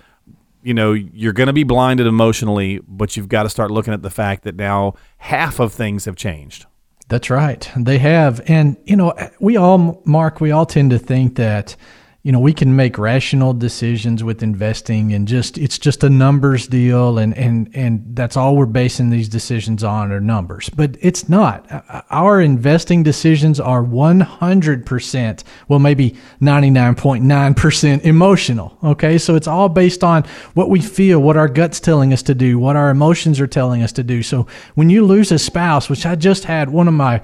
you 0.62 0.74
know, 0.74 0.92
you're 0.92 1.32
going 1.32 1.46
to 1.46 1.52
be 1.52 1.64
blinded 1.64 2.06
emotionally, 2.06 2.80
but 2.86 3.16
you've 3.16 3.28
got 3.28 3.44
to 3.44 3.48
start 3.48 3.70
looking 3.70 3.94
at 3.94 4.02
the 4.02 4.10
fact 4.10 4.44
that 4.44 4.56
now 4.56 4.94
half 5.18 5.58
of 5.58 5.72
things 5.72 6.04
have 6.04 6.16
changed. 6.16 6.66
That's 7.08 7.28
right. 7.30 7.68
They 7.76 7.98
have. 7.98 8.40
And, 8.46 8.76
you 8.84 8.94
know, 8.94 9.12
we 9.40 9.56
all, 9.56 10.00
Mark, 10.04 10.40
we 10.40 10.52
all 10.52 10.64
tend 10.66 10.90
to 10.90 10.98
think 10.98 11.36
that, 11.36 11.74
you 12.22 12.33
know, 12.33 12.40
we 12.40 12.52
can 12.52 12.76
make 12.76 12.98
rational 12.98 13.54
decisions 13.54 14.22
with 14.22 14.42
investing 14.42 15.14
and 15.14 15.26
just, 15.26 15.56
it's 15.56 15.78
just 15.78 16.04
a 16.04 16.11
numbers 16.11 16.66
deal. 16.66 17.16
And, 17.16 17.35
and, 17.35 17.70
and 17.74 18.04
that's 18.14 18.37
all 18.37 18.56
we're 18.56 18.66
basing 18.66 19.09
these 19.09 19.28
decisions 19.28 19.83
on 19.83 20.12
are 20.12 20.20
numbers. 20.20 20.68
But 20.68 20.98
it's 21.00 21.30
not. 21.30 21.70
Uh, 21.72 21.80
uh, 21.88 22.02
our 22.11 22.42
investing 22.42 23.02
decisions 23.02 23.59
are 23.59 23.83
100%, 23.83 25.44
well, 25.68 25.78
maybe 25.78 26.14
99.9% 26.42 28.02
emotional. 28.02 28.76
Okay. 28.85 29.16
So 29.16 29.35
it's 29.35 29.48
all 29.48 29.70
based 29.70 30.04
on 30.04 30.24
what 30.52 30.68
we 30.68 30.83
feel, 30.83 31.20
what 31.20 31.38
our 31.38 31.48
gut's 31.48 31.80
telling 31.80 32.12
us 32.12 32.22
to 32.24 32.35
do, 32.35 32.59
what 32.59 32.76
our 32.76 32.90
emotions 32.90 33.40
are 33.40 33.46
telling 33.46 33.83
us 33.83 33.92
to 33.92 34.02
do. 34.02 34.22
So 34.22 34.46
when 34.74 34.90
you 34.90 35.06
lose 35.06 35.33
a 35.33 35.38
spouse, 35.38 35.88
which 35.88 36.04
I 36.04 36.16
just 36.16 36.44
had 36.44 36.68
one 36.68 36.87
of 36.87 36.92
my, 36.92 37.22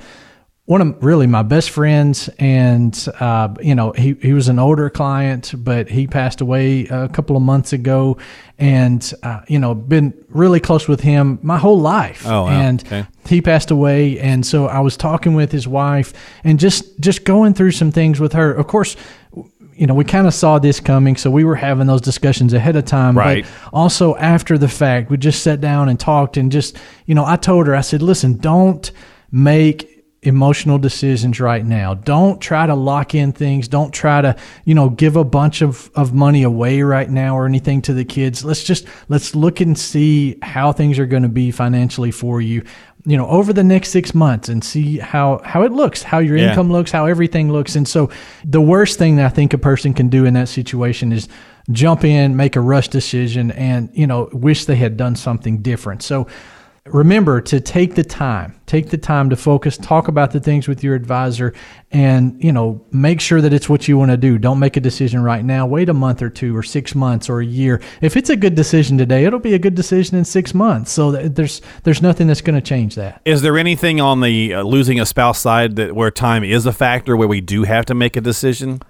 one 0.67 0.81
of 0.81 1.03
really 1.03 1.29
my 1.29 1.43
best 1.43 1.71
friends, 1.71 2.29
and 2.41 3.09
uh, 3.21 3.49
you 3.61 3.75
know 3.75 3.93
he 3.93 4.15
he 4.21 4.33
was 4.33 4.49
an 4.49 4.59
older 4.59 4.91
client, 4.91 5.55
but 5.57 5.89
he 5.89 6.07
passed 6.09 6.41
away 6.41 6.87
a 6.87 7.09
couple 7.09 7.37
of 7.37 7.43
months 7.43 7.73
ago, 7.73 8.19
and 8.59 9.15
uh, 9.23 9.41
you 9.49 9.59
know 9.61 9.75
been 9.75 10.13
really 10.29 10.59
close 10.61 10.89
with 10.89 11.01
him 11.01 11.39
my 11.43 11.57
whole 11.57 11.79
life. 11.81 12.27
Oh, 12.27 12.43
wow. 12.45 12.49
and 12.49 12.83
Okay. 12.85 13.07
he 13.29 13.41
passed 13.41 13.71
away, 13.71 14.19
and 14.19 14.45
so 14.45 14.67
I 14.67 14.81
was 14.81 14.97
talking 14.97 15.35
with 15.35 15.53
his 15.53 15.69
wife, 15.69 16.13
and 16.43 16.59
just 16.59 16.99
just 17.01 17.25
going 17.25 17.55
through 17.55 17.71
some 17.73 17.93
things 17.93 18.19
with 18.19 18.33
her. 18.33 18.53
Of 18.53 18.67
course, 18.67 18.97
you 19.73 19.87
know 19.87 19.95
we 19.95 20.03
kind 20.05 20.27
of 20.27 20.35
saw 20.35 20.59
this 20.59 20.81
coming, 20.81 21.17
so 21.17 21.31
we 21.31 21.45
were 21.45 21.55
having 21.55 21.87
those 21.87 22.01
discussions 22.01 22.53
ahead 22.53 22.75
of 22.75 22.85
time. 22.87 23.17
Right. 23.17 23.45
But 23.45 23.71
also 23.73 24.17
after 24.17 24.59
the 24.59 24.69
fact, 24.69 25.11
we 25.11 25.17
just 25.17 25.45
sat 25.45 25.61
down 25.61 25.89
and 25.89 26.01
talked, 26.01 26.37
and 26.37 26.51
just 26.51 26.77
you 27.07 27.15
know 27.15 27.25
I 27.25 27.37
told 27.37 27.69
her 27.69 27.77
I 27.77 27.83
said, 27.83 28.03
listen, 28.03 28.39
don't 28.39 28.91
make 29.31 29.93
emotional 30.27 30.79
decisions 30.79 31.41
right 31.41 31.65
now. 31.65 31.95
Don't 31.95 32.41
try 32.41 32.67
to 32.67 32.75
lock 32.75 33.15
in 33.15 33.33
things. 33.33 33.69
Don't 33.69 33.93
try 33.93 34.21
to, 34.21 34.37
you 34.65 34.75
know, 34.75 34.91
give 34.91 35.17
a 35.17 35.25
bunch 35.25 35.63
of, 35.63 35.91
of 35.95 36.13
money 36.13 36.43
away 36.43 36.83
right 36.83 37.09
now 37.09 37.37
or 37.37 37.47
anything 37.47 37.81
to 37.83 37.95
the 37.95 38.05
kids. 38.05 38.45
Let's 38.45 38.65
just 38.65 38.87
let's 39.09 39.35
look 39.35 39.61
and 39.61 39.79
see 39.79 40.39
how 40.43 40.73
things 40.73 40.99
are 40.99 41.07
going 41.07 41.23
to 41.23 41.29
be 41.29 41.51
financially 41.51 42.11
for 42.11 42.41
you, 42.41 42.65
you 43.05 43.17
know, 43.17 43.27
over 43.29 43.53
the 43.53 43.65
next 43.65 43.91
six 43.91 44.15
months 44.15 44.49
and 44.49 44.63
see 44.65 44.99
how 44.99 45.41
how 45.45 45.63
it 45.63 45.73
looks, 45.73 46.03
how 46.03 46.19
your 46.19 46.37
Yeah. 46.37 46.51
income 46.51 46.73
looks, 46.73 46.91
how 46.91 47.07
everything 47.07 47.53
looks. 47.53 47.77
And 47.77 47.87
so 47.87 48.11
the 48.45 48.61
worst 48.61 48.99
thing 48.99 49.17
that 49.17 49.27
I 49.27 49.29
think 49.29 49.53
a 49.53 49.59
person 49.59 49.95
can 49.95 50.09
do 50.09 50.25
in 50.25 50.35
that 50.35 50.49
situation 50.49 51.13
is 51.13 51.29
jump 51.71 52.05
in, 52.05 52.37
make 52.37 52.55
a 52.57 52.61
rush 52.61 52.89
decision 52.89 53.51
and, 53.53 53.91
you 53.93 54.07
know, 54.07 54.29
wish 54.33 54.67
they 54.67 54.77
had 54.77 54.97
done 54.97 55.17
something 55.17 55.63
different. 55.63 56.03
So 56.03 56.27
remember 56.87 57.41
to 57.41 57.61
take 57.61 57.95
the 57.95 58.05
time 58.05 58.57
take 58.67 58.91
the 58.91 58.99
time 58.99 59.31
to 59.31 59.37
focus 59.37 59.79
talk 59.79 60.09
about 60.09 60.33
the 60.33 60.41
things 60.41 60.69
with 60.69 60.83
your 60.83 60.95
advisor 60.95 61.55
and 61.93 62.43
you 62.43 62.53
know 62.53 62.85
make 62.91 63.21
sure 63.21 63.41
that 63.41 63.53
it's 63.53 63.69
what 63.69 63.87
you 63.89 63.97
want 63.97 64.11
to 64.11 64.17
do. 64.17 64.39
Don't 64.39 64.59
make 64.59 64.77
a 64.77 64.81
decision 64.81 65.23
right 65.23 65.45
now. 65.45 65.67
Wait 65.67 65.89
a 65.89 65.95
month 65.95 66.21
or 66.21 66.29
two 66.29 66.57
or 66.57 66.63
six 66.63 66.95
months 66.95 67.31
or 67.31 67.41
a 67.41 67.47
year. 67.47 67.81
If 68.01 68.17
it's 68.17 68.29
a 68.29 68.37
good 68.37 68.55
decision 68.55 68.99
today 68.99 69.25
it'll 69.25 69.39
be 69.39 69.55
a 69.55 69.59
good 69.59 69.75
decision 69.75 70.17
in 70.17 70.25
six 70.25 70.53
months. 70.53 70.91
So 70.91 71.13
there's 71.13 71.63
there's 71.85 72.03
nothing 72.03 72.27
that's 72.27 72.41
going 72.41 72.61
to 72.61 72.67
change 72.67 72.97
that. 72.97 73.23
Is 73.25 73.43
there 73.43 73.57
anything 73.57 74.01
on 74.01 74.21
the 74.21 74.55
uh, 74.55 74.63
losing 74.63 75.01
a 75.01 75.07
spouse 75.07 75.39
side 75.39 75.77
that 75.77 75.95
where 75.95 76.11
time 76.11 76.45
is 76.45 76.67
a 76.67 76.73
factor 76.73 77.17
where 77.17 77.29
we 77.29 77.41
do 77.41 77.63
have 77.63 77.87
to 77.87 77.95
make 77.95 78.17
a 78.17 78.21
decision? 78.21 78.81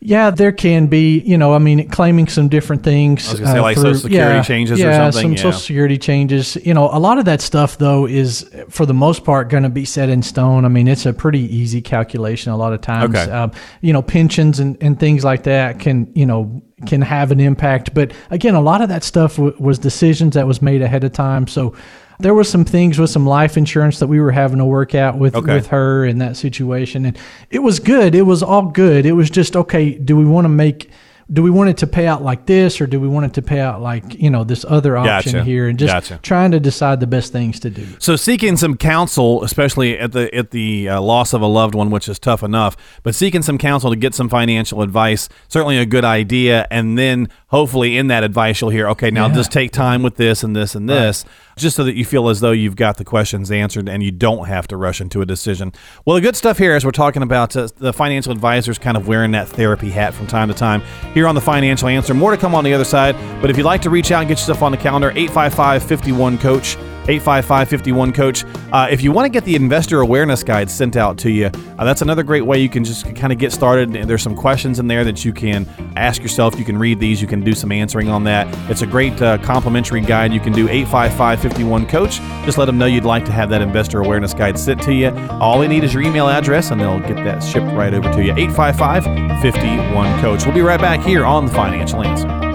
Yeah, 0.00 0.30
there 0.30 0.52
can 0.52 0.86
be, 0.86 1.18
you 1.18 1.36
know, 1.36 1.54
I 1.54 1.58
mean, 1.58 1.88
claiming 1.88 2.28
some 2.28 2.48
different 2.48 2.84
things. 2.84 3.26
uh, 3.26 3.30
I 3.30 3.32
was 3.32 3.40
gonna 3.40 3.52
say, 3.52 3.60
like, 3.60 3.76
Social 3.76 3.94
Security 3.96 4.46
changes 4.46 4.78
or 4.78 4.82
yeah, 4.84 5.10
something, 5.10 5.22
some 5.22 5.32
yeah. 5.32 5.42
Social 5.42 5.60
Security 5.60 5.98
changes. 5.98 6.56
You 6.64 6.72
know, 6.72 6.88
a 6.92 7.00
lot 7.00 7.18
of 7.18 7.24
that 7.24 7.40
stuff, 7.40 7.78
though, 7.78 8.06
is 8.06 8.48
for 8.68 8.86
the 8.86 8.94
most 8.94 9.24
part 9.24 9.48
going 9.48 9.64
to 9.64 9.68
be 9.68 9.84
set 9.84 10.08
in 10.08 10.22
stone. 10.22 10.64
I 10.64 10.68
mean, 10.68 10.86
it's 10.86 11.04
a 11.04 11.12
pretty 11.12 11.40
easy 11.40 11.80
calculation 11.80 12.52
a 12.52 12.56
lot 12.56 12.72
of 12.72 12.80
times. 12.80 13.14
Okay. 13.14 13.30
Um, 13.30 13.50
you 13.80 13.92
know, 13.92 14.02
pensions 14.02 14.60
and, 14.60 14.76
and 14.80 15.00
things 15.00 15.24
like 15.24 15.42
that 15.44 15.80
can, 15.80 16.12
you 16.14 16.26
know, 16.26 16.62
can 16.86 17.02
have 17.02 17.32
an 17.32 17.40
impact. 17.40 17.92
But 17.92 18.12
again, 18.30 18.54
a 18.54 18.60
lot 18.60 18.80
of 18.80 18.88
that 18.90 19.02
stuff 19.02 19.34
w- 19.34 19.56
was 19.58 19.80
decisions 19.80 20.34
that 20.34 20.46
was 20.46 20.62
made 20.62 20.80
ahead 20.80 21.02
of 21.02 21.12
time. 21.12 21.48
So 21.48 21.74
there 22.20 22.34
were 22.34 22.44
some 22.44 22.64
things 22.64 22.98
with 22.98 23.10
some 23.10 23.26
life 23.26 23.56
insurance 23.56 23.98
that 24.00 24.06
we 24.08 24.20
were 24.20 24.32
having 24.32 24.58
to 24.58 24.64
work 24.64 24.94
out 24.94 25.18
with, 25.18 25.34
Okay. 25.36 25.54
with 25.54 25.68
her 25.68 26.04
in 26.04 26.18
that 26.18 26.36
situation. 26.36 27.04
And 27.04 27.16
it 27.50 27.60
was 27.60 27.78
good. 27.78 28.14
It 28.14 28.22
was 28.22 28.42
all 28.42 28.62
good. 28.66 29.06
It 29.06 29.12
was 29.12 29.30
just, 29.30 29.56
okay, 29.56 29.90
do 29.92 30.16
we 30.16 30.24
want 30.24 30.44
to 30.44 30.48
make, 30.48 30.90
do 31.30 31.42
we 31.42 31.50
want 31.50 31.68
it 31.68 31.76
to 31.76 31.86
pay 31.86 32.06
out 32.06 32.22
like 32.22 32.46
this 32.46 32.80
or 32.80 32.86
do 32.86 32.98
we 32.98 33.06
want 33.06 33.26
it 33.26 33.34
to 33.34 33.42
pay 33.42 33.60
out 33.60 33.82
like, 33.82 34.14
you 34.20 34.30
know, 34.30 34.44
this 34.44 34.64
other 34.66 34.96
option 34.96 35.32
Gotcha. 35.32 35.44
here 35.44 35.68
and 35.68 35.78
just 35.78 35.92
Gotcha. 35.92 36.18
trying 36.22 36.52
to 36.52 36.58
decide 36.60 37.00
the 37.00 37.06
best 37.06 37.32
things 37.32 37.60
to 37.60 37.68
do. 37.70 37.86
So 37.98 38.16
seeking 38.16 38.56
some 38.56 38.78
counsel, 38.78 39.44
especially 39.44 39.98
at 39.98 40.12
the 40.12 40.34
at 40.34 40.52
the 40.52 40.88
uh, 40.88 41.00
loss 41.02 41.34
of 41.34 41.42
a 41.42 41.46
loved 41.46 41.74
one, 41.74 41.90
which 41.90 42.08
is 42.08 42.18
tough 42.18 42.42
enough, 42.42 42.78
but 43.02 43.14
seeking 43.14 43.42
some 43.42 43.58
counsel 43.58 43.90
to 43.90 43.96
get 43.96 44.14
some 44.14 44.30
financial 44.30 44.80
advice, 44.80 45.28
certainly 45.48 45.76
a 45.76 45.84
good 45.84 46.04
idea. 46.04 46.66
And 46.70 46.96
then 46.96 47.28
hopefully 47.48 47.98
in 47.98 48.06
that 48.06 48.24
advice, 48.24 48.62
you'll 48.62 48.70
hear, 48.70 48.88
okay, 48.88 49.10
now 49.10 49.26
Yeah. 49.28 49.34
just 49.34 49.52
take 49.52 49.70
time 49.70 50.02
with 50.02 50.16
this 50.16 50.42
and 50.42 50.56
this 50.56 50.74
and 50.74 50.88
this, 50.88 51.26
just 51.58 51.76
so 51.76 51.84
that 51.84 51.94
you 51.94 52.04
feel 52.04 52.28
as 52.28 52.40
though 52.40 52.52
you've 52.52 52.76
got 52.76 52.96
the 52.96 53.04
questions 53.04 53.50
answered 53.50 53.88
and 53.88 54.02
you 54.02 54.10
don't 54.10 54.46
have 54.46 54.66
to 54.68 54.76
rush 54.76 55.00
into 55.00 55.20
a 55.20 55.26
decision. 55.26 55.72
Well, 56.04 56.14
the 56.14 56.22
good 56.22 56.36
stuff 56.36 56.58
here 56.58 56.74
is 56.76 56.84
we're 56.84 56.90
talking 56.90 57.22
about 57.22 57.54
uh, 57.56 57.68
the 57.76 57.92
financial 57.92 58.32
advisors 58.32 58.78
kind 58.78 58.96
of 58.96 59.08
wearing 59.08 59.32
that 59.32 59.48
therapy 59.48 59.90
hat 59.90 60.14
from 60.14 60.26
time 60.26 60.48
to 60.48 60.54
time 60.54 60.82
here 61.12 61.26
on 61.26 61.34
the 61.34 61.40
Financial 61.40 61.88
Answer. 61.88 62.14
More 62.14 62.30
to 62.30 62.36
come 62.36 62.54
on 62.54 62.64
the 62.64 62.72
other 62.72 62.84
side. 62.84 63.14
But 63.40 63.50
if 63.50 63.56
you'd 63.56 63.66
like 63.66 63.82
to 63.82 63.90
reach 63.90 64.10
out 64.10 64.20
and 64.20 64.28
get 64.28 64.38
yourself 64.38 64.62
on 64.62 64.72
the 64.72 64.78
calendar, 64.78 65.10
855 65.10 65.82
51 65.82 66.38
Coach. 66.38 66.76
855-51 67.08 68.14
coach. 68.14 68.44
Uh, 68.72 68.86
if 68.90 69.02
you 69.02 69.12
want 69.12 69.24
to 69.24 69.30
get 69.30 69.44
the 69.44 69.56
investor 69.56 70.00
awareness 70.00 70.42
guide 70.42 70.70
sent 70.70 70.96
out 70.96 71.18
to 71.18 71.30
you 71.30 71.50
uh, 71.78 71.84
that's 71.84 72.02
another 72.02 72.22
great 72.24 72.44
way 72.44 72.58
you 72.58 72.68
can 72.68 72.84
just 72.84 73.14
kind 73.14 73.32
of 73.32 73.38
get 73.38 73.52
started. 73.52 73.92
There's 73.92 74.22
some 74.22 74.34
questions 74.34 74.78
in 74.80 74.88
there 74.88 75.04
that 75.04 75.24
you 75.24 75.32
can 75.32 75.66
ask 75.96 76.20
yourself. 76.20 76.58
You 76.58 76.64
can 76.64 76.76
read 76.76 76.98
these 76.98 77.22
you 77.22 77.28
can 77.28 77.40
do 77.40 77.54
some 77.54 77.70
answering 77.70 78.08
on 78.08 78.24
that. 78.24 78.46
It's 78.70 78.82
a 78.82 78.86
great 78.86 79.20
uh, 79.22 79.38
complimentary 79.38 80.00
guide. 80.00 80.32
You 80.32 80.40
can 80.40 80.52
do 80.52 80.66
855-51 80.68 81.88
coach. 81.88 82.18
Just 82.44 82.58
let 82.58 82.64
them 82.64 82.78
know 82.78 82.86
you'd 82.86 83.04
like 83.04 83.24
to 83.26 83.32
have 83.32 83.48
that 83.50 83.62
investor 83.62 84.00
awareness 84.00 84.34
guide 84.34 84.58
sent 84.58 84.82
to 84.82 84.92
you. 84.92 85.10
All 85.40 85.60
they 85.60 85.68
need 85.68 85.84
is 85.84 85.94
your 85.94 86.02
email 86.02 86.28
address 86.28 86.72
and 86.72 86.80
they'll 86.80 86.98
get 87.00 87.16
that 87.16 87.40
shipped 87.40 87.72
right 87.74 87.94
over 87.94 88.12
to 88.12 88.24
you. 88.24 88.32
855-51 88.32 90.20
coach. 90.20 90.44
We'll 90.44 90.54
be 90.54 90.62
right 90.62 90.80
back 90.80 91.00
here 91.00 91.24
on 91.24 91.46
the 91.46 91.52
financial 91.52 92.02
answer 92.02 92.47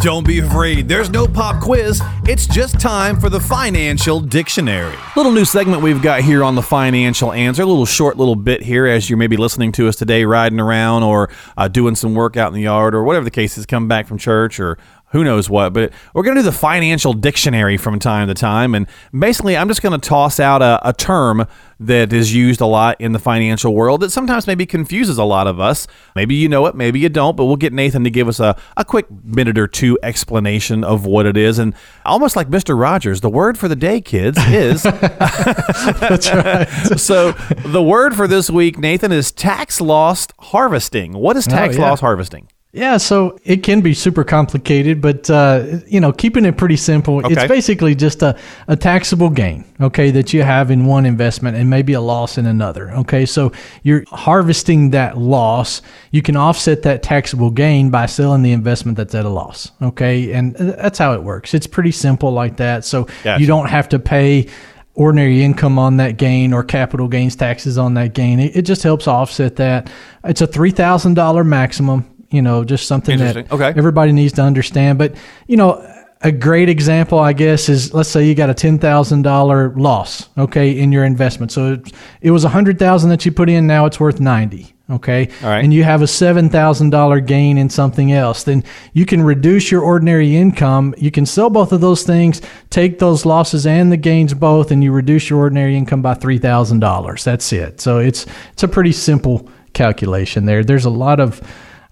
Don't 0.00 0.26
be 0.26 0.38
afraid, 0.38 0.88
there's 0.88 1.10
no 1.10 1.26
pop 1.26 1.62
quiz. 1.62 2.00
It's 2.24 2.46
just 2.46 2.80
time 2.80 3.20
for 3.20 3.28
the 3.28 3.38
financial 3.38 4.18
dictionary. 4.18 4.96
Little 5.14 5.30
new 5.30 5.44
segment 5.44 5.82
we've 5.82 6.00
got 6.00 6.22
here 6.22 6.42
on 6.42 6.54
the 6.54 6.62
financial 6.62 7.34
answer. 7.34 7.62
A 7.62 7.66
little 7.66 7.84
short 7.84 8.16
little 8.16 8.34
bit 8.34 8.62
here 8.62 8.86
as 8.86 9.10
you're 9.10 9.18
maybe 9.18 9.36
listening 9.36 9.72
to 9.72 9.88
us 9.88 9.96
today, 9.96 10.24
riding 10.24 10.58
around 10.58 11.02
or 11.02 11.28
uh, 11.58 11.68
doing 11.68 11.96
some 11.96 12.14
work 12.14 12.38
out 12.38 12.48
in 12.48 12.54
the 12.54 12.62
yard 12.62 12.94
or 12.94 13.04
whatever 13.04 13.24
the 13.24 13.30
case 13.30 13.58
is, 13.58 13.66
come 13.66 13.88
back 13.88 14.06
from 14.06 14.16
church 14.16 14.58
or 14.58 14.78
who 15.12 15.24
knows 15.24 15.50
what, 15.50 15.72
but 15.72 15.92
we're 16.14 16.22
going 16.22 16.36
to 16.36 16.42
do 16.42 16.44
the 16.44 16.52
financial 16.52 17.12
dictionary 17.12 17.76
from 17.76 17.98
time 17.98 18.28
to 18.28 18.34
time. 18.34 18.74
And 18.74 18.86
basically, 19.16 19.56
I'm 19.56 19.66
just 19.66 19.82
going 19.82 19.98
to 19.98 20.08
toss 20.08 20.38
out 20.38 20.62
a, 20.62 20.80
a, 20.88 20.92
term 20.92 21.46
that 21.80 22.12
is 22.12 22.34
used 22.34 22.60
a 22.60 22.66
lot 22.66 23.00
in 23.00 23.12
the 23.12 23.18
financial 23.18 23.74
world 23.74 24.02
that 24.02 24.10
sometimes 24.10 24.46
maybe 24.46 24.66
confuses 24.66 25.18
a 25.18 25.24
lot 25.24 25.46
of 25.46 25.58
us. 25.58 25.88
Maybe 26.14 26.36
you 26.36 26.48
know 26.48 26.66
it, 26.66 26.76
maybe 26.76 27.00
you 27.00 27.08
don't, 27.08 27.36
but 27.36 27.46
we'll 27.46 27.56
get 27.56 27.72
Nathan 27.72 28.04
to 28.04 28.10
give 28.10 28.28
us 28.28 28.38
a, 28.38 28.56
a 28.76 28.84
quick 28.84 29.06
minute 29.24 29.58
or 29.58 29.66
two 29.66 29.98
explanation 30.02 30.84
of 30.84 31.06
what 31.06 31.26
it 31.26 31.36
is. 31.36 31.58
And 31.58 31.74
almost 32.04 32.36
like 32.36 32.48
Mr. 32.48 32.78
Rogers, 32.78 33.20
the 33.20 33.30
word 33.30 33.58
for 33.58 33.66
the 33.66 33.76
day, 33.76 34.00
kids, 34.00 34.38
is. 34.46 34.82
That's 34.84 36.32
right. 36.32 36.68
so 36.98 37.32
the 37.64 37.82
word 37.82 38.14
for 38.14 38.28
this 38.28 38.48
week, 38.48 38.78
Nathan, 38.78 39.10
is 39.10 39.32
tax 39.32 39.80
loss 39.80 40.28
harvesting. 40.38 41.14
What 41.14 41.36
is 41.36 41.48
oh, 41.48 41.50
tax 41.50 41.76
oh, 41.76 41.80
yeah. 41.80 41.88
loss 41.88 42.00
harvesting? 42.00 42.48
Yeah, 42.72 42.98
so 42.98 43.36
it 43.42 43.64
can 43.64 43.80
be 43.80 43.94
super 43.94 44.22
complicated, 44.22 45.00
but 45.00 45.28
uh, 45.28 45.80
you 45.88 45.98
know, 45.98 46.12
keeping 46.12 46.44
it 46.44 46.56
pretty 46.56 46.76
simple, 46.76 47.16
okay. 47.16 47.32
it's 47.32 47.48
basically 47.48 47.96
just 47.96 48.22
a, 48.22 48.38
a 48.68 48.76
taxable 48.76 49.28
gain, 49.28 49.64
okay, 49.80 50.12
that 50.12 50.32
you 50.32 50.44
have 50.44 50.70
in 50.70 50.86
one 50.86 51.04
investment 51.04 51.56
and 51.56 51.68
maybe 51.68 51.94
a 51.94 52.00
loss 52.00 52.38
in 52.38 52.46
another. 52.46 52.92
Okay, 52.92 53.26
so 53.26 53.50
you're 53.82 54.04
harvesting 54.06 54.90
that 54.90 55.18
loss. 55.18 55.82
You 56.12 56.22
can 56.22 56.36
offset 56.36 56.82
that 56.82 57.02
taxable 57.02 57.50
gain 57.50 57.90
by 57.90 58.06
selling 58.06 58.42
the 58.42 58.52
investment 58.52 58.96
that's 58.96 59.16
at 59.16 59.24
a 59.24 59.30
loss. 59.30 59.72
Okay, 59.82 60.32
and 60.32 60.54
uh, 60.54 60.76
that's 60.76 60.98
how 60.98 61.12
it 61.14 61.24
works. 61.24 61.54
It's 61.54 61.66
pretty 61.66 61.92
simple 61.92 62.30
like 62.30 62.58
that. 62.58 62.84
So 62.84 63.08
gotcha. 63.24 63.40
you 63.40 63.48
don't 63.48 63.68
have 63.68 63.88
to 63.88 63.98
pay 63.98 64.48
ordinary 64.94 65.42
income 65.42 65.76
on 65.76 65.96
that 65.96 66.18
gain 66.18 66.52
or 66.52 66.62
capital 66.62 67.08
gains 67.08 67.34
taxes 67.34 67.78
on 67.78 67.94
that 67.94 68.14
gain. 68.14 68.38
It, 68.38 68.54
it 68.58 68.62
just 68.62 68.84
helps 68.84 69.08
offset 69.08 69.56
that. 69.56 69.90
It's 70.22 70.40
a 70.40 70.46
three 70.46 70.70
thousand 70.70 71.14
dollar 71.14 71.42
maximum 71.42 72.06
you 72.30 72.42
know, 72.42 72.64
just 72.64 72.86
something 72.86 73.18
that 73.18 73.50
okay. 73.50 73.72
everybody 73.76 74.12
needs 74.12 74.34
to 74.34 74.42
understand. 74.42 74.98
But, 74.98 75.14
you 75.46 75.56
know, 75.56 75.84
a 76.22 76.30
great 76.30 76.68
example, 76.68 77.18
I 77.18 77.32
guess, 77.32 77.68
is 77.68 77.94
let's 77.94 78.08
say 78.08 78.26
you 78.26 78.34
got 78.34 78.50
a 78.50 78.54
ten 78.54 78.78
thousand 78.78 79.22
dollar 79.22 79.70
loss, 79.70 80.28
okay, 80.36 80.78
in 80.78 80.92
your 80.92 81.04
investment. 81.04 81.50
So 81.50 81.72
it, 81.72 81.92
it 82.20 82.30
was 82.30 82.44
a 82.44 82.50
hundred 82.50 82.78
thousand 82.78 83.10
that 83.10 83.24
you 83.24 83.32
put 83.32 83.48
in, 83.48 83.66
now 83.66 83.86
it's 83.86 83.98
worth 83.98 84.20
ninety, 84.20 84.74
okay, 84.90 85.30
All 85.42 85.48
right. 85.48 85.64
and 85.64 85.72
you 85.72 85.82
have 85.82 86.02
a 86.02 86.06
seven 86.06 86.50
thousand 86.50 86.90
dollar 86.90 87.20
gain 87.20 87.56
in 87.56 87.70
something 87.70 88.12
else. 88.12 88.44
Then 88.44 88.64
you 88.92 89.06
can 89.06 89.22
reduce 89.22 89.70
your 89.70 89.80
ordinary 89.80 90.36
income. 90.36 90.94
You 90.98 91.10
can 91.10 91.24
sell 91.24 91.48
both 91.48 91.72
of 91.72 91.80
those 91.80 92.02
things, 92.02 92.42
take 92.68 92.98
those 92.98 93.24
losses 93.24 93.66
and 93.66 93.90
the 93.90 93.96
gains 93.96 94.34
both, 94.34 94.70
and 94.70 94.84
you 94.84 94.92
reduce 94.92 95.30
your 95.30 95.38
ordinary 95.38 95.74
income 95.74 96.02
by 96.02 96.12
three 96.12 96.38
thousand 96.38 96.80
dollars. 96.80 97.24
That's 97.24 97.50
it. 97.50 97.80
So 97.80 97.98
it's 97.98 98.26
it's 98.52 98.62
a 98.62 98.68
pretty 98.68 98.92
simple 98.92 99.48
calculation 99.72 100.44
there. 100.44 100.62
There's 100.64 100.84
a 100.84 100.90
lot 100.90 101.18
of 101.18 101.40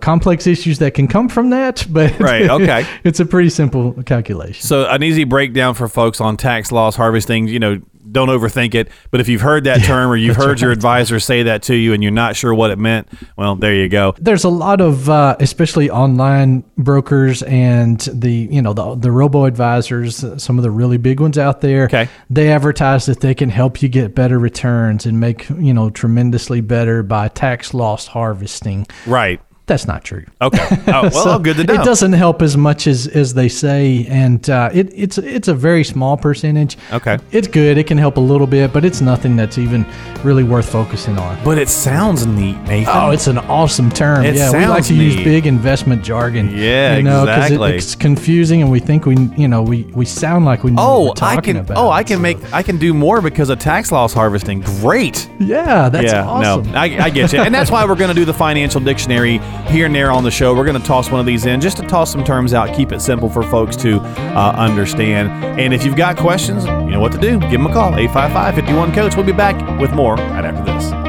complex 0.00 0.46
issues 0.46 0.78
that 0.78 0.94
can 0.94 1.08
come 1.08 1.28
from 1.28 1.50
that, 1.50 1.87
but 1.90 2.18
right, 2.20 2.48
okay, 2.50 2.87
it's 3.04 3.20
a 3.20 3.26
pretty 3.26 3.50
simple 3.50 4.00
calculation. 4.04 4.62
So 4.62 4.87
an 4.88 5.02
easy 5.02 5.24
breakdown 5.24 5.74
for 5.74 5.88
folks 5.88 6.20
on 6.20 6.37
tax 6.37 6.72
loss 6.72 6.96
harvesting, 6.96 7.48
you 7.48 7.58
know, 7.58 7.80
don't 8.11 8.28
overthink 8.28 8.74
it. 8.74 8.88
But 9.11 9.20
if 9.20 9.28
you've 9.28 9.40
heard 9.40 9.64
that 9.64 9.78
term 9.84 10.11
or 10.11 10.16
you've 10.16 10.37
heard 10.37 10.48
right. 10.48 10.61
your 10.61 10.72
advisor 10.72 11.20
say 11.20 11.44
that 11.44 11.62
to 11.64 11.74
you 11.74 11.92
and 11.92 12.02
you're 12.02 12.12
not 12.12 12.37
sure 12.37 12.54
what 12.54 12.70
it 12.70 12.78
meant, 12.78 13.08
well, 13.37 13.56
there 13.56 13.74
you 13.74 13.88
go. 13.88 14.14
There's 14.18 14.44
a 14.44 14.48
lot 14.48 14.80
of, 14.80 15.08
uh, 15.08 15.37
especially 15.40 15.90
online 15.90 16.64
brokers 16.76 17.42
and 17.42 18.00
the, 18.00 18.48
you 18.50 18.62
know, 18.62 18.72
the, 18.72 18.94
the 18.94 19.11
robo 19.11 19.44
advisors, 19.44 20.24
some 20.42 20.58
of 20.58 20.62
the 20.62 20.70
really 20.70 20.96
big 20.96 21.20
ones 21.20 21.38
out 21.38 21.61
there. 21.61 21.84
Okay. 21.84 22.08
They 22.30 22.50
advertise 22.50 23.06
that 23.06 23.20
they 23.20 23.34
can 23.34 23.50
help 23.50 23.82
you 23.82 23.88
get 23.88 24.14
better 24.14 24.38
returns 24.38 25.06
and 25.06 25.20
make, 25.20 25.48
you 25.50 25.74
know, 25.74 25.90
tremendously 25.90 26.61
better 26.61 27.02
by 27.02 27.28
tax 27.28 27.74
loss 27.74 28.06
harvesting. 28.06 28.87
Right. 29.06 29.40
That's 29.68 29.87
not 29.87 30.02
true. 30.02 30.24
Okay. 30.40 30.66
Oh, 30.88 31.02
well, 31.02 31.11
so 31.11 31.38
good 31.38 31.59
to 31.59 31.64
know. 31.64 31.74
It 31.74 31.85
doesn't 31.85 32.14
help 32.14 32.40
as 32.40 32.57
much 32.57 32.87
as, 32.87 33.07
as 33.07 33.35
they 33.35 33.50
say, 33.50 34.07
and 34.09 34.48
uh, 34.48 34.70
it, 34.72 34.90
it's 34.94 35.18
it's 35.18 35.48
a 35.48 35.54
very 35.54 35.85
small 35.85 36.16
percentage. 36.16 36.78
Okay. 36.90 37.18
It's 37.33 37.46
good. 37.46 37.76
It 37.76 37.87
can 37.87 37.98
help 37.98 38.16
a 38.16 38.20
little 38.20 38.46
bit, 38.46 38.72
but 38.72 38.83
it's 38.83 39.02
nothing 39.02 39.37
that's 39.37 39.59
even 39.59 39.85
really 40.24 40.42
worth 40.42 40.70
focusing 40.72 41.18
on. 41.18 41.42
But 41.44 41.59
it 41.59 41.68
sounds 41.68 42.26
neat, 42.26 42.57
Nathan. 42.62 42.94
Oh, 42.96 43.11
it's 43.11 43.26
an 43.26 43.37
awesome 43.38 43.90
term. 43.90 44.24
It 44.24 44.37
yeah, 44.37 44.50
we 44.50 44.66
like 44.66 44.85
to 44.85 44.94
neat. 44.94 45.02
use 45.02 45.16
big 45.16 45.46
investment 45.46 46.02
jargon. 46.02 46.50
Yeah, 46.57 46.96
you 46.96 47.02
know, 47.02 47.24
exactly. 47.24 47.72
It, 47.72 47.76
it's 47.76 47.94
confusing, 47.94 48.62
and 48.62 48.70
we 48.70 48.81
think 48.81 49.04
we, 49.04 49.16
you 49.37 49.48
know, 49.48 49.62
we, 49.62 49.83
we 49.85 50.07
sound 50.07 50.46
like 50.46 50.64
we 50.64 50.70
know 50.70 50.83
oh, 50.83 51.04
what 51.09 51.22
I 51.22 51.42
can, 51.42 51.59
about. 51.59 51.76
Oh, 51.76 51.90
I 51.90 52.04
can 52.04 52.16
so. 52.16 52.22
make, 52.22 52.52
I 52.54 52.62
can 52.62 52.78
do 52.78 52.94
more 52.94 53.20
because 53.20 53.50
of 53.50 53.59
tax 53.59 53.92
loss 53.92 54.14
harvesting. 54.14 54.61
Great. 54.61 55.28
Yeah, 55.38 55.90
that's 55.90 56.11
yeah, 56.12 56.26
awesome. 56.26 56.72
No, 56.72 56.78
I, 56.78 56.85
I 56.85 57.11
get 57.11 57.35
you, 57.35 57.40
and 57.40 57.54
that's 57.54 57.70
why 57.70 57.85
we're 57.85 57.96
going 57.96 58.09
to 58.09 58.14
do 58.14 58.24
the 58.24 58.35
financial 58.35 58.81
dictionary 58.81 59.40
here 59.66 59.86
and 59.86 59.94
there 59.94 60.10
on 60.10 60.24
the 60.24 60.30
show. 60.30 60.54
We're 60.54 60.64
going 60.64 60.80
to 60.80 60.86
toss 60.86 61.10
one 61.10 61.20
of 61.20 61.26
these 61.26 61.46
in 61.46 61.60
just 61.60 61.76
to 61.78 61.82
toss 61.82 62.12
some 62.12 62.24
terms 62.24 62.54
out, 62.54 62.74
keep 62.74 62.92
it 62.92 63.00
simple 63.00 63.28
for 63.28 63.42
folks 63.42 63.76
to 63.76 64.00
uh, 64.00 64.54
understand. 64.56 65.30
And 65.60 65.74
if 65.74 65.84
you've 65.84 65.96
got 65.96 66.16
questions, 66.16 66.64
you 66.64 66.90
know 66.90 67.00
what 67.00 67.12
to 67.12 67.18
do. 67.18 67.38
Give 67.40 67.52
them 67.52 67.66
a 67.66 67.72
call, 67.72 67.96
855 67.96 68.54
51 68.54 68.94
Coach. 68.94 69.16
We'll 69.16 69.26
be 69.26 69.32
back 69.32 69.80
with 69.80 69.92
more 69.92 70.14
right 70.14 70.44
after 70.44 70.64
this. 70.64 71.08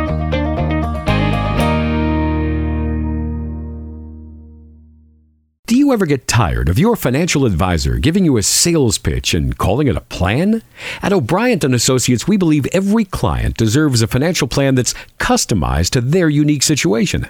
Do 5.69 5.77
you 5.77 5.93
ever 5.93 6.07
get 6.07 6.27
tired 6.27 6.67
of 6.67 6.79
your 6.79 6.95
financial 6.95 7.45
advisor 7.45 7.99
giving 7.99 8.25
you 8.25 8.37
a 8.37 8.41
sales 8.41 8.97
pitch 8.97 9.35
and 9.35 9.55
calling 9.55 9.85
it 9.85 9.95
a 9.95 10.01
plan? 10.01 10.63
At 11.03 11.13
O'Brien 11.13 11.59
and 11.61 11.75
Associates, 11.75 12.27
we 12.27 12.37
believe 12.37 12.65
every 12.73 13.05
client 13.05 13.55
deserves 13.55 14.01
a 14.01 14.07
financial 14.07 14.47
plan 14.47 14.73
that's 14.73 14.95
customized 15.19 15.91
to 15.91 16.01
their 16.01 16.27
unique 16.27 16.63
situation. 16.63 17.27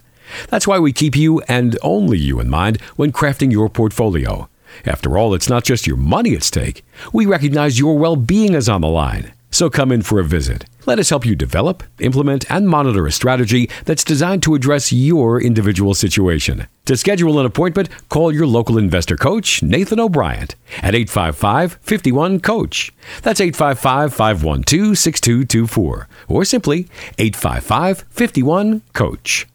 That's 0.50 0.68
why 0.68 0.80
we 0.80 0.94
keep 0.94 1.16
you 1.16 1.42
and 1.48 1.78
only 1.82 2.18
you 2.18 2.40
in 2.40 2.50
mind 2.50 2.82
when 2.96 3.12
crafting 3.12 3.52
your 3.52 3.70
portfolio. 3.70 4.50
After 4.86 5.18
all, 5.18 5.34
it's 5.34 5.50
not 5.50 5.64
just 5.64 5.88
your 5.88 5.98
money 5.98 6.36
at 6.36 6.44
stake. 6.44 6.86
We 7.12 7.26
recognize 7.26 7.80
your 7.80 7.98
well 7.98 8.16
being 8.16 8.54
is 8.54 8.70
on 8.70 8.82
the 8.82 8.88
line. 8.88 9.34
So 9.52 9.70
come 9.70 9.92
in 9.92 10.04
for 10.04 10.20
a 10.20 10.24
visit. 10.24 10.66
Let 10.86 11.00
us 11.00 11.10
help 11.10 11.26
you 11.26 11.36
develop, 11.36 11.84
implement, 12.00 12.50
and 12.52 12.68
monitor 12.68 13.06
a 13.08 13.12
strategy 13.12 13.70
that's 13.86 14.04
designed 14.04 14.44
to 14.44 14.56
address 14.56 14.94
your 14.94 15.42
individual 15.42 15.94
situation. 15.94 16.68
To 16.86 16.96
schedule 16.96 17.40
an 17.40 17.46
appointment, 17.46 17.90
call 18.10 18.32
your 18.32 18.48
local 18.48 18.78
investor 18.78 19.18
coach, 19.18 19.62
Nathan 19.62 20.00
O'Brien, 20.00 20.48
at 20.78 20.96
855 20.96 21.80
51 21.82 22.40
Coach. 22.40 22.94
That's 23.24 23.42
855 23.42 24.14
512 24.14 24.98
6224, 24.98 26.08
or 26.28 26.46
simply 26.46 26.88
855 27.18 28.06
51 28.10 28.82
Coach. 28.94 29.49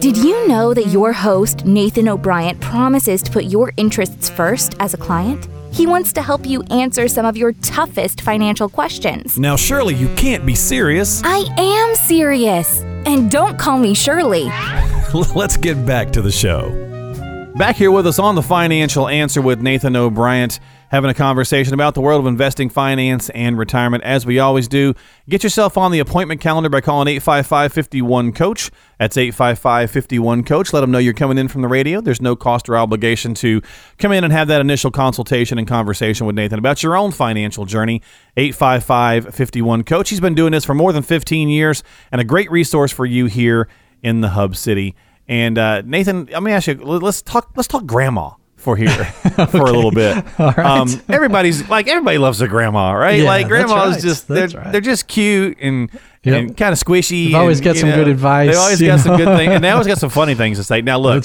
Did 0.00 0.16
you 0.16 0.48
know 0.48 0.74
that 0.74 0.86
your 0.88 1.12
host, 1.12 1.64
Nathan 1.64 2.08
O'Brien, 2.08 2.58
promises 2.58 3.22
to 3.22 3.30
put 3.30 3.44
your 3.44 3.72
interests 3.76 4.28
first 4.28 4.74
as 4.80 4.92
a 4.92 4.96
client? 4.96 5.48
He 5.72 5.86
wants 5.86 6.12
to 6.14 6.22
help 6.22 6.46
you 6.46 6.62
answer 6.64 7.06
some 7.06 7.26
of 7.26 7.36
your 7.36 7.52
toughest 7.52 8.22
financial 8.22 8.68
questions. 8.68 9.38
Now, 9.38 9.56
Shirley, 9.56 9.94
you 9.94 10.08
can't 10.16 10.44
be 10.44 10.54
serious. 10.54 11.22
I 11.24 11.46
am 11.58 11.94
serious. 11.94 12.80
And 13.06 13.30
don't 13.30 13.58
call 13.58 13.78
me 13.78 13.94
Shirley. 13.94 14.44
Let's 15.34 15.56
get 15.56 15.86
back 15.86 16.12
to 16.12 16.22
the 16.22 16.32
show. 16.32 16.72
Back 17.56 17.76
here 17.76 17.90
with 17.90 18.06
us 18.06 18.18
on 18.18 18.34
the 18.34 18.42
Financial 18.42 19.08
Answer 19.08 19.40
with 19.40 19.60
Nathan 19.60 19.96
O'Brien 19.96 20.50
having 20.90 21.10
a 21.10 21.14
conversation 21.14 21.74
about 21.74 21.94
the 21.94 22.00
world 22.00 22.20
of 22.20 22.26
investing, 22.26 22.68
finance, 22.68 23.28
and 23.30 23.58
retirement. 23.58 24.04
As 24.04 24.24
we 24.24 24.38
always 24.38 24.68
do, 24.68 24.94
get 25.28 25.42
yourself 25.42 25.76
on 25.76 25.92
the 25.92 25.98
appointment 25.98 26.40
calendar 26.40 26.68
by 26.68 26.80
calling 26.80 27.08
855 27.08 27.72
51 27.72 28.32
Coach. 28.32 28.70
That's 28.98 29.16
855 29.16 29.90
51 29.90 30.44
Coach. 30.44 30.72
Let 30.72 30.80
them 30.80 30.90
know 30.90 30.98
you're 30.98 31.14
coming 31.14 31.38
in 31.38 31.48
from 31.48 31.62
the 31.62 31.68
radio. 31.68 32.00
There's 32.00 32.22
no 32.22 32.36
cost 32.36 32.68
or 32.68 32.76
obligation 32.76 33.34
to 33.34 33.60
come 33.98 34.12
in 34.12 34.24
and 34.24 34.32
have 34.32 34.48
that 34.48 34.60
initial 34.60 34.90
consultation 34.90 35.58
and 35.58 35.66
conversation 35.66 36.26
with 36.26 36.36
Nathan 36.36 36.58
about 36.58 36.82
your 36.82 36.96
own 36.96 37.10
financial 37.10 37.64
journey. 37.64 38.02
855 38.36 39.34
51 39.34 39.84
Coach. 39.84 40.10
He's 40.10 40.20
been 40.20 40.34
doing 40.34 40.52
this 40.52 40.64
for 40.64 40.74
more 40.74 40.92
than 40.92 41.02
15 41.02 41.48
years 41.48 41.82
and 42.12 42.20
a 42.20 42.24
great 42.24 42.50
resource 42.50 42.92
for 42.92 43.06
you 43.06 43.26
here 43.26 43.68
in 44.02 44.20
the 44.20 44.30
Hub 44.30 44.56
City. 44.56 44.94
And 45.28 45.58
uh, 45.58 45.82
Nathan, 45.82 46.26
let 46.26 46.42
me 46.42 46.52
ask 46.52 46.68
you. 46.68 46.74
Let's 46.74 47.22
talk. 47.22 47.50
Let's 47.56 47.68
talk 47.68 47.84
grandma 47.84 48.30
for 48.56 48.74
here 48.76 48.88
okay. 48.88 49.46
for 49.46 49.62
a 49.62 49.72
little 49.72 49.92
bit. 49.92 50.24
Um, 50.56 50.88
everybody's 51.08 51.68
like 51.68 51.86
everybody 51.86 52.18
loves 52.18 52.38
their 52.38 52.48
grandma, 52.48 52.92
right? 52.92 53.20
Yeah, 53.20 53.26
like 53.26 53.46
grandma's 53.46 53.94
right. 53.94 54.02
just 54.02 54.28
they're, 54.28 54.48
right. 54.48 54.72
they're 54.72 54.80
just 54.80 55.06
cute 55.06 55.56
and, 55.60 55.90
yep. 56.22 56.40
and 56.40 56.56
kind 56.56 56.72
of 56.72 56.78
squishy. 56.78 57.26
They've 57.26 57.34
always 57.34 57.60
got 57.60 57.76
some 57.76 57.90
know, 57.90 57.96
good 57.96 58.08
advice. 58.08 58.50
They 58.50 58.56
always 58.56 58.80
got 58.80 58.86
know? 58.86 59.02
some 59.02 59.16
good 59.16 59.36
things, 59.36 59.52
and 59.52 59.64
they 59.64 59.70
always 59.70 59.86
got 59.86 59.98
some 59.98 60.10
funny 60.22 60.34
things 60.34 60.58
to 60.58 60.64
say. 60.64 60.82
Now 60.82 60.98
look, 60.98 61.24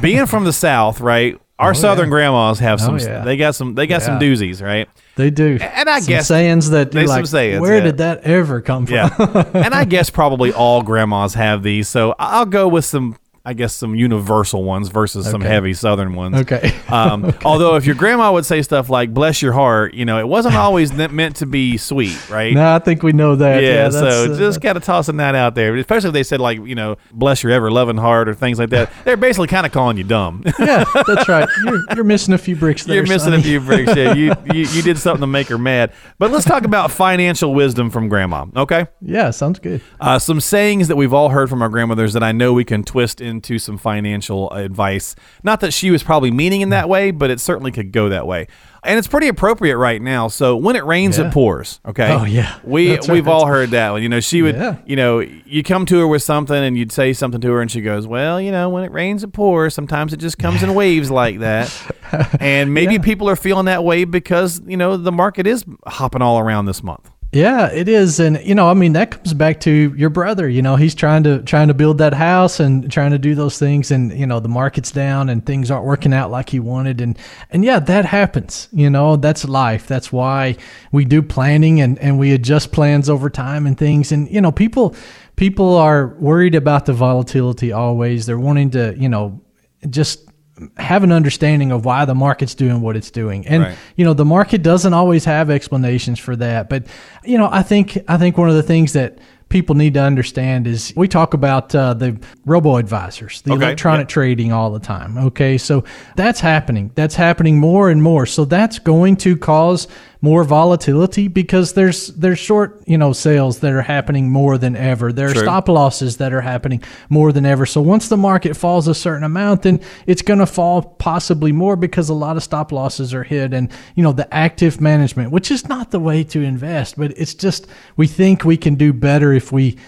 being 0.00 0.26
from 0.26 0.44
the 0.44 0.52
South, 0.52 1.00
right? 1.00 1.38
Our 1.58 1.70
oh, 1.70 1.74
southern 1.74 2.06
yeah. 2.06 2.10
grandmas 2.10 2.58
have 2.60 2.80
some. 2.80 2.94
Oh, 2.94 2.98
yeah. 2.98 3.24
They 3.24 3.36
got 3.36 3.54
some. 3.54 3.74
They 3.74 3.86
got 3.86 4.02
some 4.02 4.18
doozies, 4.18 4.62
right? 4.62 4.88
They 5.16 5.30
do. 5.30 5.58
And 5.60 5.88
I 5.88 6.00
some 6.00 6.08
guess 6.08 6.28
sayings 6.28 6.70
that 6.70 6.94
you're 6.94 7.06
like, 7.06 7.26
sayings, 7.26 7.60
where 7.60 7.80
did 7.80 7.98
that 7.98 8.22
ever 8.22 8.60
come 8.62 8.86
from? 8.86 8.94
Yeah. 8.94 9.50
and 9.54 9.74
I 9.74 9.84
guess 9.84 10.10
probably 10.10 10.52
all 10.52 10.82
grandmas 10.82 11.34
have 11.34 11.62
these. 11.62 11.88
So 11.88 12.14
I'll 12.18 12.46
go 12.46 12.68
with 12.68 12.84
some 12.84 13.16
I 13.42 13.54
guess 13.54 13.72
some 13.72 13.94
universal 13.94 14.62
ones 14.64 14.88
versus 14.88 15.28
some 15.30 15.40
heavy 15.40 15.72
Southern 15.72 16.14
ones. 16.14 16.36
Okay. 16.40 16.74
Um, 16.88 17.34
Although 17.44 17.76
if 17.76 17.86
your 17.86 17.94
grandma 17.94 18.30
would 18.32 18.44
say 18.44 18.60
stuff 18.60 18.90
like 18.90 19.14
"bless 19.14 19.40
your 19.40 19.52
heart," 19.54 19.94
you 19.94 20.04
know, 20.04 20.18
it 20.18 20.28
wasn't 20.28 20.54
always 20.66 20.92
meant 20.92 21.36
to 21.36 21.46
be 21.46 21.78
sweet, 21.78 22.28
right? 22.28 22.52
no, 22.52 22.74
I 22.74 22.78
think 22.80 23.02
we 23.02 23.12
know 23.12 23.36
that. 23.36 23.62
Yeah, 23.62 23.88
that's, 23.88 23.94
so 23.96 24.32
uh, 24.32 24.36
just 24.38 24.60
kind 24.60 24.76
of 24.76 24.84
tossing 24.84 25.16
that 25.16 25.34
out 25.34 25.54
there, 25.54 25.74
especially 25.76 26.08
if 26.08 26.12
they 26.14 26.22
said 26.22 26.38
like 26.40 26.58
you 26.66 26.74
know, 26.74 26.96
"bless 27.12 27.42
your 27.42 27.52
ever 27.52 27.70
loving 27.70 27.96
heart" 27.96 28.28
or 28.28 28.34
things 28.34 28.58
like 28.58 28.70
that. 28.70 28.92
They're 29.04 29.16
basically 29.16 29.48
kind 29.48 29.64
of 29.64 29.72
calling 29.72 29.96
you 29.96 30.04
dumb. 30.04 30.42
yeah, 30.58 30.84
that's 31.06 31.26
right. 31.28 31.48
You're, 31.64 31.80
you're 31.94 32.04
missing 32.04 32.34
a 32.34 32.38
few 32.38 32.56
bricks 32.56 32.84
there. 32.84 32.96
You're 32.96 33.06
missing 33.06 33.30
Sonny. 33.30 33.40
a 33.40 33.42
few 33.42 33.60
bricks. 33.60 33.96
Yeah, 33.96 34.12
you, 34.12 34.34
you 34.52 34.66
you 34.68 34.82
did 34.82 34.98
something 34.98 35.22
to 35.22 35.26
make 35.26 35.48
her 35.48 35.58
mad. 35.58 35.92
But 36.18 36.30
let's 36.30 36.44
talk 36.44 36.64
about 36.64 36.90
financial 36.90 37.54
wisdom 37.54 37.88
from 37.90 38.08
grandma. 38.10 38.44
Okay, 38.54 38.86
Yeah, 39.00 39.30
sounds 39.30 39.58
good. 39.58 39.80
uh, 39.98 40.18
some 40.18 40.40
sayings 40.40 40.88
that 40.88 40.96
we've 40.96 41.14
all 41.14 41.30
heard 41.30 41.48
from 41.48 41.62
our 41.62 41.68
grandmothers 41.70 42.12
that 42.12 42.22
I 42.22 42.32
know 42.32 42.52
we 42.52 42.64
can 42.64 42.84
twist 42.84 43.22
into 43.30 43.58
some 43.58 43.78
financial 43.78 44.50
advice. 44.50 45.14
Not 45.42 45.60
that 45.60 45.72
she 45.72 45.90
was 45.90 46.02
probably 46.02 46.30
meaning 46.30 46.60
in 46.60 46.68
that 46.70 46.88
way, 46.88 47.10
but 47.12 47.30
it 47.30 47.40
certainly 47.40 47.70
could 47.72 47.92
go 47.92 48.08
that 48.10 48.26
way. 48.26 48.46
And 48.82 48.98
it's 48.98 49.08
pretty 49.08 49.28
appropriate 49.28 49.76
right 49.76 50.00
now. 50.00 50.28
So 50.28 50.56
when 50.56 50.74
it 50.74 50.84
rains, 50.86 51.18
Yeah. 51.18 51.28
it 51.28 51.32
pours. 51.34 51.80
Okay. 51.86 52.10
Oh, 52.10 52.24
yeah. 52.24 52.58
We 52.64 52.98
we've 53.08 53.28
all 53.28 53.46
heard 53.46 53.70
that 53.70 53.90
one. 53.92 54.02
You 54.02 54.08
know, 54.08 54.20
she 54.20 54.40
would. 54.42 54.54
Yeah. 54.56 54.76
You 54.86 54.96
know, 54.96 55.18
you 55.20 55.62
come 55.62 55.84
to 55.86 55.98
her 56.00 56.06
with 56.08 56.22
something 56.22 56.56
and 56.56 56.76
you'd 56.78 56.90
say 56.92 57.12
something 57.12 57.40
to 57.42 57.50
her, 57.52 57.60
and 57.60 57.70
she 57.70 57.82
goes, 57.82 58.06
"Well, 58.06 58.40
you 58.40 58.50
know, 58.50 58.70
when 58.70 58.84
it 58.84 58.90
rains, 58.92 59.22
it 59.22 59.34
pours. 59.34 59.74
Sometimes 59.74 60.14
it 60.14 60.16
just 60.16 60.38
comes 60.38 60.62
in 60.62 60.74
waves 60.74 61.10
like 61.10 61.38
that." 61.40 61.70
And 62.40 62.74
maybe 62.74 62.98
people 62.98 63.30
are 63.30 63.36
feeling 63.36 63.66
that 63.66 63.84
way 63.84 64.02
because 64.04 64.60
you 64.66 64.76
know 64.76 64.96
the 64.96 65.12
market 65.12 65.46
is 65.46 65.64
hopping 65.86 66.22
all 66.22 66.40
around 66.40 66.64
this 66.66 66.82
month. 66.82 67.08
Yeah, 67.32 67.70
it 67.70 67.88
is, 67.88 68.18
and 68.18 68.40
you 68.44 68.56
know, 68.56 68.68
I 68.68 68.74
mean, 68.74 68.94
that 68.94 69.12
comes 69.12 69.34
back 69.34 69.60
to 69.60 69.70
your 69.96 70.10
brother. 70.10 70.48
You 70.48 70.62
know, 70.62 70.74
he's 70.74 70.96
trying 70.96 71.22
to 71.22 71.40
trying 71.42 71.68
to 71.68 71.74
build 71.74 71.98
that 71.98 72.12
house 72.12 72.58
and 72.58 72.90
trying 72.90 73.12
to 73.12 73.20
do 73.20 73.36
those 73.36 73.56
things, 73.56 73.92
and 73.92 74.12
you 74.12 74.26
know, 74.26 74.40
the 74.40 74.48
market's 74.48 74.90
down 74.90 75.28
and 75.28 75.46
things 75.46 75.70
aren't 75.70 75.86
working 75.86 76.12
out 76.12 76.32
like 76.32 76.48
he 76.48 76.58
wanted, 76.58 77.00
and 77.00 77.16
and 77.50 77.64
yeah, 77.64 77.78
that 77.78 78.04
happens. 78.04 78.66
You 78.72 78.90
know, 78.90 79.14
that's 79.14 79.44
life. 79.44 79.86
That's 79.86 80.12
why 80.12 80.56
we 80.90 81.04
do 81.04 81.22
planning 81.22 81.80
and 81.80 82.00
and 82.00 82.18
we 82.18 82.32
adjust 82.32 82.72
plans 82.72 83.08
over 83.08 83.30
time 83.30 83.64
and 83.64 83.78
things, 83.78 84.10
and 84.10 84.28
you 84.28 84.40
know, 84.40 84.50
people 84.50 84.96
people 85.36 85.76
are 85.76 86.16
worried 86.18 86.56
about 86.56 86.86
the 86.86 86.92
volatility 86.92 87.70
always. 87.70 88.26
They're 88.26 88.40
wanting 88.40 88.70
to, 88.70 88.96
you 88.98 89.08
know, 89.08 89.40
just 89.88 90.29
have 90.76 91.02
an 91.04 91.12
understanding 91.12 91.72
of 91.72 91.84
why 91.84 92.04
the 92.04 92.14
market's 92.14 92.54
doing 92.54 92.80
what 92.80 92.96
it's 92.96 93.10
doing. 93.10 93.46
And 93.46 93.62
Right. 93.64 93.76
you 93.96 94.04
know, 94.04 94.14
the 94.14 94.24
market 94.24 94.62
doesn't 94.62 94.92
always 94.92 95.24
have 95.24 95.50
explanations 95.50 96.18
for 96.18 96.36
that, 96.36 96.68
but 96.68 96.86
you 97.24 97.38
know, 97.38 97.48
I 97.50 97.62
think 97.62 97.98
I 98.08 98.16
think 98.16 98.36
one 98.38 98.48
of 98.48 98.54
the 98.54 98.62
things 98.62 98.92
that 98.94 99.18
people 99.48 99.74
need 99.74 99.94
to 99.94 100.00
understand 100.00 100.66
is 100.68 100.92
we 100.96 101.08
talk 101.08 101.34
about 101.34 101.74
uh, 101.74 101.92
the 101.94 102.16
robo 102.46 102.76
advisors, 102.76 103.42
the 103.42 103.52
Okay, 103.52 103.64
electronic 103.64 104.02
yep. 104.04 104.08
trading 104.08 104.52
all 104.52 104.70
the 104.70 104.78
time. 104.78 105.18
Okay, 105.18 105.58
so 105.58 105.82
that's 106.14 106.38
happening. 106.40 106.92
That's 106.94 107.16
happening 107.16 107.58
more 107.58 107.90
and 107.90 108.00
more. 108.00 108.26
So 108.26 108.44
that's 108.44 108.78
going 108.78 109.16
to 109.16 109.36
cause 109.36 109.88
more 110.22 110.44
volatility 110.44 111.28
because 111.28 111.72
there's 111.72 112.08
there's 112.08 112.38
short 112.38 112.82
you 112.86 112.98
know 112.98 113.12
sales 113.12 113.60
that 113.60 113.72
are 113.72 113.82
happening 113.82 114.30
more 114.30 114.58
than 114.58 114.76
ever. 114.76 115.12
There 115.12 115.28
are 115.28 115.32
True. 115.32 115.42
stop 115.42 115.68
losses 115.68 116.18
that 116.18 116.32
are 116.32 116.42
happening 116.42 116.82
more 117.08 117.32
than 117.32 117.46
ever. 117.46 117.64
So 117.64 117.80
once 117.80 118.08
the 118.08 118.16
market 118.16 118.56
falls 118.56 118.86
a 118.86 118.94
certain 118.94 119.24
amount, 119.24 119.62
then 119.62 119.80
it's 120.06 120.22
going 120.22 120.40
to 120.40 120.46
fall 120.46 120.82
possibly 120.82 121.52
more 121.52 121.76
because 121.76 122.08
a 122.08 122.14
lot 122.14 122.36
of 122.36 122.42
stop 122.42 122.70
losses 122.70 123.14
are 123.14 123.24
hit. 123.24 123.54
And 123.54 123.70
you 123.94 124.02
know 124.02 124.12
the 124.12 124.32
active 124.32 124.80
management, 124.80 125.30
which 125.30 125.50
is 125.50 125.68
not 125.68 125.90
the 125.90 126.00
way 126.00 126.22
to 126.24 126.42
invest, 126.42 126.98
but 126.98 127.16
it's 127.16 127.34
just 127.34 127.66
we 127.96 128.06
think 128.06 128.44
we 128.44 128.56
can 128.56 128.74
do 128.74 128.92
better 128.92 129.32
if 129.32 129.52
we 129.52 129.78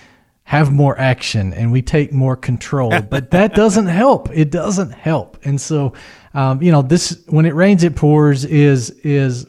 have 0.44 0.72
more 0.72 0.98
action 0.98 1.54
and 1.54 1.70
we 1.70 1.82
take 1.82 2.12
more 2.12 2.36
control. 2.36 2.90
but 3.10 3.30
that 3.30 3.54
doesn't 3.54 3.86
help. 3.86 4.28
It 4.32 4.50
doesn't 4.50 4.90
help. 4.92 5.38
And 5.44 5.60
so, 5.60 5.92
um, 6.34 6.62
you 6.62 6.72
know, 6.72 6.82
this 6.82 7.22
when 7.28 7.46
it 7.46 7.54
rains, 7.54 7.84
it 7.84 7.96
pours 7.96 8.44
is 8.44 8.90
is 9.02 9.46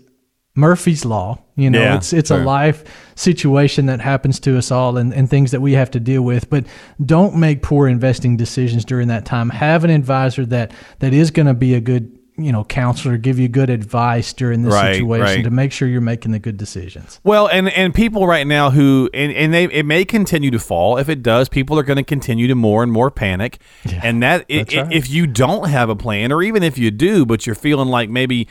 Murphy's 0.55 1.03
law. 1.05 1.39
You 1.55 1.69
know, 1.69 1.79
Yeah, 1.81 1.97
it's 1.97 2.13
it's 2.13 2.29
sure. 2.29 2.41
a 2.41 2.43
life 2.43 2.83
situation 3.15 3.85
that 3.87 3.99
happens 4.01 4.39
to 4.41 4.57
us 4.57 4.71
all 4.71 4.97
and, 4.97 5.13
and 5.13 5.29
things 5.29 5.51
that 5.51 5.61
we 5.61 5.73
have 5.73 5.91
to 5.91 5.99
deal 5.99 6.21
with. 6.23 6.49
But 6.49 6.65
don't 7.03 7.35
make 7.35 7.61
poor 7.61 7.87
investing 7.87 8.37
decisions 8.37 8.85
during 8.85 9.07
that 9.09 9.25
time. 9.25 9.49
Have 9.49 9.83
an 9.83 9.89
advisor 9.91 10.45
that 10.47 10.71
that 10.99 11.13
is 11.13 11.31
going 11.31 11.45
to 11.47 11.53
be 11.53 11.73
a 11.75 11.81
good 11.81 12.17
you 12.35 12.51
know 12.51 12.63
counselor, 12.63 13.17
give 13.17 13.37
you 13.37 13.47
good 13.47 13.69
advice 13.69 14.33
during 14.33 14.63
this 14.63 14.73
Right, 14.73 14.93
situation 14.95 15.21
right. 15.23 15.43
to 15.43 15.51
make 15.51 15.71
sure 15.71 15.87
you're 15.87 16.01
making 16.01 16.31
the 16.31 16.39
good 16.39 16.57
decisions. 16.57 17.19
Well, 17.23 17.47
and 17.47 17.69
and 17.69 17.93
people 17.93 18.25
right 18.25 18.47
now 18.47 18.71
who 18.71 19.07
and, 19.13 19.31
and 19.31 19.53
they 19.53 19.65
it 19.65 19.85
may 19.85 20.03
continue 20.05 20.49
to 20.49 20.59
fall. 20.59 20.97
If 20.97 21.09
it 21.09 21.21
does, 21.21 21.49
people 21.49 21.77
are 21.77 21.83
going 21.83 21.97
to 21.97 22.03
continue 22.03 22.47
to 22.47 22.55
more 22.55 22.81
and 22.81 22.91
more 22.91 23.11
panic. 23.11 23.59
and 24.01 24.23
that 24.23 24.45
i- 24.49 24.57
that's 24.57 24.75
i- 24.75 24.81
right. 24.81 24.91
if 24.93 25.09
you 25.11 25.27
don't 25.27 25.69
have 25.69 25.89
a 25.89 25.95
plan, 25.95 26.31
or 26.31 26.41
even 26.41 26.63
if 26.63 26.77
you 26.79 26.89
do, 26.89 27.23
but 27.25 27.45
you're 27.45 27.53
feeling 27.55 27.89
like 27.89 28.09
maybe 28.09 28.47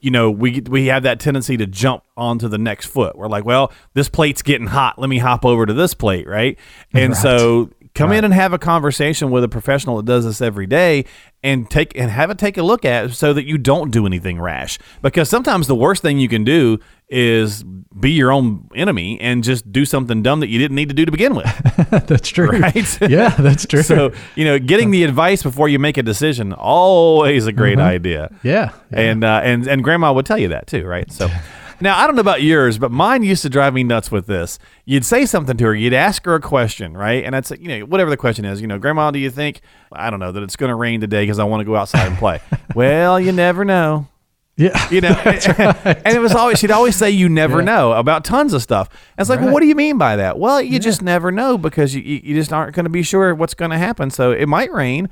you 0.00 0.10
know 0.10 0.30
we 0.30 0.60
we 0.68 0.86
have 0.86 1.02
that 1.02 1.18
tendency 1.20 1.56
to 1.56 1.66
jump 1.66 2.02
onto 2.16 2.48
the 2.48 2.58
next 2.58 2.86
foot. 2.86 3.16
We're 3.16 3.28
like, 3.28 3.44
well, 3.44 3.72
this 3.94 4.08
plate's 4.08 4.42
getting 4.42 4.68
hot. 4.68 4.98
Let 4.98 5.08
me 5.10 5.18
hop 5.18 5.44
over 5.44 5.66
to 5.66 5.72
this 5.72 5.94
plate, 5.94 6.26
right? 6.28 6.58
And 6.92 7.12
Right. 7.12 7.20
so 7.20 7.70
come 7.94 8.10
in 8.12 8.24
and 8.24 8.34
have 8.34 8.52
a 8.52 8.58
conversation 8.58 9.30
with 9.30 9.44
a 9.44 9.48
professional 9.48 9.96
that 9.96 10.04
does 10.06 10.24
this 10.24 10.40
every 10.40 10.66
day 10.66 11.04
and 11.42 11.70
take 11.70 11.96
and 11.96 12.10
have 12.10 12.28
it 12.30 12.38
take 12.38 12.56
a 12.58 12.62
look 12.62 12.84
at 12.84 13.12
so 13.12 13.32
that 13.32 13.44
you 13.46 13.56
don't 13.58 13.90
do 13.90 14.04
anything 14.06 14.40
rash 14.40 14.78
because 15.02 15.28
sometimes 15.28 15.66
the 15.68 15.74
worst 15.76 16.02
thing 16.02 16.18
you 16.18 16.28
can 16.28 16.42
do 16.42 16.78
is 17.08 17.62
be 18.00 18.10
your 18.10 18.32
own 18.32 18.68
enemy 18.74 19.20
and 19.20 19.44
just 19.44 19.70
do 19.70 19.84
something 19.84 20.22
dumb 20.22 20.40
that 20.40 20.48
you 20.48 20.58
didn't 20.58 20.74
need 20.74 20.88
to 20.88 20.94
do 20.94 21.04
to 21.04 21.12
begin 21.12 21.34
with 21.36 21.46
that's 22.06 22.28
true. 22.30 22.48
right 22.48 22.98
Yeah, 23.08 23.28
that's 23.28 23.66
true. 23.66 23.82
so 23.82 24.10
you 24.34 24.44
know 24.44 24.58
getting 24.58 24.90
the 24.90 25.04
advice 25.04 25.42
before 25.42 25.68
you 25.68 25.78
make 25.78 25.96
a 25.96 26.02
decision 26.02 26.52
always 26.52 27.46
a 27.46 27.52
great 27.52 27.78
Mm-hmm. 27.78 27.86
idea 27.86 28.30
yeah. 28.42 28.70
yeah. 28.90 29.00
and 29.00 29.22
uh, 29.24 29.40
and 29.44 29.66
and 29.68 29.84
grandma 29.84 30.12
would 30.12 30.26
tell 30.26 30.38
you 30.38 30.48
that 30.48 30.66
too, 30.66 30.84
right? 30.84 31.10
So 31.12 31.28
now 31.84 31.96
I 31.98 32.06
don't 32.06 32.16
know 32.16 32.20
about 32.20 32.42
yours, 32.42 32.78
but 32.78 32.90
mine 32.90 33.22
used 33.22 33.42
to 33.42 33.48
drive 33.48 33.72
me 33.74 33.84
nuts 33.84 34.10
with 34.10 34.26
this. 34.26 34.58
You'd 34.84 35.04
say 35.04 35.24
something 35.26 35.56
to 35.56 35.64
her, 35.66 35.74
you'd 35.74 35.92
ask 35.92 36.24
her 36.24 36.34
a 36.34 36.40
question, 36.40 36.96
right? 36.96 37.22
And 37.24 37.36
I'd 37.36 37.46
say, 37.46 37.58
you 37.60 37.68
know, 37.68 37.80
whatever 37.86 38.10
the 38.10 38.16
question 38.16 38.44
is, 38.44 38.60
you 38.60 38.66
know, 38.66 38.78
grandma, 38.78 39.10
do 39.10 39.18
you 39.18 39.30
think 39.30 39.60
I 39.92 40.10
don't 40.10 40.20
know 40.20 40.32
that 40.32 40.42
it's 40.42 40.56
going 40.56 40.70
to 40.70 40.74
rain 40.74 41.00
today 41.00 41.22
because 41.22 41.38
I 41.38 41.44
want 41.44 41.60
to 41.60 41.64
go 41.64 41.76
outside 41.76 42.06
and 42.08 42.18
play? 42.18 42.40
well, 42.74 43.20
you 43.20 43.30
never 43.32 43.64
know. 43.64 44.08
yeah. 44.56 44.88
You 44.90 45.00
know, 45.00 45.08
and 45.24 46.16
it 46.16 46.20
was 46.20 46.32
always 46.34 46.58
she'd 46.58 46.70
always 46.70 46.96
say 46.96 47.10
you 47.10 47.28
never 47.28 47.58
Yeah. 47.58 47.64
know 47.64 47.92
about 47.92 48.24
tons 48.24 48.52
of 48.52 48.62
stuff. 48.62 48.88
And 49.16 49.22
it's 49.22 49.30
like, 49.30 49.40
well, 49.40 49.52
what 49.52 49.60
do 49.60 49.66
you 49.66 49.74
mean 49.74 49.98
by 49.98 50.16
that? 50.16 50.38
Well, 50.38 50.60
you 50.60 50.78
just 50.78 51.02
never 51.02 51.30
know 51.30 51.58
because 51.58 51.94
you 51.94 52.02
you 52.02 52.34
just 52.34 52.52
aren't 52.52 52.74
going 52.74 52.84
to 52.84 52.90
be 52.90 53.02
sure 53.02 53.34
what's 53.34 53.54
going 53.54 53.70
to 53.72 53.78
happen. 53.78 54.10
So 54.10 54.32
it 54.32 54.46
might 54.46 54.72
rain. 54.72 55.08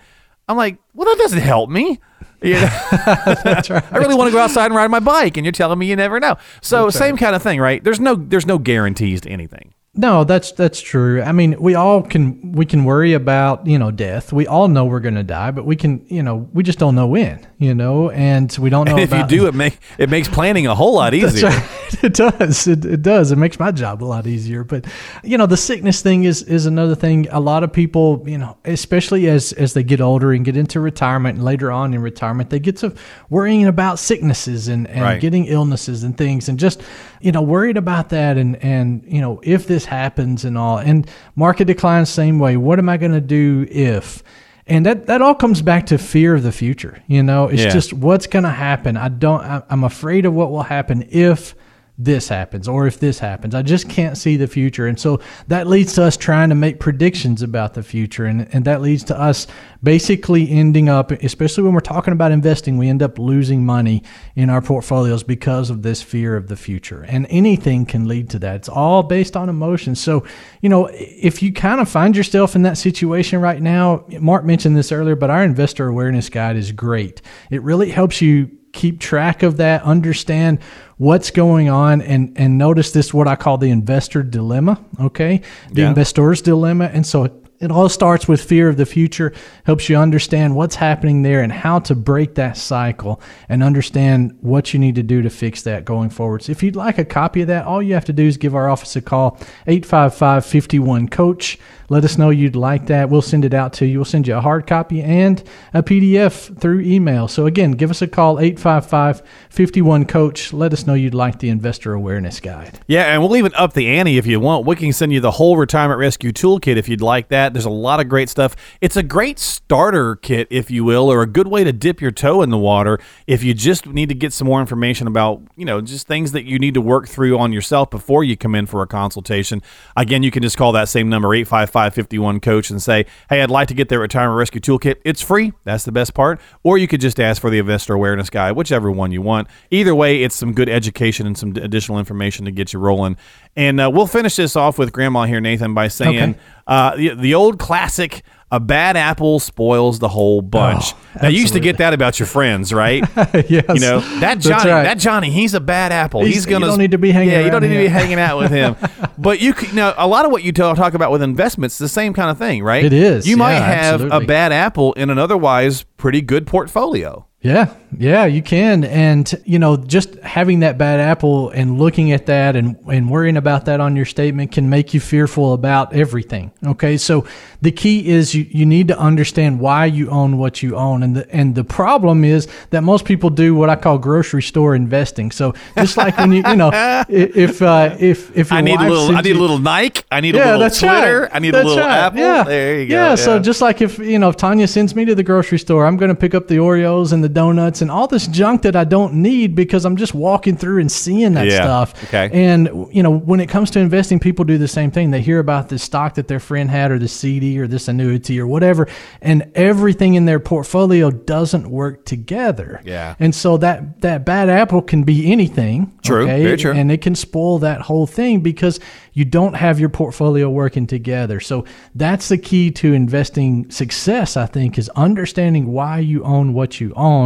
I'm 0.48 0.56
like, 0.56 0.78
well, 0.94 1.06
that 1.06 1.18
doesn't 1.18 1.40
help 1.40 1.70
me. 1.70 1.98
You 2.42 2.54
know? 2.54 2.68
I 2.92 3.98
really 3.98 4.14
want 4.14 4.28
to 4.28 4.32
go 4.32 4.40
outside 4.40 4.66
and 4.66 4.74
ride 4.74 4.90
my 4.90 5.00
bike, 5.00 5.36
and 5.36 5.44
you're 5.46 5.52
telling 5.52 5.78
me 5.78 5.86
you 5.86 5.96
never 5.96 6.18
know. 6.18 6.36
So 6.60 6.90
same 6.90 7.16
kind 7.16 7.36
of 7.36 7.42
thing, 7.42 7.60
right? 7.60 7.82
There's 7.82 8.00
no 8.00 8.14
there's 8.14 8.46
no 8.46 8.58
guarantees 8.58 9.20
to 9.22 9.30
anything. 9.30 9.74
No, 9.94 10.24
that's 10.24 10.52
that's 10.52 10.80
true. 10.80 11.20
I 11.20 11.32
mean, 11.32 11.54
we 11.60 11.74
all 11.74 12.00
can 12.00 12.52
we 12.52 12.64
can 12.64 12.84
worry 12.84 13.12
about 13.12 13.66
you 13.66 13.78
know 13.78 13.90
death. 13.90 14.32
We 14.32 14.46
all 14.46 14.66
know 14.68 14.86
we're 14.86 15.00
going 15.00 15.16
to 15.16 15.22
die, 15.22 15.50
but 15.50 15.66
we 15.66 15.76
can 15.76 16.02
you 16.08 16.22
know 16.22 16.48
we 16.54 16.62
just 16.62 16.78
don't 16.78 16.94
know 16.94 17.06
when. 17.08 17.46
You 17.58 17.74
know, 17.74 18.08
and 18.10 18.50
we 18.58 18.70
don't 18.70 18.86
know. 18.86 18.92
And 18.92 19.00
if 19.02 19.10
about, 19.12 19.30
you 19.30 19.40
do, 19.40 19.46
it 19.48 19.54
make 19.54 19.78
it 19.98 20.08
makes 20.08 20.28
planning 20.28 20.66
a 20.66 20.74
whole 20.74 20.94
lot 20.94 21.12
easier. 21.14 21.50
right. 21.50 21.68
It 22.02 22.14
does. 22.14 22.66
It, 22.66 22.84
it 22.86 23.02
does. 23.02 23.32
It 23.32 23.36
makes 23.36 23.60
my 23.60 23.70
job 23.70 24.02
a 24.02 24.06
lot 24.06 24.26
easier. 24.26 24.64
But 24.64 24.86
you 25.22 25.36
know, 25.36 25.44
the 25.46 25.58
sickness 25.58 26.00
thing 26.00 26.24
is 26.24 26.42
is 26.42 26.64
another 26.64 26.94
thing. 26.94 27.28
A 27.30 27.38
lot 27.38 27.62
of 27.62 27.70
people, 27.72 28.24
you 28.26 28.38
know, 28.38 28.56
especially 28.64 29.28
as 29.28 29.52
as 29.52 29.74
they 29.74 29.82
get 29.84 30.00
older 30.00 30.32
and 30.32 30.42
get 30.42 30.56
into 30.56 30.80
retirement 30.80 31.36
and 31.36 31.44
later 31.44 31.70
on 31.70 31.92
in 31.92 32.00
retirement, 32.00 32.48
they 32.48 32.58
get 32.58 32.78
to 32.78 32.94
worrying 33.28 33.66
about 33.66 33.98
sicknesses 33.98 34.68
and, 34.68 34.88
and 34.88 35.02
Right. 35.02 35.20
getting 35.20 35.44
illnesses 35.44 36.02
and 36.02 36.16
things 36.16 36.48
and 36.48 36.58
just 36.58 36.80
you 37.20 37.30
know 37.30 37.42
worried 37.42 37.76
about 37.76 38.08
that 38.08 38.38
and 38.38 38.56
and 38.64 39.04
you 39.06 39.20
know 39.20 39.38
if 39.44 39.66
this 39.66 39.81
happens 39.84 40.44
and 40.44 40.56
all 40.58 40.78
and 40.78 41.08
market 41.36 41.66
declines 41.66 42.08
same 42.10 42.38
way. 42.38 42.56
What 42.56 42.78
am 42.78 42.88
I 42.88 42.96
going 42.96 43.12
to 43.12 43.20
do 43.20 43.66
if? 43.70 44.22
And 44.66 44.86
that, 44.86 45.06
that 45.06 45.20
all 45.20 45.34
comes 45.34 45.60
back 45.60 45.86
to 45.86 45.98
fear 45.98 46.34
of 46.36 46.44
the 46.44 46.52
future. 46.52 47.02
You 47.08 47.22
know, 47.22 47.48
it's 47.48 47.62
Yeah. 47.62 47.70
just 47.70 47.92
what's 47.92 48.28
going 48.28 48.44
to 48.44 48.50
happen. 48.50 48.96
I 48.96 49.08
don't. 49.08 49.40
I, 49.42 49.62
I'm 49.68 49.82
afraid 49.84 50.24
of 50.24 50.34
what 50.34 50.50
will 50.50 50.62
happen 50.62 51.06
if 51.10 51.54
this 51.98 52.28
happens 52.28 52.68
or 52.68 52.86
if 52.86 52.98
this 52.98 53.18
happens. 53.18 53.54
I 53.54 53.62
just 53.62 53.88
can't 53.88 54.16
see 54.16 54.36
the 54.36 54.46
future. 54.46 54.86
And 54.86 54.98
so 54.98 55.20
that 55.48 55.66
leads 55.66 55.92
to 55.94 56.04
us 56.04 56.16
trying 56.16 56.48
to 56.48 56.54
make 56.54 56.80
predictions 56.80 57.42
about 57.42 57.74
the 57.74 57.82
future. 57.82 58.24
And, 58.24 58.48
and 58.54 58.64
that 58.64 58.80
leads 58.80 59.04
to 59.04 59.18
us 59.18 59.46
basically 59.82 60.50
ending 60.50 60.88
up, 60.88 61.10
especially 61.10 61.64
when 61.64 61.74
we're 61.74 61.80
talking 61.80 62.12
about 62.12 62.32
investing, 62.32 62.78
we 62.78 62.88
end 62.88 63.02
up 63.02 63.18
losing 63.18 63.66
money 63.66 64.02
in 64.34 64.48
our 64.48 64.62
portfolios 64.62 65.22
because 65.22 65.68
of 65.68 65.82
this 65.82 66.00
fear 66.00 66.34
of 66.34 66.48
the 66.48 66.56
future. 66.56 67.02
And 67.02 67.26
anything 67.28 67.84
can 67.84 68.08
lead 68.08 68.30
to 68.30 68.38
that. 68.40 68.56
It's 68.56 68.68
all 68.70 69.02
based 69.02 69.36
on 69.36 69.50
emotions. 69.50 70.00
So, 70.00 70.24
you 70.62 70.70
know, 70.70 70.88
if 70.92 71.42
you 71.42 71.52
kind 71.52 71.80
of 71.80 71.90
find 71.90 72.16
yourself 72.16 72.56
in 72.56 72.62
that 72.62 72.78
situation 72.78 73.40
right 73.40 73.60
now, 73.60 74.06
Mark 74.18 74.44
mentioned 74.44 74.76
this 74.76 74.92
earlier, 74.92 75.14
but 75.14 75.28
our 75.28 75.44
investor 75.44 75.88
awareness 75.88 76.30
guide 76.30 76.56
is 76.56 76.72
great. 76.72 77.20
It 77.50 77.62
really 77.62 77.90
helps 77.90 78.22
you 78.22 78.50
keep 78.72 78.98
track 79.00 79.42
of 79.42 79.58
that, 79.58 79.82
understand 79.82 80.58
what's 80.96 81.30
going 81.30 81.68
on, 81.68 82.00
and 82.02 82.32
and 82.36 82.58
notice 82.58 82.92
this 82.92 83.12
what 83.14 83.28
I 83.28 83.36
call 83.36 83.58
the 83.58 83.70
investor 83.70 84.22
dilemma. 84.22 84.82
Okay, 85.00 85.40
the 85.70 85.82
Yeah. 85.82 85.88
investor's 85.88 86.42
dilemma, 86.42 86.90
and 86.92 87.06
so. 87.06 87.28
It 87.60 87.70
all 87.70 87.88
starts 87.88 88.26
with 88.26 88.42
fear 88.42 88.68
of 88.68 88.76
the 88.76 88.84
future, 88.84 89.32
helps 89.62 89.88
you 89.88 89.96
understand 89.96 90.56
what's 90.56 90.74
happening 90.74 91.22
there 91.22 91.42
and 91.42 91.52
how 91.52 91.78
to 91.78 91.94
break 91.94 92.34
that 92.34 92.56
cycle 92.56 93.20
and 93.48 93.62
understand 93.62 94.32
what 94.40 94.74
you 94.74 94.80
need 94.80 94.96
to 94.96 95.04
do 95.04 95.22
to 95.22 95.30
fix 95.30 95.62
that 95.62 95.84
going 95.84 96.10
forward. 96.10 96.42
So 96.42 96.50
if 96.50 96.64
you'd 96.64 96.74
like 96.74 96.98
a 96.98 97.04
copy 97.04 97.42
of 97.42 97.46
that, 97.46 97.64
all 97.64 97.80
you 97.80 97.94
have 97.94 98.04
to 98.06 98.12
do 98.12 98.24
is 98.26 98.36
give 98.36 98.56
our 98.56 98.68
office 98.68 98.96
a 98.96 99.00
call, 99.00 99.38
855 99.68 100.44
51 100.44 101.06
Coach. 101.06 101.56
Let 101.92 102.06
us 102.06 102.16
know 102.16 102.30
you'd 102.30 102.56
like 102.56 102.86
that. 102.86 103.10
We'll 103.10 103.20
send 103.20 103.44
it 103.44 103.52
out 103.52 103.74
to 103.74 103.84
you. 103.84 103.98
We'll 103.98 104.06
send 104.06 104.26
you 104.26 104.34
a 104.34 104.40
hard 104.40 104.66
copy 104.66 105.02
and 105.02 105.44
a 105.74 105.82
PDF 105.82 106.58
through 106.58 106.80
email. 106.80 107.28
So 107.28 107.44
again, 107.44 107.72
give 107.72 107.90
us 107.90 108.00
a 108.00 108.06
call, 108.06 108.40
855 108.40 109.20
51 109.50 110.06
Coach. 110.06 110.54
Let 110.54 110.72
us 110.72 110.86
know 110.86 110.94
you'd 110.94 111.12
like 111.12 111.38
the 111.40 111.50
Investor 111.50 111.92
Awareness 111.92 112.40
Guide. 112.40 112.80
Yeah, 112.86 113.12
and 113.12 113.20
we'll 113.20 113.36
even 113.36 113.52
up 113.56 113.74
the 113.74 113.88
ante 113.88 114.16
if 114.16 114.26
you 114.26 114.40
want. 114.40 114.64
We 114.64 114.74
can 114.74 114.90
send 114.94 115.12
you 115.12 115.20
the 115.20 115.32
whole 115.32 115.58
Retirement 115.58 116.00
Rescue 116.00 116.32
Toolkit 116.32 116.78
if 116.78 116.88
you'd 116.88 117.02
like 117.02 117.28
that. 117.28 117.52
There's 117.52 117.66
a 117.66 117.70
lot 117.70 118.00
of 118.00 118.08
great 118.08 118.30
stuff. 118.30 118.56
It's 118.80 118.96
a 118.96 119.02
great 119.02 119.38
starter 119.38 120.16
kit, 120.16 120.48
if 120.50 120.70
you 120.70 120.84
will, 120.84 121.12
or 121.12 121.20
a 121.20 121.26
good 121.26 121.48
way 121.48 121.62
to 121.62 121.74
dip 121.74 122.00
your 122.00 122.10
toe 122.10 122.40
in 122.40 122.48
the 122.48 122.56
water 122.56 123.00
if 123.26 123.44
you 123.44 123.52
just 123.52 123.86
need 123.86 124.08
to 124.08 124.14
get 124.14 124.32
some 124.32 124.46
more 124.46 124.62
information 124.62 125.06
about, 125.06 125.42
you 125.56 125.66
know, 125.66 125.82
just 125.82 126.06
things 126.06 126.32
that 126.32 126.46
you 126.46 126.58
need 126.58 126.72
to 126.72 126.80
work 126.80 127.06
through 127.06 127.36
on 127.36 127.52
yourself 127.52 127.90
before 127.90 128.24
you 128.24 128.34
come 128.34 128.54
in 128.54 128.64
for 128.64 128.80
a 128.80 128.86
consultation. 128.86 129.60
Again, 129.94 130.22
you 130.22 130.30
can 130.30 130.42
just 130.42 130.56
call 130.56 130.72
that 130.72 130.88
same 130.88 131.10
number, 131.10 131.34
855 131.34 131.81
551 131.82 132.40
Coach, 132.40 132.70
and 132.70 132.80
say, 132.80 133.06
hey, 133.28 133.42
I'd 133.42 133.50
like 133.50 133.68
to 133.68 133.74
get 133.74 133.88
their 133.88 133.98
Retirement 133.98 134.38
Rescue 134.38 134.60
Toolkit. 134.60 134.96
It's 135.04 135.20
free. 135.20 135.52
That's 135.64 135.84
the 135.84 135.90
best 135.92 136.14
part. 136.14 136.40
Or 136.62 136.78
you 136.78 136.86
could 136.86 137.00
just 137.00 137.18
ask 137.18 137.40
for 137.40 137.50
the 137.50 137.58
Investor 137.58 137.94
Awareness 137.94 138.30
Guide, 138.30 138.52
whichever 138.52 138.90
one 138.90 139.10
you 139.10 139.20
want. 139.20 139.48
Either 139.70 139.94
way, 139.94 140.22
it's 140.22 140.36
some 140.36 140.52
good 140.52 140.68
education 140.68 141.26
and 141.26 141.36
some 141.36 141.50
additional 141.56 141.98
information 141.98 142.44
to 142.44 142.52
get 142.52 142.72
you 142.72 142.78
rolling. 142.78 143.16
And 143.56 143.80
uh, 143.80 143.90
we'll 143.92 144.06
finish 144.06 144.36
this 144.36 144.54
off 144.54 144.78
with 144.78 144.92
Grandma 144.92 145.24
here, 145.24 145.40
Nathan, 145.40 145.74
by 145.74 145.88
saying 145.88 146.30
Okay. 146.32 146.38
uh, 146.66 146.96
the, 146.96 147.14
the 147.14 147.34
old 147.34 147.58
classic. 147.58 148.22
A 148.52 148.60
bad 148.60 148.98
apple 148.98 149.40
spoils 149.40 149.98
the 149.98 150.08
whole 150.08 150.42
bunch. 150.42 150.92
Oh, 150.92 150.98
now 151.22 151.28
you 151.28 151.40
used 151.40 151.54
to 151.54 151.60
get 151.60 151.78
that 151.78 151.94
about 151.94 152.20
your 152.20 152.26
friends, 152.26 152.70
right? 152.70 153.02
yes. 153.16 153.64
You 153.66 153.80
know 153.80 154.00
that 154.20 154.40
Johnny. 154.40 154.70
right. 154.70 154.82
That 154.82 154.98
Johnny. 154.98 155.30
He's 155.30 155.54
a 155.54 155.60
bad 155.60 155.90
apple. 155.90 156.22
He's, 156.22 156.34
He's- 156.34 156.46
gonna. 156.46 156.66
you 156.66 156.70
don't 156.72 156.78
need 156.78 156.90
to 156.90 156.98
be 156.98 157.12
hanging 157.12 157.32
Yeah, 157.32 157.40
you 157.40 157.50
don't 157.50 157.62
need 157.62 157.68
to 157.68 157.78
be 157.78 157.86
hanging 157.88 158.18
out 158.18 158.38
with 158.38 158.50
him. 158.50 158.76
but 159.18 159.40
you 159.40 159.54
could, 159.54 159.72
now 159.74 159.94
a 159.96 160.06
lot 160.06 160.26
of 160.26 160.30
what 160.32 160.42
you 160.44 160.52
talk 160.52 160.76
talk 160.76 160.92
about 160.92 161.10
with 161.10 161.22
investments, 161.22 161.78
the 161.78 161.88
same 161.88 162.12
kind 162.12 162.30
of 162.30 162.36
thing, 162.36 162.62
right? 162.62 162.84
It 162.84 162.92
is, 162.92 163.26
You 163.26 163.38
might 163.38 163.54
yeah, 163.54 163.82
have 163.82 164.02
a 164.12 164.20
bad 164.20 164.52
apple 164.52 164.92
in 164.92 165.08
an 165.08 165.18
otherwise 165.18 165.84
pretty 165.96 166.20
good 166.20 166.46
portfolio. 166.46 167.26
Yeah, 167.42 167.74
yeah, 167.98 168.24
you 168.24 168.40
can. 168.40 168.84
And, 168.84 169.32
you 169.44 169.58
know, 169.58 169.76
just 169.76 170.14
having 170.20 170.60
that 170.60 170.78
bad 170.78 171.00
apple 171.00 171.50
and 171.50 171.76
looking 171.76 172.12
at 172.12 172.26
that 172.26 172.54
and, 172.54 172.76
and 172.86 173.10
worrying 173.10 173.36
about 173.36 173.64
that 173.64 173.80
on 173.80 173.96
your 173.96 174.04
statement 174.04 174.52
can 174.52 174.70
make 174.70 174.94
you 174.94 175.00
fearful 175.00 175.52
about 175.52 175.92
everything. 175.92 176.52
Okay. 176.64 176.96
So 176.96 177.26
the 177.60 177.72
key 177.72 178.08
is 178.08 178.32
you, 178.32 178.46
you 178.48 178.64
need 178.64 178.88
to 178.88 178.98
understand 178.98 179.58
why 179.58 179.86
you 179.86 180.08
own 180.08 180.38
what 180.38 180.62
you 180.62 180.76
own. 180.76 181.02
And 181.02 181.16
the, 181.16 181.34
and 181.34 181.56
the 181.56 181.64
problem 181.64 182.24
is 182.24 182.46
that 182.70 182.82
most 182.82 183.04
people 183.04 183.28
do 183.28 183.56
what 183.56 183.68
I 183.68 183.74
call 183.74 183.98
grocery 183.98 184.42
store 184.42 184.76
investing. 184.76 185.32
So 185.32 185.52
just 185.76 185.96
like 185.96 186.16
when 186.18 186.30
you, 186.30 186.44
you 186.46 186.56
know, 186.56 186.70
if, 187.08 187.60
uh, 187.60 187.96
if, 187.98 188.36
if 188.36 188.52
your 188.52 188.58
I 188.58 188.60
need 188.60 188.80
a 188.80 188.88
little. 188.88 189.16
I 189.16 189.20
sends 189.20 189.20
need 189.20 189.34
a 189.36 189.40
little 189.40 189.58
Nike. 189.58 190.04
I 190.12 190.20
need 190.20 190.36
a 190.36 190.38
little 190.38 190.60
that's 190.60 190.78
Twitter. 190.78 191.22
right. 191.22 191.30
I 191.34 191.38
need 191.40 191.54
That's 191.54 191.64
a 191.64 191.68
little 191.68 191.84
right. 191.84 191.98
apple. 191.98 192.20
Yeah. 192.20 192.44
There 192.44 192.80
you 192.80 192.88
go. 192.88 192.94
Yeah, 192.94 193.14
so 193.16 193.40
just 193.40 193.60
like 193.60 193.82
if 193.82 193.98
you 193.98 194.20
know, 194.20 194.28
if 194.28 194.36
Tanya 194.36 194.68
sends 194.68 194.94
me 194.94 195.04
to 195.06 195.16
the 195.16 195.24
grocery 195.24 195.58
store, 195.58 195.86
I'm 195.86 195.96
going 195.96 196.08
to 196.10 196.14
pick 196.14 196.34
up 196.34 196.46
the 196.46 196.56
Oreos 196.56 197.12
and 197.12 197.24
the 197.24 197.31
donuts 197.32 197.82
and 197.82 197.90
all 197.90 198.06
this 198.06 198.26
junk 198.26 198.62
that 198.62 198.76
I 198.76 198.84
don't 198.84 199.14
need 199.14 199.54
because 199.54 199.84
I'm 199.84 199.96
just 199.96 200.14
walking 200.14 200.56
through 200.56 200.80
and 200.80 200.90
seeing 200.90 201.34
that 201.34 201.46
Yeah. 201.46 201.62
stuff. 201.62 202.04
Okay. 202.12 202.30
And 202.32 202.68
you 202.92 203.02
know, 203.02 203.10
when 203.16 203.40
it 203.40 203.48
comes 203.48 203.70
to 203.72 203.80
investing, 203.80 204.18
people 204.18 204.44
do 204.44 204.58
the 204.58 204.68
same 204.68 204.90
thing. 204.90 205.10
They 205.10 205.20
hear 205.20 205.38
about 205.38 205.68
this 205.68 205.82
stock 205.82 206.14
that 206.14 206.28
their 206.28 206.40
friend 206.40 206.70
had, 206.70 206.90
or 206.90 206.98
the 206.98 207.08
CD, 207.08 207.58
or 207.58 207.66
this 207.66 207.88
annuity, 207.88 208.38
or 208.40 208.46
whatever, 208.46 208.86
and 209.20 209.44
everything 209.54 210.14
in 210.14 210.24
their 210.24 210.40
portfolio 210.40 211.10
doesn't 211.10 211.68
work 211.70 212.04
together. 212.04 212.80
Yeah. 212.84 213.14
And 213.20 213.34
so 213.34 213.56
that 213.58 214.00
that 214.02 214.24
bad 214.24 214.48
apple 214.48 214.82
can 214.82 215.02
be 215.04 215.30
anything. 215.32 215.92
True. 216.02 216.24
okay? 216.24 216.42
Very 216.42 216.56
true. 216.56 216.72
And 216.72 216.90
it 216.90 217.00
can 217.00 217.14
spoil 217.14 217.58
that 217.60 217.82
whole 217.82 218.06
thing 218.06 218.40
because 218.40 218.80
you 219.14 219.24
don't 219.24 219.54
have 219.54 219.78
your 219.78 219.88
portfolio 219.90 220.48
working 220.50 220.86
together. 220.86 221.38
So 221.38 221.64
that's 221.94 222.28
the 222.28 222.38
key 222.38 222.70
to 222.72 222.92
investing 222.92 223.70
success, 223.70 224.36
I 224.36 224.46
think, 224.46 224.78
is 224.78 224.88
understanding 224.96 225.66
why 225.72 225.98
you 225.98 226.24
own 226.24 226.54
what 226.54 226.80
you 226.80 226.92
own. 226.96 227.21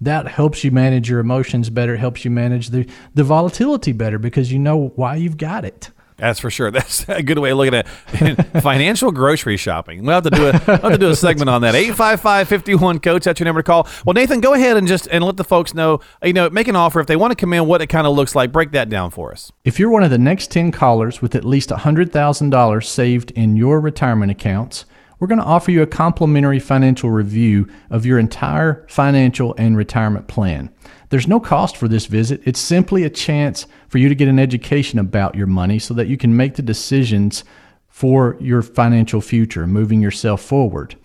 That 0.00 0.28
helps 0.28 0.64
you 0.64 0.70
manage 0.70 1.08
your 1.08 1.20
emotions 1.20 1.70
better, 1.70 1.94
it 1.94 1.98
helps 1.98 2.24
you 2.24 2.30
manage 2.30 2.70
the, 2.70 2.88
the 3.14 3.24
volatility 3.24 3.92
better 3.92 4.18
because 4.18 4.52
you 4.52 4.58
know 4.58 4.92
why 4.96 5.16
you've 5.16 5.36
got 5.36 5.64
it. 5.64 5.90
That's 6.20 6.38
for 6.38 6.50
sure. 6.50 6.70
That's 6.80 7.08
a 7.08 7.22
good 7.22 7.38
way 7.38 7.50
of 7.50 7.56
looking 7.56 7.74
at 7.74 7.86
it. 8.12 8.34
Financial 8.62 9.10
grocery 9.10 9.56
shopping. 9.56 10.04
We'll 10.04 10.14
have 10.14 10.24
to 10.24 10.30
do 10.30 10.48
a 10.48 10.52
we'll 10.66 10.76
have 10.76 10.92
to 10.92 10.98
do 10.98 11.10
a 11.10 11.16
segment 11.16 11.48
on 11.48 11.62
that. 11.62 11.74
855-51 11.74 13.02
coach, 13.02 13.24
that's 13.24 13.40
your 13.40 13.46
number 13.46 13.62
to 13.62 13.66
call. 13.66 13.88
Well, 14.04 14.14
Nathan, 14.14 14.40
go 14.40 14.54
ahead 14.54 14.76
and 14.76 14.86
just 14.86 15.08
and 15.10 15.24
let 15.24 15.36
the 15.36 15.44
folks 15.44 15.74
know, 15.74 16.00
you 16.22 16.32
know, 16.32 16.50
make 16.50 16.68
an 16.68 16.76
offer 16.76 17.00
if 17.00 17.06
they 17.06 17.16
want 17.16 17.32
to 17.32 17.36
come 17.36 17.52
in, 17.52 17.66
what 17.66 17.80
it 17.80 17.86
kind 17.86 18.06
of 18.06 18.14
looks 18.14 18.34
like. 18.34 18.52
Break 18.52 18.72
that 18.72 18.88
down 18.88 19.10
for 19.10 19.32
us. 19.32 19.50
If 19.64 19.78
you're 19.78 19.90
one 19.90 20.02
of 20.02 20.10
the 20.10 20.18
next 20.18 20.50
10 20.50 20.72
callers 20.72 21.22
with 21.22 21.34
at 21.34 21.44
least 21.44 21.70
$100,000 21.70 22.84
saved 22.84 23.30
in 23.32 23.56
your 23.56 23.80
retirement 23.80 24.30
accounts, 24.30 24.84
we're 25.20 25.28
going 25.28 25.38
to 25.38 25.44
offer 25.44 25.70
you 25.70 25.82
a 25.82 25.86
complimentary 25.86 26.58
financial 26.58 27.10
review 27.10 27.68
of 27.90 28.06
your 28.06 28.18
entire 28.18 28.86
financial 28.88 29.54
and 29.58 29.76
retirement 29.76 30.26
plan. 30.26 30.70
There's 31.10 31.28
no 31.28 31.38
cost 31.38 31.76
for 31.76 31.88
this 31.88 32.06
visit. 32.06 32.40
It's 32.44 32.58
simply 32.58 33.04
a 33.04 33.10
chance 33.10 33.66
for 33.88 33.98
you 33.98 34.08
to 34.08 34.14
get 34.14 34.28
an 34.28 34.38
education 34.38 34.98
about 34.98 35.34
your 35.34 35.46
money 35.46 35.78
so 35.78 35.92
that 35.94 36.08
you 36.08 36.16
can 36.16 36.36
make 36.36 36.54
the 36.56 36.62
decisions 36.62 37.44
for 37.88 38.36
your 38.40 38.62
financial 38.62 39.20
future, 39.20 39.66
moving 39.66 40.00
yourself 40.00 40.40
forward. 40.40 40.96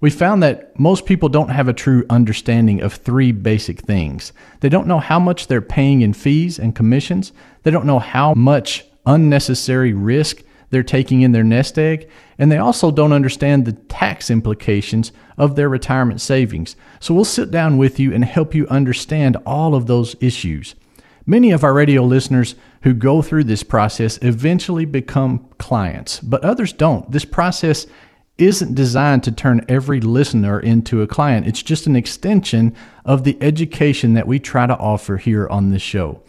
We 0.00 0.10
found 0.10 0.42
that 0.44 0.78
most 0.78 1.06
people 1.06 1.28
don't 1.28 1.50
have 1.50 1.68
a 1.68 1.72
true 1.72 2.06
understanding 2.08 2.80
of 2.80 2.94
three 2.94 3.32
basic 3.32 3.80
things. 3.80 4.32
They 4.60 4.68
don't 4.68 4.86
know 4.86 5.00
how 5.00 5.18
much 5.18 5.48
they're 5.48 5.60
paying 5.60 6.02
in 6.02 6.14
fees 6.14 6.58
and 6.58 6.74
commissions. 6.74 7.32
They 7.64 7.72
don't 7.72 7.84
know 7.84 7.98
how 7.98 8.32
much 8.34 8.86
unnecessary 9.04 9.92
risk 9.92 10.42
they're 10.70 10.82
taking 10.82 11.22
in 11.22 11.32
their 11.32 11.44
nest 11.44 11.78
egg. 11.78 12.08
And 12.38 12.52
they 12.52 12.58
also 12.58 12.90
don't 12.90 13.12
understand 13.12 13.64
the 13.64 13.72
tax 13.72 14.30
implications 14.30 15.12
of 15.36 15.56
their 15.56 15.68
retirement 15.68 16.20
savings. 16.20 16.76
So 17.00 17.14
we'll 17.14 17.24
sit 17.24 17.50
down 17.50 17.78
with 17.78 17.98
you 17.98 18.12
and 18.12 18.24
help 18.24 18.54
you 18.54 18.66
understand 18.68 19.36
all 19.46 19.74
of 19.74 19.86
those 19.86 20.16
issues. 20.20 20.74
Many 21.26 21.50
of 21.50 21.62
our 21.62 21.74
radio 21.74 22.02
listeners 22.04 22.54
who 22.82 22.94
go 22.94 23.20
through 23.20 23.44
this 23.44 23.62
process 23.62 24.18
eventually 24.22 24.86
become 24.86 25.46
clients, 25.58 26.20
but 26.20 26.42
others 26.42 26.72
don't. 26.72 27.10
This 27.10 27.26
process 27.26 27.86
isn't 28.38 28.74
designed 28.74 29.24
to 29.24 29.32
turn 29.32 29.64
every 29.68 30.00
listener 30.00 30.60
into 30.60 31.02
a 31.02 31.06
client. 31.06 31.46
It's 31.46 31.62
just 31.62 31.86
an 31.86 31.96
extension 31.96 32.74
of 33.04 33.24
the 33.24 33.36
education 33.42 34.14
that 34.14 34.28
we 34.28 34.38
try 34.38 34.66
to 34.66 34.78
offer 34.78 35.16
here 35.16 35.48
on 35.48 35.70
this 35.70 35.82
show. 35.82 36.22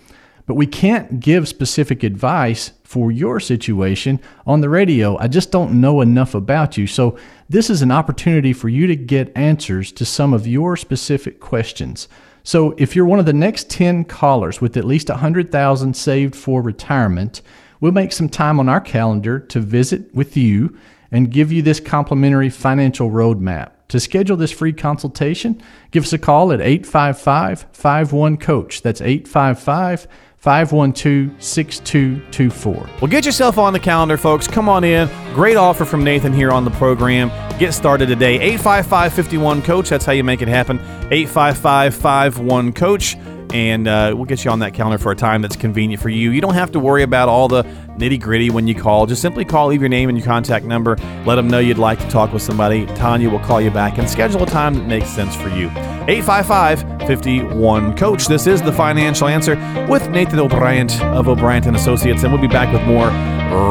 But 0.50 0.56
we 0.56 0.66
can't 0.66 1.20
give 1.20 1.48
specific 1.48 2.02
advice 2.02 2.72
for 2.84 3.12
your 3.12 3.40
situation 3.40 4.20
on 4.48 4.62
the 4.62 4.70
radio. 4.70 5.16
I 5.20 5.28
just 5.28 5.52
don't 5.52 5.80
know 5.80 6.02
enough 6.02 6.34
about 6.34 6.76
you. 6.76 6.88
So, 6.88 7.20
this 7.48 7.70
is 7.70 7.84
an 7.84 7.92
opportunity 7.92 8.52
for 8.52 8.68
you 8.68 8.88
to 8.88 8.96
get 8.96 9.32
answers 9.38 9.92
to 9.92 10.06
some 10.06 10.34
of 10.34 10.48
your 10.48 10.76
specific 10.76 11.40
questions. 11.40 12.08
So, 12.42 12.74
if 12.80 12.96
you're 12.96 13.06
one 13.06 13.20
of 13.20 13.28
the 13.28 13.32
next 13.32 13.70
10 13.70 14.06
callers 14.06 14.60
with 14.60 14.76
at 14.76 14.86
least 14.86 15.10
100,000 15.10 15.96
saved 15.96 16.36
for 16.36 16.64
retirement, 16.64 17.44
we'll 17.80 17.92
make 17.92 18.12
some 18.12 18.28
time 18.28 18.60
on 18.60 18.68
our 18.68 18.82
calendar 18.82 19.40
to 19.40 19.60
visit 19.60 20.16
with 20.16 20.36
you 20.36 20.76
and 21.12 21.32
give 21.32 21.52
you 21.52 21.62
this 21.62 21.80
complimentary 21.80 22.50
financial 22.50 23.12
roadmap. 23.12 23.74
To 23.90 24.00
schedule 24.00 24.38
this 24.38 24.52
free 24.52 24.74
consultation, 24.74 25.62
give 25.92 26.06
us 26.06 26.14
a 26.14 26.18
call 26.18 26.52
at 26.52 26.62
855 26.62 27.68
51 27.72 28.38
Coach. 28.38 28.82
That's 28.82 29.02
855 29.02 30.08
512 30.40 31.44
6224. 31.44 32.74
Well, 33.02 33.12
get 33.12 33.26
yourself 33.26 33.58
on 33.58 33.74
the 33.74 33.80
calendar, 33.80 34.18
folks. 34.18 34.48
Come 34.48 34.70
on 34.70 34.84
in. 34.86 35.10
Great 35.34 35.58
offer 35.58 35.84
from 35.84 36.04
Nathan 36.04 36.32
here 36.32 36.52
on 36.52 36.64
the 36.64 36.72
program. 36.72 37.30
Get 37.60 37.74
started 37.74 38.08
today. 38.08 38.36
855 38.36 39.14
51 39.14 39.62
Coach. 39.62 39.90
That's 39.90 40.06
how 40.06 40.14
you 40.14 40.24
make 40.24 40.42
it 40.42 40.48
happen. 40.48 40.80
855 41.12 41.94
51 41.94 42.72
Coach. 42.74 43.18
And 43.54 43.88
uh, 43.88 44.14
we'll 44.16 44.26
get 44.26 44.46
you 44.46 44.52
on 44.52 44.60
that 44.60 44.74
calendar 44.74 44.98
for 44.98 45.12
a 45.12 45.16
time 45.16 45.42
that's 45.42 45.56
convenient 45.56 46.02
for 46.02 46.10
you. 46.10 46.32
You 46.32 46.42
don't 46.42 46.54
have 46.54 46.72
to 46.72 46.80
worry 46.80 47.04
about 47.04 47.30
all 47.30 47.48
the 47.48 47.64
nitty 47.98 48.22
gritty 48.22 48.50
when 48.50 48.68
you 48.68 48.76
call. 48.76 49.06
Just 49.06 49.22
simply 49.22 49.46
call, 49.46 49.68
leave 49.68 49.82
your 49.82 49.90
name 49.90 50.10
and 50.10 50.18
your 50.18 50.26
contact 50.26 50.66
number. 50.66 50.96
Let 51.26 51.36
them 51.36 51.48
know 51.48 51.60
you'd 51.60 51.78
like 51.78 52.00
to 52.00 52.08
talk 52.10 52.32
with 52.32 52.42
somebody. 52.42 52.86
Tanya 52.88 53.30
will 53.30 53.40
call 53.40 53.60
you 53.60 53.72
back 53.72 53.98
and 53.98 54.10
schedule 54.10 54.44
a 54.44 54.46
time 54.46 54.76
that 54.76 54.88
makes 54.88 55.10
sense 55.10 55.36
for 55.36 55.50
you. 55.50 55.70
855 56.08 57.08
51 57.08 57.98
Coach. 57.98 58.28
This 58.28 58.48
is 58.48 58.62
the 58.62 58.74
financial 58.74 59.28
answer 59.28 59.56
with 59.90 60.10
Nathan 60.10 60.40
O'Brien 60.40 60.90
of 61.02 61.28
O'Brien 61.28 61.66
and 61.68 61.76
Associates, 61.76 62.24
and 62.24 62.32
we'll 62.32 62.42
be 62.42 62.48
back 62.48 62.72
with 62.72 62.84
more 62.84 63.08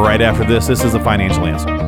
right 0.02 0.20
after 0.20 0.44
this. 0.44 0.66
This 0.66 0.84
is 0.84 0.92
the 0.92 1.00
financial 1.00 1.46
answer. 1.46 1.87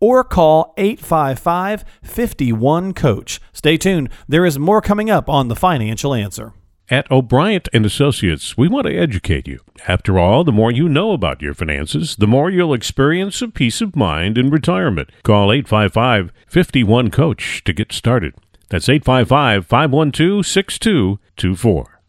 or 0.00 0.24
call 0.24 0.74
855 0.76 1.84
51 2.02 2.94
Coach. 2.94 3.40
Stay 3.52 3.76
tuned. 3.76 4.08
There 4.28 4.46
is 4.46 4.58
more 4.58 4.80
coming 4.80 5.10
up 5.10 5.28
on 5.28 5.48
The 5.48 5.56
Financial 5.56 6.14
Answer. 6.14 6.54
At 6.88 7.08
O'Brien 7.08 7.62
and 7.72 7.86
Associates, 7.86 8.56
we 8.56 8.66
want 8.66 8.88
to 8.88 8.98
educate 8.98 9.46
you. 9.46 9.60
After 9.86 10.18
all, 10.18 10.42
the 10.42 10.50
more 10.50 10.72
you 10.72 10.88
know 10.88 11.12
about 11.12 11.40
your 11.40 11.54
finances, 11.54 12.16
the 12.16 12.26
more 12.26 12.50
you'll 12.50 12.74
experience 12.74 13.40
a 13.40 13.46
peace 13.48 13.80
of 13.80 13.94
mind 13.94 14.36
in 14.36 14.50
retirement. 14.50 15.10
Call 15.22 15.52
855 15.52 16.32
51 16.48 17.10
Coach 17.12 17.62
to 17.62 17.72
get 17.72 17.92
started. 17.92 18.34
That's 18.70 18.88
855 18.88 19.66
512 19.66 20.44
6224. 20.44 22.00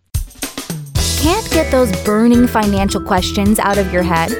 Can't 1.21 1.51
get 1.51 1.69
those 1.69 1.91
burning 2.03 2.47
financial 2.47 3.01
questions 3.01 3.59
out 3.59 3.77
of 3.77 3.93
your 3.93 4.01
head? 4.01 4.31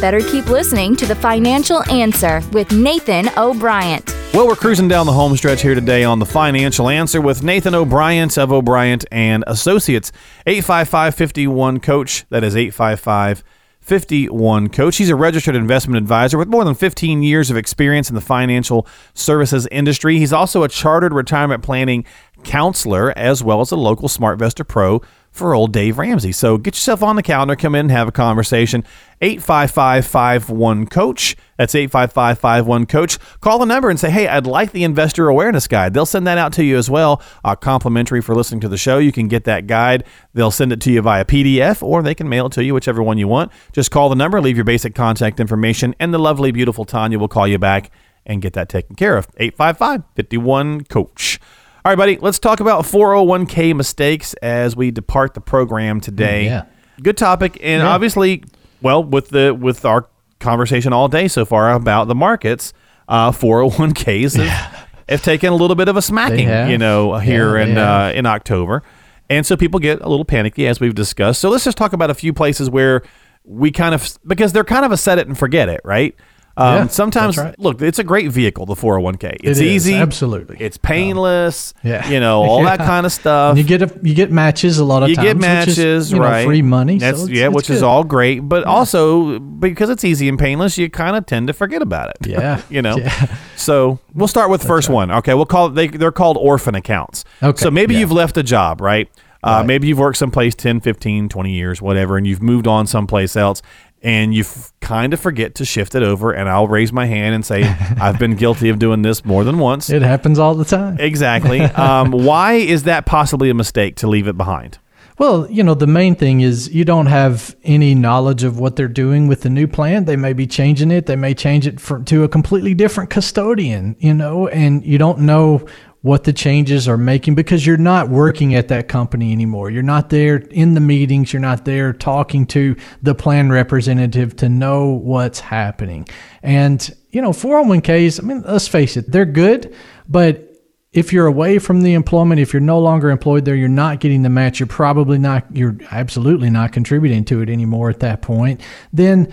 Better 0.00 0.20
keep 0.20 0.46
listening 0.46 0.94
to 0.94 1.06
The 1.06 1.16
Financial 1.16 1.82
Answer 1.90 2.40
with 2.52 2.70
Nathan 2.70 3.28
O'Brien. 3.36 4.00
Well, 4.32 4.46
we're 4.46 4.54
cruising 4.54 4.86
down 4.86 5.06
the 5.06 5.12
home 5.12 5.36
stretch 5.36 5.60
here 5.60 5.74
today 5.74 6.04
on 6.04 6.20
The 6.20 6.26
Financial 6.26 6.88
Answer 6.88 7.20
with 7.20 7.42
Nathan 7.42 7.74
O'Brien 7.74 8.30
of 8.36 8.52
O'Brien 8.52 9.00
and 9.10 9.42
Associates. 9.48 10.12
855 10.46 11.16
51 11.16 11.80
Coach. 11.80 12.26
That 12.30 12.44
is 12.44 12.54
855 12.54 13.42
51 13.80 14.68
Coach. 14.68 14.98
He's 14.98 15.08
a 15.08 15.16
registered 15.16 15.56
investment 15.56 15.96
advisor 15.96 16.38
with 16.38 16.46
more 16.46 16.64
than 16.64 16.76
15 16.76 17.24
years 17.24 17.50
of 17.50 17.56
experience 17.56 18.08
in 18.08 18.14
the 18.14 18.20
financial 18.20 18.86
services 19.14 19.66
industry. 19.72 20.18
He's 20.18 20.32
also 20.32 20.62
a 20.62 20.68
chartered 20.68 21.12
retirement 21.12 21.64
planning 21.64 22.04
counselor 22.44 23.12
as 23.18 23.42
well 23.42 23.60
as 23.60 23.72
a 23.72 23.76
local 23.76 24.08
SmartVestor 24.08 24.68
Pro 24.68 25.02
for 25.30 25.54
old 25.54 25.72
Dave 25.72 25.98
Ramsey. 25.98 26.32
So 26.32 26.58
get 26.58 26.74
yourself 26.74 27.02
on 27.02 27.16
the 27.16 27.22
calendar, 27.22 27.56
come 27.56 27.74
in 27.74 27.86
and 27.86 27.90
have 27.90 28.08
a 28.08 28.12
conversation. 28.12 28.84
855 29.20 30.90
Coach. 30.90 31.36
That's 31.56 31.74
855 31.74 32.88
Coach. 32.88 33.18
Call 33.40 33.58
the 33.58 33.66
number 33.66 33.90
and 33.90 33.98
say, 33.98 34.10
hey, 34.10 34.28
I'd 34.28 34.46
like 34.46 34.72
the 34.72 34.84
investor 34.84 35.28
awareness 35.28 35.66
guide. 35.66 35.94
They'll 35.94 36.06
send 36.06 36.26
that 36.26 36.38
out 36.38 36.52
to 36.54 36.64
you 36.64 36.76
as 36.76 36.88
well, 36.88 37.22
uh, 37.44 37.56
complimentary 37.56 38.20
for 38.20 38.34
listening 38.34 38.60
to 38.60 38.68
the 38.68 38.76
show. 38.76 38.98
You 38.98 39.12
can 39.12 39.28
get 39.28 39.44
that 39.44 39.66
guide. 39.66 40.04
They'll 40.34 40.50
send 40.50 40.72
it 40.72 40.80
to 40.82 40.92
you 40.92 41.02
via 41.02 41.24
PDF 41.24 41.82
or 41.82 42.02
they 42.02 42.14
can 42.14 42.28
mail 42.28 42.46
it 42.46 42.52
to 42.52 42.64
you, 42.64 42.74
whichever 42.74 43.02
one 43.02 43.18
you 43.18 43.28
want. 43.28 43.52
Just 43.72 43.90
call 43.90 44.08
the 44.08 44.16
number, 44.16 44.40
leave 44.40 44.56
your 44.56 44.64
basic 44.64 44.94
contact 44.94 45.40
information, 45.40 45.94
and 45.98 46.14
the 46.14 46.18
lovely, 46.18 46.52
beautiful 46.52 46.84
Tanya 46.84 47.18
will 47.18 47.28
call 47.28 47.46
you 47.48 47.58
back 47.58 47.90
and 48.24 48.42
get 48.42 48.52
that 48.52 48.68
taken 48.68 48.94
care 48.94 49.16
of. 49.16 49.26
855 49.38 50.02
51 50.14 50.84
Coach. 50.84 51.40
All 51.84 51.92
right, 51.92 51.96
buddy, 51.96 52.18
let's 52.20 52.38
talk 52.38 52.60
about 52.60 52.82
401k 52.84 53.74
mistakes 53.74 54.34
as 54.34 54.76
we 54.76 54.90
depart 54.90 55.34
the 55.34 55.40
program 55.40 56.00
today. 56.00 56.44
Yeah. 56.46 56.64
Good 57.02 57.16
topic. 57.16 57.58
And 57.62 57.82
Yeah. 57.82 57.88
obviously, 57.88 58.42
well, 58.82 59.02
with 59.04 59.28
the 59.30 59.54
with 59.54 59.84
our 59.84 60.06
conversation 60.40 60.92
all 60.92 61.08
day 61.08 61.28
so 61.28 61.44
far 61.44 61.72
about 61.72 62.08
the 62.08 62.14
markets, 62.14 62.72
uh, 63.08 63.30
401ks 63.30 64.36
have, 64.44 64.88
have 65.08 65.22
taken 65.22 65.52
a 65.52 65.56
little 65.56 65.76
bit 65.76 65.88
of 65.88 65.96
a 65.96 66.02
smacking, 66.02 66.48
you 66.68 66.78
know, 66.78 67.16
here 67.18 67.56
Yeah, 67.56 67.64
in 67.64 67.78
uh, 67.78 68.12
in 68.14 68.26
October. 68.26 68.82
And 69.30 69.46
so 69.46 69.56
people 69.56 69.78
get 69.78 70.00
a 70.00 70.08
little 70.08 70.24
panicky 70.24 70.66
as 70.66 70.80
we've 70.80 70.94
discussed. 70.94 71.40
So 71.40 71.48
let's 71.50 71.64
just 71.64 71.76
talk 71.78 71.92
about 71.92 72.10
a 72.10 72.14
few 72.14 72.32
places 72.32 72.68
where 72.70 73.02
we 73.44 73.70
kind 73.70 73.94
of 73.94 74.18
because 74.26 74.52
they're 74.52 74.64
kind 74.64 74.84
of 74.84 74.90
a 74.92 74.96
set 74.96 75.18
it 75.18 75.28
and 75.28 75.38
forget 75.38 75.68
it, 75.68 75.80
right? 75.84 76.14
Um, 76.58 76.74
Yeah, 76.74 76.86
sometimes 76.88 77.38
right. 77.38 77.56
look, 77.58 77.80
it's 77.80 78.00
a 78.00 78.04
great 78.04 78.30
vehicle, 78.32 78.66
the 78.66 78.74
401k. 78.74 79.36
It's 79.44 79.58
is, 79.58 79.62
easy, 79.62 79.94
absolutely. 79.94 80.56
It's 80.58 80.76
painless, 80.76 81.72
Yeah. 81.84 82.08
you 82.10 82.18
know, 82.18 82.42
all 82.48 82.64
that 82.64 82.78
kind 82.80 83.06
of 83.06 83.12
stuff. 83.12 83.50
And 83.50 83.58
you 83.58 83.64
get 83.64 83.82
a, 83.82 84.00
you 84.02 84.14
get 84.14 84.32
matches 84.32 84.78
a 84.78 84.84
lot 84.84 85.02
of 85.04 85.08
You 85.08 85.14
times. 85.14 85.28
get 85.28 85.36
matches, 85.36 85.78
is, 85.78 86.10
you 86.12 86.18
know, 86.18 86.24
right? 86.24 86.44
free 86.44 86.62
money. 86.62 86.98
That's 86.98 87.18
so 87.18 87.24
it's- 87.26 87.38
yeah, 87.38 87.46
it's 87.46 87.54
which 87.54 87.70
is 87.70 87.82
all 87.82 88.02
great, 88.02 88.40
but 88.40 88.64
also 88.64 89.38
because 89.38 89.88
it's 89.88 90.04
easy 90.04 90.28
and 90.28 90.38
painless, 90.38 90.76
you 90.76 90.90
kind 90.90 91.16
of 91.16 91.26
tend 91.26 91.46
to 91.46 91.52
forget 91.52 91.80
about 91.80 92.10
it. 92.10 92.26
Yeah. 92.26 92.60
you 92.70 92.82
know. 92.82 92.96
Yeah. 92.96 93.36
So 93.56 93.98
we'll 94.14 94.28
start 94.28 94.50
with 94.50 94.62
the 94.62 94.66
first 94.66 94.88
one. 94.88 95.10
Okay, 95.10 95.34
we'll 95.34 95.46
call 95.46 95.68
it, 95.68 95.74
they 95.74 95.86
they're 95.86 96.10
called 96.12 96.36
orphan 96.36 96.74
accounts. 96.74 97.24
Okay, 97.42 97.60
So 97.60 97.70
maybe 97.70 97.94
yeah. 97.94 98.00
you've 98.00 98.12
left 98.12 98.36
a 98.36 98.42
job, 98.42 98.80
right? 98.80 99.08
Uh, 99.40 99.58
Right. 99.58 99.66
Maybe 99.66 99.86
you've 99.86 99.98
worked 100.00 100.16
someplace 100.18 100.56
10, 100.56 100.80
15, 100.80 101.28
20 101.28 101.52
years, 101.52 101.80
whatever, 101.80 102.16
and 102.16 102.26
you've 102.26 102.42
moved 102.42 102.66
on 102.66 102.88
someplace 102.88 103.36
else. 103.36 103.62
And 104.00 104.32
you 104.32 104.42
f- 104.42 104.72
kind 104.80 105.12
of 105.12 105.18
forget 105.18 105.56
to 105.56 105.64
shift 105.64 105.96
it 105.96 106.04
over, 106.04 106.30
and 106.30 106.48
I'll 106.48 106.68
raise 106.68 106.92
my 106.92 107.06
hand 107.06 107.34
and 107.34 107.44
say 107.44 107.64
I've 108.00 108.18
been 108.18 108.36
guilty 108.36 108.68
of 108.68 108.78
doing 108.78 109.02
this 109.02 109.24
more 109.24 109.42
than 109.42 109.58
once. 109.58 109.90
It 109.90 110.02
happens 110.02 110.38
all 110.38 110.54
the 110.54 110.64
time. 110.64 110.98
Exactly. 111.00 111.60
Um, 111.78 112.10
why 112.10 112.54
is 112.54 112.84
that 112.84 113.06
possibly 113.06 113.50
a 113.50 113.54
mistake 113.54 113.96
to 113.96 114.08
leave 114.08 114.26
it 114.26 114.36
behind? 114.36 114.78
Well, 115.18 115.50
you 115.50 115.64
know, 115.64 115.74
the 115.74 115.86
main 115.88 116.14
thing 116.14 116.40
is 116.42 116.72
you 116.72 116.84
don't 116.84 117.06
have 117.06 117.56
any 117.64 117.94
knowledge 117.94 118.44
of 118.44 118.60
what 118.60 118.76
they're 118.76 118.86
doing 118.86 119.26
with 119.26 119.42
the 119.42 119.50
new 119.50 119.66
plan. 119.66 120.04
They 120.04 120.14
may 120.16 120.32
be 120.32 120.46
changing 120.46 120.92
it. 120.92 121.06
They 121.06 121.16
may 121.16 121.34
change 121.34 121.66
it 121.66 121.80
for, 121.80 121.98
to 122.04 122.22
a 122.22 122.28
completely 122.28 122.72
different 122.74 123.10
custodian, 123.10 123.96
you 123.98 124.14
know, 124.14 124.46
and 124.48 124.84
you 124.84 124.96
don't 124.96 125.20
know 125.20 125.66
what 126.08 126.24
the 126.24 126.32
changes 126.32 126.88
are 126.88 126.96
making 126.96 127.34
because 127.34 127.66
you're 127.66 127.76
not 127.76 128.08
working 128.08 128.54
at 128.54 128.68
that 128.68 128.88
company 128.88 129.30
anymore. 129.30 129.70
You're 129.70 129.82
not 129.82 130.08
there 130.08 130.36
in 130.36 130.72
the 130.72 130.80
meetings. 130.80 131.34
You're 131.34 131.40
not 131.40 131.66
there 131.66 131.92
talking 131.92 132.46
to 132.46 132.76
the 133.02 133.14
plan 133.14 133.50
representative 133.50 134.34
to 134.36 134.48
know 134.48 134.88
what's 134.88 135.38
happening. 135.38 136.08
And, 136.42 136.90
you 137.10 137.20
know, 137.20 137.32
401ks, 137.32 138.22
I 138.22 138.26
mean, 138.26 138.42
let's 138.46 138.66
face 138.66 138.96
it, 138.96 139.12
they're 139.12 139.26
good, 139.26 139.76
but 140.08 140.46
if 140.94 141.12
you're 141.12 141.26
away 141.26 141.58
from 141.58 141.82
the 141.82 141.92
employment, 141.92 142.40
if 142.40 142.54
you're 142.54 142.60
no 142.60 142.78
longer 142.78 143.10
employed 143.10 143.44
there, 143.44 143.54
you're 143.54 143.68
not 143.68 144.00
getting 144.00 144.22
the 144.22 144.30
match, 144.30 144.58
you're 144.58 144.66
probably 144.66 145.18
not, 145.18 145.44
you're 145.54 145.76
absolutely 145.90 146.48
not 146.48 146.72
contributing 146.72 147.26
to 147.26 147.42
it 147.42 147.50
anymore 147.50 147.90
at 147.90 148.00
that 148.00 148.22
point, 148.22 148.62
then, 148.94 149.30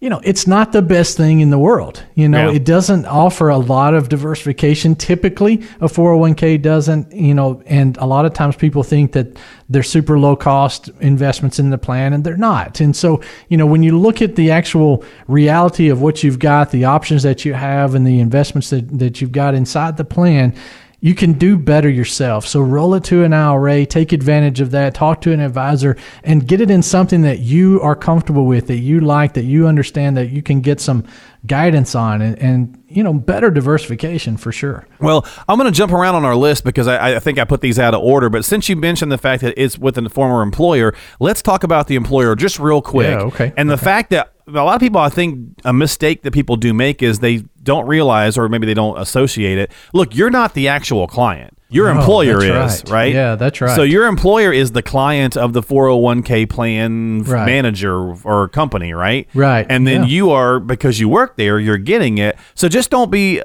you 0.00 0.08
know, 0.08 0.20
it's 0.22 0.46
not 0.46 0.70
the 0.70 0.80
best 0.80 1.16
thing 1.16 1.40
in 1.40 1.50
the 1.50 1.58
world. 1.58 2.04
You 2.14 2.28
know, 2.28 2.50
Yeah. 2.50 2.56
it 2.56 2.64
doesn't 2.64 3.04
offer 3.06 3.48
a 3.48 3.58
lot 3.58 3.94
of 3.94 4.08
diversification. 4.08 4.94
Typically, 4.94 5.62
a 5.80 5.88
401k 5.88 6.56
doesn't, 6.56 7.12
you 7.12 7.34
know, 7.34 7.60
and 7.66 7.96
a 7.98 8.06
lot 8.06 8.24
of 8.24 8.32
times 8.32 8.54
people 8.54 8.84
think 8.84 9.10
that 9.12 9.36
they're 9.68 9.82
super 9.82 10.16
low 10.16 10.36
cost 10.36 10.88
investments 11.00 11.58
in 11.58 11.70
the 11.70 11.78
plan 11.78 12.12
and 12.12 12.22
they're 12.22 12.36
not. 12.36 12.80
And 12.80 12.94
so, 12.94 13.20
you 13.48 13.56
know, 13.56 13.66
when 13.66 13.82
you 13.82 13.98
look 13.98 14.22
at 14.22 14.36
the 14.36 14.52
actual 14.52 15.02
reality 15.26 15.88
of 15.88 16.00
what 16.00 16.22
you've 16.22 16.38
got, 16.38 16.70
the 16.70 16.84
options 16.84 17.24
that 17.24 17.44
you 17.44 17.54
have, 17.54 17.96
and 17.96 18.06
the 18.06 18.20
investments 18.20 18.70
that, 18.70 18.98
that 18.98 19.20
you've 19.20 19.32
got 19.32 19.54
inside 19.56 19.96
the 19.96 20.04
plan, 20.04 20.54
you 21.00 21.14
can 21.14 21.34
do 21.34 21.56
better 21.56 21.88
yourself. 21.88 22.46
So 22.46 22.60
roll 22.60 22.94
it 22.94 23.04
to 23.04 23.22
an 23.22 23.32
IRA, 23.32 23.86
take 23.86 24.12
advantage 24.12 24.60
of 24.60 24.72
that, 24.72 24.94
talk 24.94 25.20
to 25.22 25.32
an 25.32 25.40
advisor, 25.40 25.96
and 26.24 26.46
get 26.46 26.60
it 26.60 26.70
in 26.70 26.82
something 26.82 27.22
that 27.22 27.38
you 27.38 27.80
are 27.82 27.94
comfortable 27.94 28.46
with, 28.46 28.66
that 28.66 28.78
you 28.78 29.00
like, 29.00 29.34
that 29.34 29.44
you 29.44 29.68
understand, 29.68 30.16
that 30.16 30.30
you 30.30 30.42
can 30.42 30.60
get 30.60 30.80
some 30.80 31.04
guidance 31.46 31.94
on, 31.94 32.20
and, 32.20 32.38
and 32.40 32.82
you 32.88 33.04
know, 33.04 33.12
better 33.14 33.48
diversification 33.50 34.36
for 34.36 34.50
sure. 34.50 34.88
Well, 34.98 35.24
I'm 35.48 35.56
going 35.56 35.72
to 35.72 35.76
jump 35.76 35.92
around 35.92 36.16
on 36.16 36.24
our 36.24 36.34
list 36.34 36.64
because 36.64 36.88
I, 36.88 37.14
I 37.16 37.18
think 37.20 37.38
I 37.38 37.44
put 37.44 37.60
these 37.60 37.78
out 37.78 37.94
of 37.94 38.02
order. 38.02 38.28
But 38.28 38.44
since 38.44 38.68
you 38.68 38.74
mentioned 38.74 39.12
the 39.12 39.18
fact 39.18 39.42
that 39.42 39.54
it's 39.56 39.78
with 39.78 39.96
a 39.98 40.08
former 40.08 40.42
employer, 40.42 40.94
let's 41.20 41.42
talk 41.42 41.62
about 41.62 41.86
the 41.86 41.94
employer 41.94 42.34
just 42.34 42.58
real 42.58 42.82
quick. 42.82 43.10
Yeah, 43.10 43.20
okay, 43.20 43.52
And 43.56 43.70
the 43.70 43.76
fact 43.76 44.10
that 44.10 44.32
a 44.48 44.64
lot 44.64 44.74
of 44.74 44.80
people, 44.80 45.00
I 45.00 45.08
think, 45.08 45.58
a 45.64 45.72
mistake 45.72 46.22
that 46.22 46.32
people 46.32 46.56
do 46.56 46.72
make 46.72 47.02
is 47.02 47.18
they 47.18 47.44
don't 47.62 47.86
realize, 47.86 48.38
or 48.38 48.48
maybe 48.48 48.66
they 48.66 48.74
don't 48.74 48.98
associate 48.98 49.58
it. 49.58 49.70
Look, 49.92 50.14
you're 50.14 50.30
not 50.30 50.54
the 50.54 50.68
actual 50.68 51.06
client. 51.06 51.57
Your 51.70 51.92
No, 51.92 52.00
employer 52.00 52.42
is, 52.42 52.48
right. 52.84 52.88
right? 52.90 53.14
Yeah, 53.14 53.34
that's 53.34 53.60
right. 53.60 53.76
So 53.76 53.82
your 53.82 54.06
employer 54.06 54.52
is 54.54 54.72
the 54.72 54.80
client 54.82 55.36
of 55.36 55.52
the 55.52 55.60
401k 55.62 56.48
plan 56.48 57.22
Right. 57.24 57.44
manager 57.44 58.14
or 58.24 58.48
company, 58.48 58.94
right? 58.94 59.28
Right, 59.34 59.66
And 59.68 59.86
then 59.86 60.02
yeah. 60.04 60.08
you 60.08 60.30
are 60.30 60.60
because 60.60 60.98
you 60.98 61.10
work 61.10 61.36
there, 61.36 61.58
you're 61.60 61.76
getting 61.76 62.16
it. 62.16 62.38
So 62.54 62.68
just 62.68 62.88
don't 62.88 63.10
be. 63.10 63.38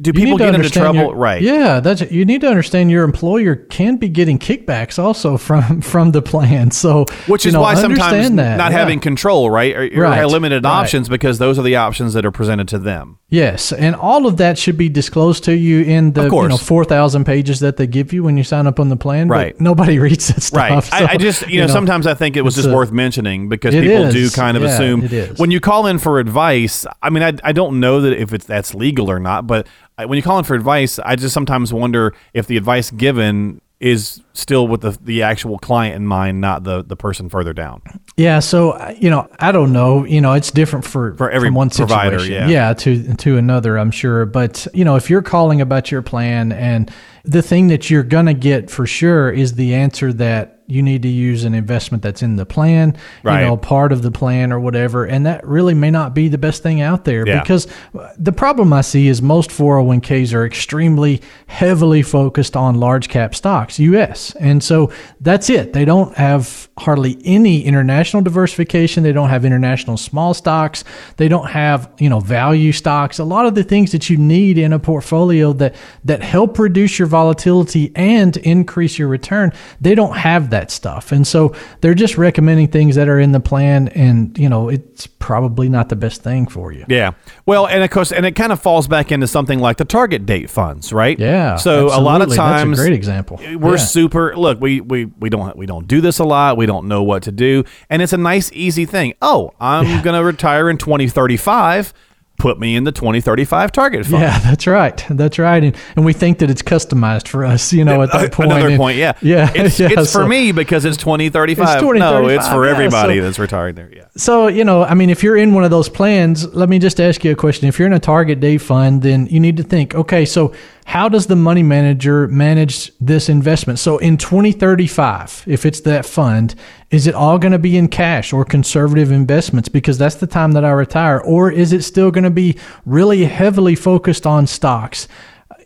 Do 0.00 0.12
people 0.12 0.36
get 0.36 0.54
into 0.56 0.68
trouble? 0.68 0.98
your- 1.00 1.14
right. 1.14 1.40
Yeah, 1.40 1.78
that's 1.78 2.10
you 2.10 2.24
need 2.24 2.40
to 2.40 2.48
understand 2.48 2.90
your 2.90 3.04
employer 3.04 3.54
can 3.54 3.96
be 3.98 4.08
getting 4.08 4.40
kickbacks 4.40 4.98
also 4.98 5.36
from 5.36 5.80
from 5.92 6.10
the 6.10 6.22
plan. 6.22 6.72
So 6.72 7.04
Which 7.28 7.46
is 7.46 7.52
know, 7.54 7.60
why 7.60 7.74
sometimes 7.74 8.30
that. 8.32 8.56
not 8.58 8.72
yeah. 8.72 8.78
having 8.78 8.98
control, 8.98 9.48
right? 9.48 9.76
Or, 9.76 10.02
Right, 10.02 10.24
limited 10.26 10.64
right. 10.64 10.70
options 10.70 11.08
because 11.08 11.38
those 11.38 11.56
are 11.58 11.62
the 11.62 11.76
options 11.76 12.14
that 12.14 12.26
are 12.26 12.32
presented 12.32 12.66
to 12.68 12.78
them. 12.78 13.18
Yes, 13.30 13.72
and 13.72 13.94
all 13.94 14.26
of 14.26 14.38
that 14.38 14.58
should 14.58 14.78
be 14.78 14.88
disclosed 14.88 15.44
to 15.44 15.54
you 15.54 15.82
in 15.82 16.14
the 16.14 16.24
you 16.24 16.48
know 16.48 16.56
four 16.56 16.84
thousand 16.84 17.27
pages 17.28 17.60
that 17.60 17.76
they 17.76 17.86
give 17.86 18.12
you 18.14 18.22
when 18.22 18.38
you 18.38 18.42
sign 18.42 18.66
up 18.66 18.80
on 18.80 18.88
the 18.88 18.96
plan. 18.96 19.28
but 19.28 19.34
Right. 19.34 19.60
nobody 19.60 19.98
reads 20.06 20.28
that 20.28 20.40
stuff. 20.40 20.56
Right. 20.58 20.82
so, 20.84 20.96
I, 20.96 21.10
I 21.12 21.16
just, 21.18 21.46
you, 21.46 21.60
know, 21.60 21.66
sometimes 21.66 22.06
I 22.06 22.14
think 22.14 22.36
it 22.36 22.42
was 22.42 22.54
just 22.54 22.68
a- 22.68 22.74
worth 22.74 22.90
mentioning 22.90 23.48
because 23.50 23.74
people 23.74 24.06
is. 24.06 24.14
do 24.14 24.30
kind 24.30 24.56
of 24.56 24.62
Yeah, 24.62 24.68
assume 24.70 25.36
when 25.36 25.50
you 25.50 25.60
call 25.60 25.86
in 25.86 25.98
for 25.98 26.18
advice. 26.18 26.86
I 27.02 27.10
mean, 27.10 27.22
I, 27.22 27.32
I 27.44 27.52
don't 27.52 27.80
know 27.80 28.00
that 28.00 28.14
if 28.18 28.32
it's 28.32 28.46
that's 28.46 28.74
legal 28.74 29.10
or 29.10 29.18
not, 29.20 29.46
but 29.46 29.66
when 29.98 30.16
you 30.16 30.22
call 30.22 30.38
in 30.38 30.44
for 30.44 30.54
advice, 30.54 30.98
I 30.98 31.16
just 31.16 31.34
sometimes 31.34 31.72
wonder 31.72 32.14
if 32.32 32.46
the 32.46 32.56
advice 32.56 32.90
given 32.90 33.60
is 33.80 34.20
still 34.32 34.66
with 34.66 34.80
the 34.80 34.90
the 35.02 35.22
actual 35.22 35.58
client 35.58 35.94
in 35.94 36.06
mind, 36.06 36.40
not 36.40 36.64
the 36.64 36.82
the 36.82 36.96
person 36.96 37.28
further 37.28 37.52
down. 37.52 37.80
Yeah, 38.16 38.40
so 38.40 38.72
uh, 38.72 38.94
you 38.98 39.08
know, 39.08 39.28
I 39.38 39.52
don't 39.52 39.72
know. 39.72 40.04
You 40.04 40.20
know, 40.20 40.32
it's 40.32 40.50
different 40.50 40.84
for 40.84 41.14
For 41.14 41.30
every 41.30 41.50
one 41.50 41.70
provider, 41.70 42.18
situation. 42.18 42.48
yeah. 42.50 42.72
to 42.74 43.14
to 43.14 43.36
another, 43.36 43.78
I'm 43.78 43.92
sure. 43.92 44.26
But 44.26 44.66
you 44.74 44.84
know, 44.84 44.96
if 44.96 45.08
you're 45.08 45.22
calling 45.22 45.60
about 45.60 45.90
your 45.92 46.02
plan, 46.02 46.50
and 46.50 46.90
the 47.24 47.42
thing 47.42 47.68
that 47.68 47.88
you're 47.88 48.02
gonna 48.02 48.34
get 48.34 48.70
for 48.70 48.86
sure 48.86 49.30
is 49.30 49.54
the 49.54 49.74
answer 49.74 50.12
that 50.14 50.57
you 50.68 50.82
need 50.82 51.02
to 51.02 51.08
use 51.08 51.44
an 51.44 51.54
investment 51.54 52.02
that's 52.02 52.22
in 52.22 52.36
the 52.36 52.46
plan, 52.46 52.94
Right. 53.24 53.40
you 53.40 53.46
know, 53.46 53.56
part 53.56 53.90
of 53.90 54.02
the 54.02 54.10
plan 54.10 54.52
or 54.52 54.60
whatever, 54.60 55.04
and 55.06 55.24
that 55.26 55.44
really 55.46 55.72
may 55.74 55.90
not 55.90 56.14
be 56.14 56.28
the 56.28 56.36
best 56.38 56.62
thing 56.62 56.80
out 56.82 57.04
there 57.04 57.26
Yeah. 57.26 57.40
because 57.40 57.66
uh, 57.98 58.08
the 58.18 58.32
problem 58.32 58.72
I 58.72 58.82
see 58.82 59.08
is 59.08 59.22
most 59.22 59.50
401ks 59.50 60.34
are 60.34 60.44
extremely 60.44 61.22
heavily 61.46 62.02
focused 62.02 62.54
on 62.54 62.74
large 62.74 63.08
cap 63.08 63.34
stocks, 63.34 63.78
US. 63.80 64.34
And 64.38 64.62
so 64.62 64.92
that's 65.22 65.48
it. 65.48 65.72
They 65.72 65.86
don't 65.86 66.14
have 66.16 66.68
hardly 66.78 67.18
any 67.24 67.64
international 67.64 68.22
diversification. 68.22 69.02
They 69.02 69.12
don't 69.12 69.30
have 69.30 69.44
international 69.46 69.96
small 69.96 70.34
stocks. 70.34 70.84
They 71.16 71.28
don't 71.28 71.48
have, 71.50 71.90
you 71.98 72.10
know, 72.10 72.20
value 72.20 72.72
stocks. 72.72 73.18
A 73.18 73.24
lot 73.24 73.46
of 73.46 73.54
the 73.54 73.64
things 73.64 73.90
that 73.92 74.10
you 74.10 74.18
need 74.18 74.58
in 74.58 74.72
a 74.74 74.78
portfolio 74.78 75.52
that 75.54 75.74
that 76.04 76.22
help 76.22 76.58
reduce 76.58 76.98
your 76.98 77.08
volatility 77.08 77.90
and 77.96 78.36
increase 78.38 78.98
your 78.98 79.08
return, 79.08 79.52
they 79.80 79.94
don't 79.94 80.16
have 80.16 80.50
that 80.50 80.57
stuff. 80.70 81.12
And 81.12 81.26
so 81.26 81.54
they're 81.80 81.94
just 81.94 82.18
recommending 82.18 82.68
things 82.68 82.96
that 82.96 83.08
are 83.08 83.18
in 83.20 83.32
the 83.32 83.40
plan 83.40 83.88
and, 83.88 84.36
you 84.38 84.48
know, 84.48 84.68
it's 84.68 85.06
probably 85.06 85.68
not 85.68 85.88
the 85.88 85.96
best 85.96 86.22
thing 86.22 86.46
for 86.46 86.72
you. 86.72 86.84
Yeah. 86.88 87.12
Well, 87.46 87.66
and 87.66 87.82
of 87.82 87.90
course, 87.90 88.12
and 88.12 88.26
it 88.26 88.32
kind 88.36 88.52
of 88.52 88.60
falls 88.60 88.88
back 88.88 89.12
into 89.12 89.26
something 89.26 89.58
like 89.60 89.76
the 89.76 89.84
target 89.84 90.26
date 90.26 90.50
funds, 90.50 90.92
right? 90.92 91.18
Yeah. 91.18 91.56
So 91.56 91.86
a 91.86 92.00
lot 92.00 92.22
of 92.22 92.34
times, 92.34 92.70
that's 92.70 92.80
a 92.80 92.82
great 92.82 92.94
example. 92.94 93.38
We're 93.56 93.72
Yeah. 93.72 93.76
super. 93.76 94.36
Look, 94.36 94.60
we 94.60 94.80
we 94.80 95.06
we 95.18 95.28
don't 95.30 95.56
we 95.56 95.66
don't 95.66 95.86
do 95.86 96.00
this 96.00 96.18
a 96.18 96.24
lot. 96.24 96.56
We 96.56 96.66
don't 96.66 96.88
know 96.88 97.02
what 97.02 97.22
to 97.24 97.32
do, 97.32 97.64
and 97.88 98.02
it's 98.02 98.12
a 98.12 98.16
nice, 98.18 98.50
easy 98.52 98.84
thing. 98.84 99.14
Oh, 99.22 99.52
I'm 99.60 100.02
gonna 100.02 100.24
retire 100.24 100.68
in 100.70 100.78
2035. 100.78 101.92
Put 102.38 102.60
me 102.60 102.76
in 102.76 102.84
the 102.84 102.92
2035 102.92 103.72
target 103.72 104.06
fund. 104.06 104.22
Yeah, 104.22 104.38
that's 104.38 104.66
right. 104.68 105.04
That's 105.10 105.40
right. 105.40 105.64
And, 105.64 105.76
and 105.96 106.04
we 106.04 106.12
think 106.12 106.38
that 106.38 106.48
it's 106.50 106.62
customized 106.62 107.26
for 107.26 107.44
us, 107.44 107.72
you 107.72 107.84
know, 107.84 108.00
at 108.02 108.12
that 108.12 108.30
point. 108.30 108.52
Another 108.52 108.68
And- 108.68 108.76
point, 108.78 108.96
yeah, 108.96 109.14
Yeah. 109.22 109.50
It's, 109.54 109.80
yeah, 109.80 109.88
it's 109.90 110.12
for 110.12 110.22
so- 110.22 110.28
me 110.28 110.52
because 110.52 110.84
it's 110.84 110.96
2035. 110.98 111.64
It's 111.64 111.82
no, 111.82 111.88
it's 112.28 112.46
2035, 112.46 112.52
for 112.52 112.64
yeah, 112.64 112.70
everybody 112.70 113.18
so- 113.18 113.24
that's 113.24 113.38
retired 113.40 113.74
there. 113.74 113.90
Yeah. 113.92 114.04
So, 114.16 114.46
you 114.46 114.64
know, 114.64 114.84
I 114.84 114.94
mean, 114.94 115.10
if 115.10 115.24
you're 115.24 115.36
in 115.36 115.52
one 115.52 115.64
of 115.64 115.70
those 115.70 115.88
plans, 115.88 116.46
let 116.54 116.68
me 116.68 116.78
just 116.78 117.00
ask 117.00 117.24
you 117.24 117.32
a 117.32 117.36
question. 117.36 117.66
If 117.68 117.78
you're 117.78 117.86
in 117.86 117.92
a 117.92 117.98
target 117.98 118.38
date 118.38 118.58
fund, 118.58 119.02
then 119.02 119.26
you 119.26 119.40
need 119.40 119.56
to 119.56 119.64
think, 119.64 119.96
okay, 119.96 120.24
so 120.24 120.54
how 120.88 121.06
does 121.06 121.26
the 121.26 121.36
money 121.36 121.62
manager 121.62 122.26
manage 122.28 122.90
this 122.98 123.28
investment? 123.28 123.78
So 123.78 123.98
in 123.98 124.16
2035, 124.16 125.44
if 125.46 125.66
it's 125.66 125.80
that 125.80 126.06
fund, 126.06 126.54
is 126.90 127.06
it 127.06 127.14
all 127.14 127.38
going 127.38 127.52
to 127.52 127.58
be 127.58 127.76
in 127.76 127.88
cash 127.88 128.32
or 128.32 128.42
conservative 128.42 129.12
investments 129.12 129.68
because 129.68 129.98
that's 129.98 130.14
the 130.14 130.26
time 130.26 130.52
that 130.52 130.64
I 130.64 130.70
retire? 130.70 131.20
Or 131.20 131.52
is 131.52 131.74
it 131.74 131.82
still 131.82 132.10
going 132.10 132.24
to 132.24 132.30
be 132.30 132.56
really 132.86 133.26
heavily 133.26 133.74
focused 133.74 134.26
on 134.26 134.46
stocks? 134.46 135.08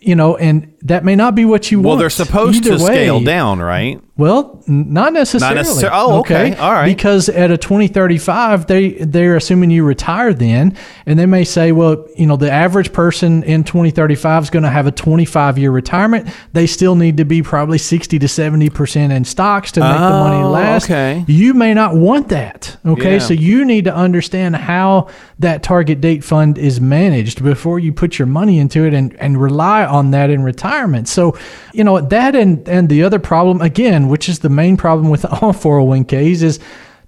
You 0.00 0.16
know, 0.16 0.36
and 0.38 0.71
that 0.84 1.04
may 1.04 1.14
not 1.16 1.34
be 1.34 1.44
what 1.44 1.70
you 1.70 1.78
Well, 1.78 1.82
want. 1.82 1.92
Well, 1.92 2.00
they're 2.00 2.10
supposed 2.10 2.66
Either 2.66 2.78
to 2.78 2.84
way- 2.84 2.92
scale 2.94 3.20
down, 3.20 3.60
right? 3.60 4.00
well, 4.16 4.62
not 4.68 5.12
necessarily. 5.12 5.60
necessar- 5.62 5.90
oh, 5.92 6.18
okay. 6.20 6.54
All 6.56 6.72
right. 6.72 6.84
Because 6.86 7.28
at 7.28 7.50
a 7.50 7.56
2035, 7.56 8.66
they 8.66 8.90
they're 8.90 9.36
assuming 9.36 9.70
you 9.70 9.84
retire 9.84 10.32
then, 10.32 10.76
and 11.06 11.18
they 11.18 11.26
may 11.26 11.44
say, 11.44 11.72
well, 11.72 12.04
you 12.16 12.26
know, 12.26 12.36
the 12.36 12.50
average 12.50 12.92
person 12.92 13.42
in 13.42 13.64
2035 13.64 14.44
is 14.44 14.50
going 14.50 14.62
to 14.62 14.68
have 14.70 14.86
a 14.86 14.92
25 14.92 15.58
year 15.58 15.70
retirement. 15.70 16.28
They 16.52 16.66
still 16.66 16.94
need 16.94 17.16
to 17.16 17.24
be 17.24 17.42
probably 17.42 17.78
60 17.78 18.18
to 18.18 18.28
70 18.28 18.70
percent 18.70 19.12
in 19.12 19.24
stocks 19.24 19.72
to 19.72 19.80
make 19.80 19.92
the 19.92 19.98
money 20.10 20.42
Oh, 20.44 20.50
last. 20.50 20.84
okay. 20.84 21.24
You 21.26 21.54
may 21.54 21.74
not 21.74 21.96
want 21.96 22.28
that. 22.28 22.76
Okay, 22.86 23.14
Yeah. 23.14 23.18
so 23.18 23.34
you 23.34 23.64
need 23.64 23.84
to 23.86 23.94
understand 23.94 24.56
how 24.56 25.08
that 25.38 25.62
target 25.62 26.00
date 26.00 26.22
fund 26.22 26.58
is 26.58 26.80
managed 26.80 27.42
before 27.42 27.78
you 27.78 27.92
put 27.92 28.18
your 28.18 28.26
money 28.26 28.58
into 28.58 28.84
it 28.84 28.94
and, 28.94 29.14
and 29.18 29.40
rely 29.40 29.84
on 29.84 30.10
that 30.12 30.30
in 30.30 30.42
retirement. 30.42 30.71
So, 31.08 31.36
you 31.72 31.84
know, 31.84 32.00
that 32.00 32.34
and, 32.34 32.68
and 32.68 32.88
the 32.88 33.02
other 33.02 33.18
problem, 33.18 33.60
again, 33.60 34.08
which 34.08 34.28
is 34.28 34.40
the 34.40 34.48
main 34.48 34.76
problem 34.76 35.10
with 35.10 35.24
all 35.42 35.52
401ks, 35.52 36.42
is 36.42 36.60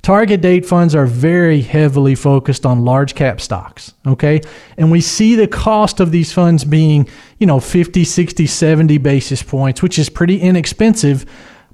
target 0.02 0.40
date 0.40 0.66
funds 0.66 0.94
are 0.94 1.06
very 1.06 1.62
heavily 1.62 2.14
focused 2.14 2.66
on 2.66 2.84
large 2.84 3.14
cap 3.14 3.40
stocks. 3.40 3.94
Okay. 4.06 4.40
And 4.76 4.90
we 4.90 5.00
see 5.00 5.34
the 5.34 5.48
cost 5.48 6.00
of 6.00 6.10
these 6.10 6.32
funds 6.32 6.64
being, 6.64 7.08
you 7.38 7.46
know, 7.46 7.60
50, 7.60 8.04
60, 8.04 8.46
70 8.46 8.98
basis 8.98 9.42
points, 9.42 9.82
which 9.82 9.98
is 9.98 10.08
pretty 10.08 10.40
inexpensive 10.40 11.24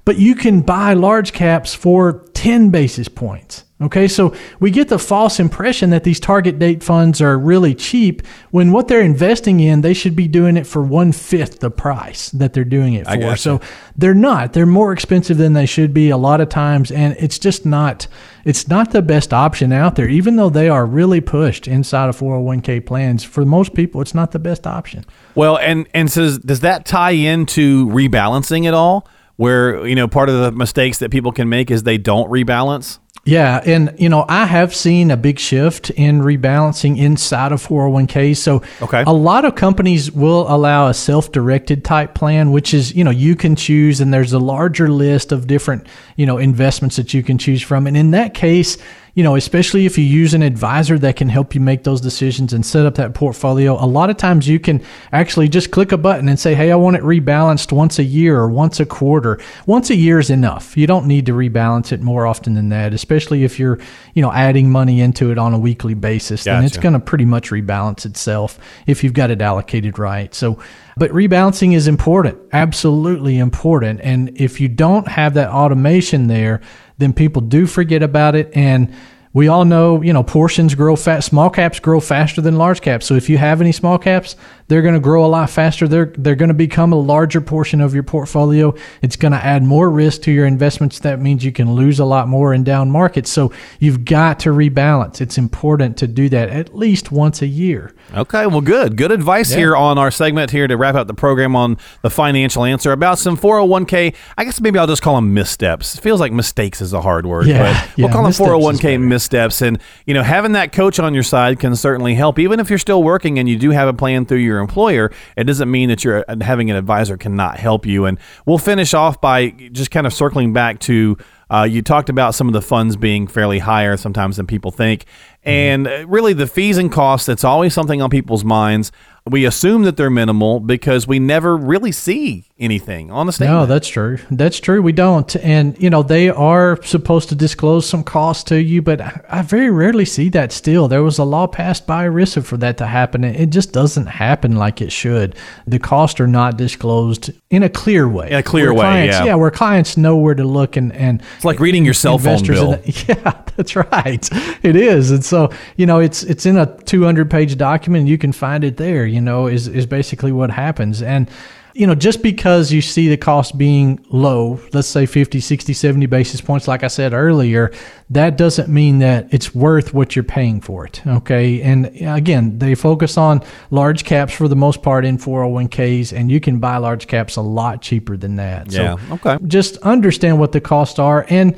but 0.05 0.17
you 0.17 0.35
can 0.35 0.61
buy 0.61 0.93
large 0.93 1.33
caps 1.33 1.73
for 1.73 2.25
10 2.33 2.69
basis 2.69 3.07
points. 3.07 3.65
Okay, 3.81 4.07
so 4.07 4.35
we 4.59 4.69
get 4.69 4.89
the 4.89 4.99
false 4.99 5.39
impression 5.39 5.89
that 5.89 6.03
these 6.03 6.19
target 6.19 6.59
date 6.59 6.83
funds 6.83 7.19
are 7.19 7.37
really 7.37 7.73
cheap 7.73 8.21
when 8.51 8.71
what 8.71 8.87
they're 8.87 9.01
investing 9.01 9.59
in, 9.59 9.81
they 9.81 9.95
should 9.95 10.15
be 10.15 10.27
doing 10.27 10.55
it 10.55 10.67
for 10.67 10.83
one 10.83 11.11
fifth 11.11 11.59
the 11.59 11.71
price 11.71 12.29
that 12.29 12.53
they're 12.53 12.63
doing 12.63 12.93
it 12.93 13.07
for. 13.07 13.35
So 13.35 13.59
they're 13.97 14.13
not. 14.13 14.53
They're 14.53 14.67
more 14.67 14.93
expensive 14.93 15.37
than 15.37 15.53
they 15.53 15.65
should 15.65 15.95
be 15.95 16.11
a 16.11 16.17
lot 16.17 16.41
of 16.41 16.49
times, 16.49 16.91
and 16.91 17.15
it's 17.17 17.39
just 17.39 17.65
not. 17.65 18.07
It's 18.45 18.67
not 18.67 18.91
the 18.91 19.01
best 19.01 19.33
option 19.33 19.71
out 19.71 19.95
there, 19.95 20.07
even 20.07 20.35
though 20.35 20.49
they 20.49 20.69
are 20.69 20.85
really 20.85 21.21
pushed 21.21 21.67
inside 21.67 22.09
of 22.09 22.19
401k 22.19 22.85
plans. 22.85 23.23
For 23.23 23.45
most 23.45 23.73
people, 23.73 24.01
it's 24.01 24.13
not 24.13 24.31
the 24.31 24.39
best 24.39 24.67
option. 24.67 25.05
Well, 25.33 25.57
and 25.57 25.87
and 25.93 26.11
so 26.11 26.37
does 26.37 26.59
that 26.59 26.85
tie 26.85 27.11
into 27.11 27.87
rebalancing 27.87 28.67
at 28.67 28.75
all? 28.75 29.07
Where 29.37 29.87
you 29.87 29.95
know 29.95 30.07
part 30.07 30.29
of 30.29 30.39
the 30.39 30.51
mistakes 30.51 30.99
that 30.99 31.09
people 31.09 31.31
can 31.31 31.49
make 31.49 31.71
is 31.71 31.81
they 31.81 31.97
don't 31.97 32.29
rebalance. 32.29 32.99
Yeah, 33.23 33.61
and 33.63 33.93
you 33.99 34.09
know, 34.09 34.25
I 34.27 34.47
have 34.47 34.73
seen 34.73 35.11
a 35.11 35.17
big 35.17 35.37
shift 35.37 35.91
in 35.91 36.21
rebalancing 36.21 36.97
inside 36.97 37.51
of 37.51 37.65
401k. 37.65 38.35
So 38.35 38.63
Okay. 38.81 39.03
a 39.05 39.13
lot 39.13 39.45
of 39.45 39.53
companies 39.53 40.11
will 40.11 40.45
allow 40.51 40.87
a 40.87 40.93
self-directed 40.93 41.85
type 41.85 42.15
plan, 42.15 42.49
which 42.51 42.73
is, 42.73 42.95
you 42.95 43.03
know, 43.03 43.11
you 43.11 43.35
can 43.35 43.55
choose 43.55 44.01
and 44.01 44.11
there's 44.11 44.33
a 44.33 44.39
larger 44.39 44.89
list 44.89 45.31
of 45.31 45.45
different, 45.45 45.85
you 46.15 46.25
know, 46.25 46.39
investments 46.39 46.95
that 46.95 47.13
you 47.13 47.21
can 47.21 47.37
choose 47.37 47.61
from. 47.61 47.85
And 47.85 47.95
in 47.95 48.09
that 48.11 48.33
case, 48.33 48.77
you 49.13 49.23
know, 49.23 49.35
especially 49.35 49.85
if 49.85 49.97
you 49.97 50.05
use 50.05 50.33
an 50.33 50.41
advisor 50.41 50.97
that 50.99 51.17
can 51.17 51.27
help 51.27 51.53
you 51.53 51.59
make 51.59 51.83
those 51.83 51.99
decisions 51.99 52.53
and 52.53 52.65
set 52.65 52.85
up 52.85 52.95
that 52.95 53.13
portfolio, 53.13 53.73
a 53.73 53.85
lot 53.85 54.09
of 54.09 54.17
times 54.17 54.47
you 54.47 54.59
can 54.59 54.81
actually 55.11 55.49
just 55.49 55.71
click 55.71 55.91
a 55.91 55.97
button 55.97 56.29
and 56.29 56.39
say, 56.39 56.55
Hey, 56.55 56.71
I 56.71 56.75
want 56.75 56.95
it 56.95 57.03
rebalanced 57.03 57.71
once 57.71 57.99
a 57.99 58.03
year 58.03 58.39
or 58.39 58.49
once 58.49 58.79
a 58.79 58.85
quarter. 58.85 59.39
Once 59.65 59.89
a 59.89 59.95
year 59.95 60.19
is 60.19 60.29
enough. 60.29 60.77
You 60.77 60.87
don't 60.87 61.07
need 61.07 61.25
to 61.25 61.33
rebalance 61.33 61.91
it 61.91 62.01
more 62.01 62.25
often 62.25 62.53
than 62.53 62.69
that, 62.69 62.93
especially 62.93 63.43
if 63.43 63.59
you're, 63.59 63.79
you 64.13 64.21
know, 64.21 64.31
adding 64.31 64.69
money 64.69 65.01
into 65.01 65.31
it 65.31 65.37
on 65.37 65.53
a 65.53 65.59
weekly 65.59 65.93
basis. 65.93 66.45
Then 66.45 66.63
it's 66.63 66.77
going 66.77 66.93
to 66.93 66.99
pretty 66.99 67.25
much 67.25 67.49
rebalance 67.49 68.05
itself 68.05 68.59
if 68.87 69.03
you've 69.03 69.13
got 69.13 69.29
it 69.29 69.41
allocated 69.41 69.99
right. 69.99 70.33
So, 70.33 70.59
but 70.97 71.11
rebalancing 71.11 71.73
is 71.73 71.87
important, 71.87 72.37
absolutely 72.53 73.39
important. 73.39 74.01
And 74.01 74.31
if 74.35 74.61
you 74.61 74.67
don't 74.67 75.07
have 75.07 75.33
that 75.33 75.49
automation 75.49 76.27
there, 76.27 76.61
then 77.01 77.13
people 77.13 77.41
do 77.41 77.65
forget 77.65 78.03
about 78.03 78.35
it. 78.35 78.51
And 78.53 78.93
we 79.33 79.47
all 79.47 79.65
know, 79.65 80.01
you 80.01 80.13
know, 80.13 80.23
portions 80.23 80.75
grow 80.75 80.95
fast. 80.95 81.27
Small 81.27 81.49
caps 81.49 81.79
grow 81.79 81.99
faster 81.99 82.41
than 82.41 82.57
large 82.57 82.81
caps. 82.81 83.05
So 83.05 83.15
if 83.15 83.29
you 83.29 83.37
have 83.37 83.61
any 83.61 83.71
small 83.71 83.97
caps, 83.97 84.35
they're 84.71 84.81
going 84.81 84.93
to 84.93 85.01
grow 85.01 85.25
a 85.25 85.27
lot 85.27 85.49
faster. 85.49 85.85
They're 85.85 86.13
they're 86.17 86.35
going 86.35 86.47
to 86.47 86.53
become 86.53 86.93
a 86.93 86.99
larger 86.99 87.41
portion 87.41 87.81
of 87.81 87.93
your 87.93 88.03
portfolio. 88.03 88.73
It's 89.01 89.17
going 89.17 89.33
to 89.33 89.37
add 89.37 89.63
more 89.63 89.89
risk 89.89 90.21
to 90.21 90.31
your 90.31 90.45
investments. 90.45 90.99
That 90.99 91.19
means 91.19 91.43
you 91.43 91.51
can 91.51 91.73
lose 91.73 91.99
a 91.99 92.05
lot 92.05 92.29
more 92.29 92.53
in 92.53 92.63
down 92.63 92.89
markets. 92.89 93.29
So 93.29 93.51
you've 93.79 94.05
got 94.05 94.39
to 94.39 94.51
rebalance. 94.51 95.19
It's 95.19 95.37
important 95.37 95.97
to 95.97 96.07
do 96.07 96.29
that 96.29 96.47
at 96.47 96.73
least 96.73 97.11
once 97.11 97.41
a 97.41 97.47
year. 97.47 97.93
Okay, 98.13 98.47
well, 98.47 98.61
good. 98.61 98.95
Good 98.95 99.11
advice 99.11 99.51
here 99.51 99.75
on 99.75 99.97
our 99.97 100.09
segment 100.09 100.51
here 100.51 100.67
to 100.67 100.77
wrap 100.77 100.95
up 100.95 101.07
the 101.07 101.13
program 101.13 101.53
on 101.53 101.77
the 102.01 102.09
financial 102.09 102.63
answer 102.63 102.93
about 102.93 103.19
some 103.19 103.35
401k. 103.35 104.15
I 104.37 104.45
guess 104.45 104.61
maybe 104.61 104.79
I'll 104.79 104.87
just 104.87 105.01
call 105.01 105.15
them 105.15 105.33
missteps. 105.33 105.95
It 105.95 106.01
feels 106.01 106.21
like 106.21 106.31
mistakes 106.31 106.79
is 106.79 106.93
a 106.93 107.01
hard 107.01 107.25
word, 107.25 107.47
Yeah, 107.47 107.73
but 107.73 107.97
we'll 107.97 108.07
yeah, 108.07 108.13
call 108.13 108.23
them 108.23 108.31
401k 108.31 109.01
missteps. 109.01 109.61
And, 109.61 109.79
you 110.05 110.13
know, 110.13 110.23
having 110.23 110.53
that 110.53 110.71
coach 110.71 110.97
on 110.97 111.13
your 111.13 111.23
side 111.23 111.59
can 111.59 111.75
certainly 111.75 112.15
help. 112.15 112.39
Even 112.39 112.61
if 112.61 112.69
you're 112.69 112.79
still 112.79 113.03
working 113.03 113.37
and 113.37 113.49
you 113.49 113.57
do 113.57 113.71
have 113.71 113.89
a 113.89 113.93
plan 113.93 114.25
through 114.25 114.37
your 114.37 114.60
employer, 114.61 115.11
it 115.35 115.43
doesn't 115.45 115.69
mean 115.69 115.89
that 115.89 116.03
you're 116.03 116.23
having 116.41 116.69
an 116.69 116.77
advisor 116.77 117.17
cannot 117.17 117.57
help 117.57 117.85
you. 117.85 118.05
And 118.05 118.17
we'll 118.45 118.57
finish 118.57 118.93
off 118.93 119.19
by 119.19 119.49
just 119.49 119.91
kind 119.91 120.07
of 120.07 120.13
circling 120.13 120.53
back 120.53 120.79
to 120.81 121.17
uh, 121.51 121.63
you 121.63 121.81
talked 121.81 122.07
about 122.07 122.33
some 122.33 122.47
of 122.47 122.53
the 122.53 122.61
funds 122.61 122.95
being 122.95 123.27
fairly 123.27 123.59
higher 123.59 123.97
sometimes 123.97 124.37
than 124.37 124.47
people 124.47 124.71
think. 124.71 125.05
And 125.43 125.87
uh, 125.87 126.05
really, 126.07 126.33
the 126.33 126.47
fees 126.47 126.77
and 126.77 126.91
costs, 126.91 127.25
that's 127.25 127.43
always 127.43 127.73
something 127.73 128.01
on 128.01 128.09
people's 128.09 128.43
minds. 128.43 128.91
We 129.29 129.45
assume 129.45 129.83
that 129.83 129.97
they're 129.97 130.09
minimal 130.09 130.59
because 130.59 131.07
we 131.07 131.19
never 131.19 131.55
really 131.55 131.91
see 131.91 132.45
anything 132.57 133.11
on 133.11 133.27
the 133.27 133.31
statement. 133.31 133.59
No, 133.59 133.65
that's 133.67 133.87
true. 133.87 134.17
That's 134.31 134.59
true. 134.59 134.81
We 134.81 134.93
don't. 134.93 135.35
And, 135.37 135.79
you 135.81 135.91
know, 135.91 136.01
they 136.01 136.29
are 136.29 136.81
supposed 136.83 137.29
to 137.29 137.35
disclose 137.35 137.87
some 137.87 138.03
costs 138.03 138.43
to 138.45 138.59
you, 138.59 138.81
but 138.81 138.99
I, 138.99 139.21
I 139.29 139.41
very 139.43 139.69
rarely 139.69 140.05
see 140.05 140.29
that 140.29 140.51
still. 140.51 140.87
There 140.87 141.03
was 141.03 141.19
a 141.19 141.23
law 141.23 141.45
passed 141.45 141.85
by 141.85 142.07
ERISA 142.07 142.43
for 142.43 142.57
that 142.57 142.77
to 142.79 142.87
happen. 142.87 143.23
It 143.23 143.51
just 143.51 143.71
doesn't 143.73 144.07
happen 144.07 144.55
like 144.55 144.81
it 144.81 144.91
should. 144.91 145.35
The 145.67 145.77
costs 145.77 146.19
are 146.19 146.25
not 146.27 146.57
disclosed 146.57 147.29
in 147.51 147.61
a 147.61 147.69
clear 147.69 148.09
way. 148.09 148.31
In 148.31 148.37
a 148.37 148.43
clear 148.43 148.73
Where 148.73 148.73
way, 148.73 148.79
clients, 148.81 149.17
yeah. 149.17 149.25
yeah. 149.25 149.35
Where 149.35 149.51
clients 149.51 149.97
know 149.97 150.17
where 150.17 150.35
to 150.35 150.43
look 150.43 150.77
and, 150.77 150.91
and 150.93 151.21
It's 151.35 151.45
like 151.45 151.59
reading 151.59 151.85
your 151.85 151.93
cell 151.93 152.17
phone 152.17 152.41
bill. 152.43 152.71
the- 152.71 153.05
yeah, 153.07 153.41
that's 153.55 153.75
right. 153.75 154.27
It 154.63 154.75
is. 154.75 155.11
And 155.11 155.23
so, 155.23 155.51
you 155.77 155.85
know, 155.85 155.99
it's 155.99 156.23
it's 156.23 156.45
in 156.45 156.57
a 156.57 156.65
200 156.83 157.29
page 157.29 157.57
document. 157.57 158.07
You 158.07 158.17
can 158.17 158.31
find 158.31 158.63
it 158.63 158.77
there, 158.77 159.05
you 159.05 159.21
know, 159.21 159.47
is, 159.47 159.67
is 159.67 159.85
basically 159.85 160.31
what 160.31 160.51
happens. 160.51 161.01
And, 161.01 161.29
you 161.73 161.87
know, 161.87 161.95
just 161.95 162.21
because 162.21 162.71
you 162.71 162.81
see 162.81 163.07
the 163.07 163.17
cost 163.17 163.57
being 163.57 164.05
low, 164.09 164.59
let's 164.73 164.89
say 164.89 165.05
50, 165.05 165.39
60, 165.39 165.73
70 165.73 166.05
basis 166.05 166.41
points, 166.41 166.67
like 166.67 166.83
I 166.83 166.87
said 166.87 167.13
earlier, 167.13 167.71
that 168.09 168.37
doesn't 168.37 168.67
mean 168.67 168.99
that 168.99 169.33
it's 169.33 169.55
worth 169.55 169.93
what 169.93 170.15
you're 170.15 170.23
paying 170.23 170.59
for 170.59 170.85
it. 170.85 171.01
Okay. 171.07 171.61
And 171.61 171.85
again, 172.01 172.59
they 172.59 172.75
focus 172.75 173.17
on 173.17 173.41
large 173.69 174.03
caps 174.03 174.33
for 174.33 174.49
the 174.49 174.55
most 174.55 174.83
part 174.83 175.05
in 175.05 175.17
401ks, 175.17 176.11
and 176.11 176.29
you 176.29 176.41
can 176.41 176.59
buy 176.59 176.75
large 176.77 177.07
caps 177.07 177.37
a 177.37 177.41
lot 177.41 177.81
cheaper 177.81 178.17
than 178.17 178.35
that. 178.35 178.69
Yeah, 178.71 178.97
So 178.97 179.13
okay. 179.15 179.37
just 179.47 179.77
understand 179.77 180.39
what 180.39 180.51
the 180.51 180.61
costs 180.61 180.99
are 180.99 181.25
and 181.29 181.55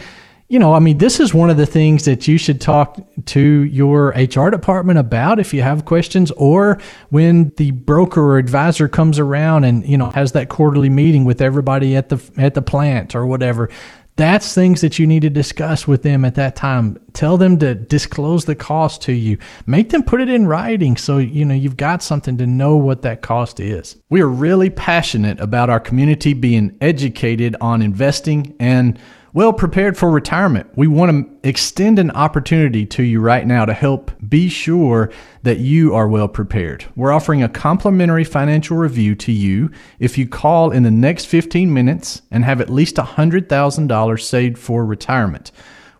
you 0.47 0.59
know 0.59 0.73
i 0.73 0.79
mean 0.79 0.97
this 0.97 1.19
is 1.19 1.33
one 1.33 1.49
of 1.49 1.57
the 1.57 1.65
things 1.65 2.05
that 2.05 2.27
you 2.27 2.37
should 2.37 2.61
talk 2.61 2.99
to 3.25 3.63
your 3.63 4.09
hr 4.09 4.49
department 4.49 4.99
about 4.99 5.39
if 5.39 5.53
you 5.53 5.61
have 5.61 5.85
questions 5.85 6.31
or 6.31 6.79
when 7.09 7.51
the 7.57 7.71
broker 7.71 8.21
or 8.21 8.37
advisor 8.37 8.87
comes 8.87 9.19
around 9.19 9.63
and 9.63 9.85
you 9.87 9.97
know 9.97 10.09
has 10.11 10.33
that 10.33 10.49
quarterly 10.49 10.89
meeting 10.89 11.25
with 11.25 11.41
everybody 11.41 11.95
at 11.95 12.09
the 12.09 12.21
at 12.37 12.53
the 12.53 12.61
plant 12.61 13.15
or 13.15 13.25
whatever. 13.25 13.69
That's 14.15 14.53
things 14.53 14.81
that 14.81 14.99
you 14.99 15.07
need 15.07 15.23
to 15.23 15.29
discuss 15.31 15.87
with 15.87 16.03
them 16.03 16.23
at 16.23 16.35
that 16.35 16.55
time. 16.55 16.99
Tell 17.13 17.35
them 17.35 17.57
to 17.57 17.73
disclose 17.73 18.45
the 18.45 18.53
cost 18.53 19.01
to 19.03 19.11
you. 19.11 19.39
Make 19.65 19.89
them 19.89 20.03
put 20.03 20.21
it 20.21 20.29
in 20.29 20.45
writing 20.45 20.97
so 20.97 21.17
you 21.17 21.43
know 21.43 21.55
you've 21.55 21.77
got 21.77 22.03
something 22.03 22.37
to 22.37 22.45
know 22.45 22.75
what 22.75 23.01
that 23.01 23.23
cost 23.23 23.59
is. 23.59 23.97
We 24.11 24.21
are 24.21 24.27
really 24.27 24.69
passionate 24.69 25.39
about 25.39 25.71
our 25.71 25.79
community 25.79 26.33
being 26.33 26.77
educated 26.79 27.55
on 27.59 27.81
investing 27.81 28.55
and 28.59 28.99
well 29.34 29.51
prepared 29.51 29.97
for 29.97 30.11
retirement. 30.11 30.69
We 30.75 30.86
want 30.86 31.11
to 31.11 31.47
extend 31.49 31.97
an 31.97 32.11
opportunity 32.11 32.86
to 32.86 33.01
you 33.01 33.19
right 33.19 33.45
now 33.47 33.65
to 33.65 33.73
help 33.73 34.11
be 34.29 34.47
sure 34.47 35.11
that 35.41 35.57
you 35.57 35.95
are 35.95 36.07
well 36.07 36.27
prepared. 36.27 36.86
We're 36.95 37.11
offering 37.11 37.41
a 37.41 37.49
complimentary 37.49 38.23
financial 38.23 38.77
review 38.77 39.15
to 39.15 39.31
you 39.31 39.71
if 39.97 40.19
you 40.19 40.27
call 40.27 40.69
in 40.69 40.84
the 40.84 40.91
next 40.91 41.25
15 41.25 41.73
minutes 41.73 42.21
and 42.29 42.45
have 42.45 42.61
at 42.61 42.69
least 42.69 42.97
$100,000 42.97 44.21
saved 44.21 44.59
for 44.59 44.86
retirement. 44.86 45.51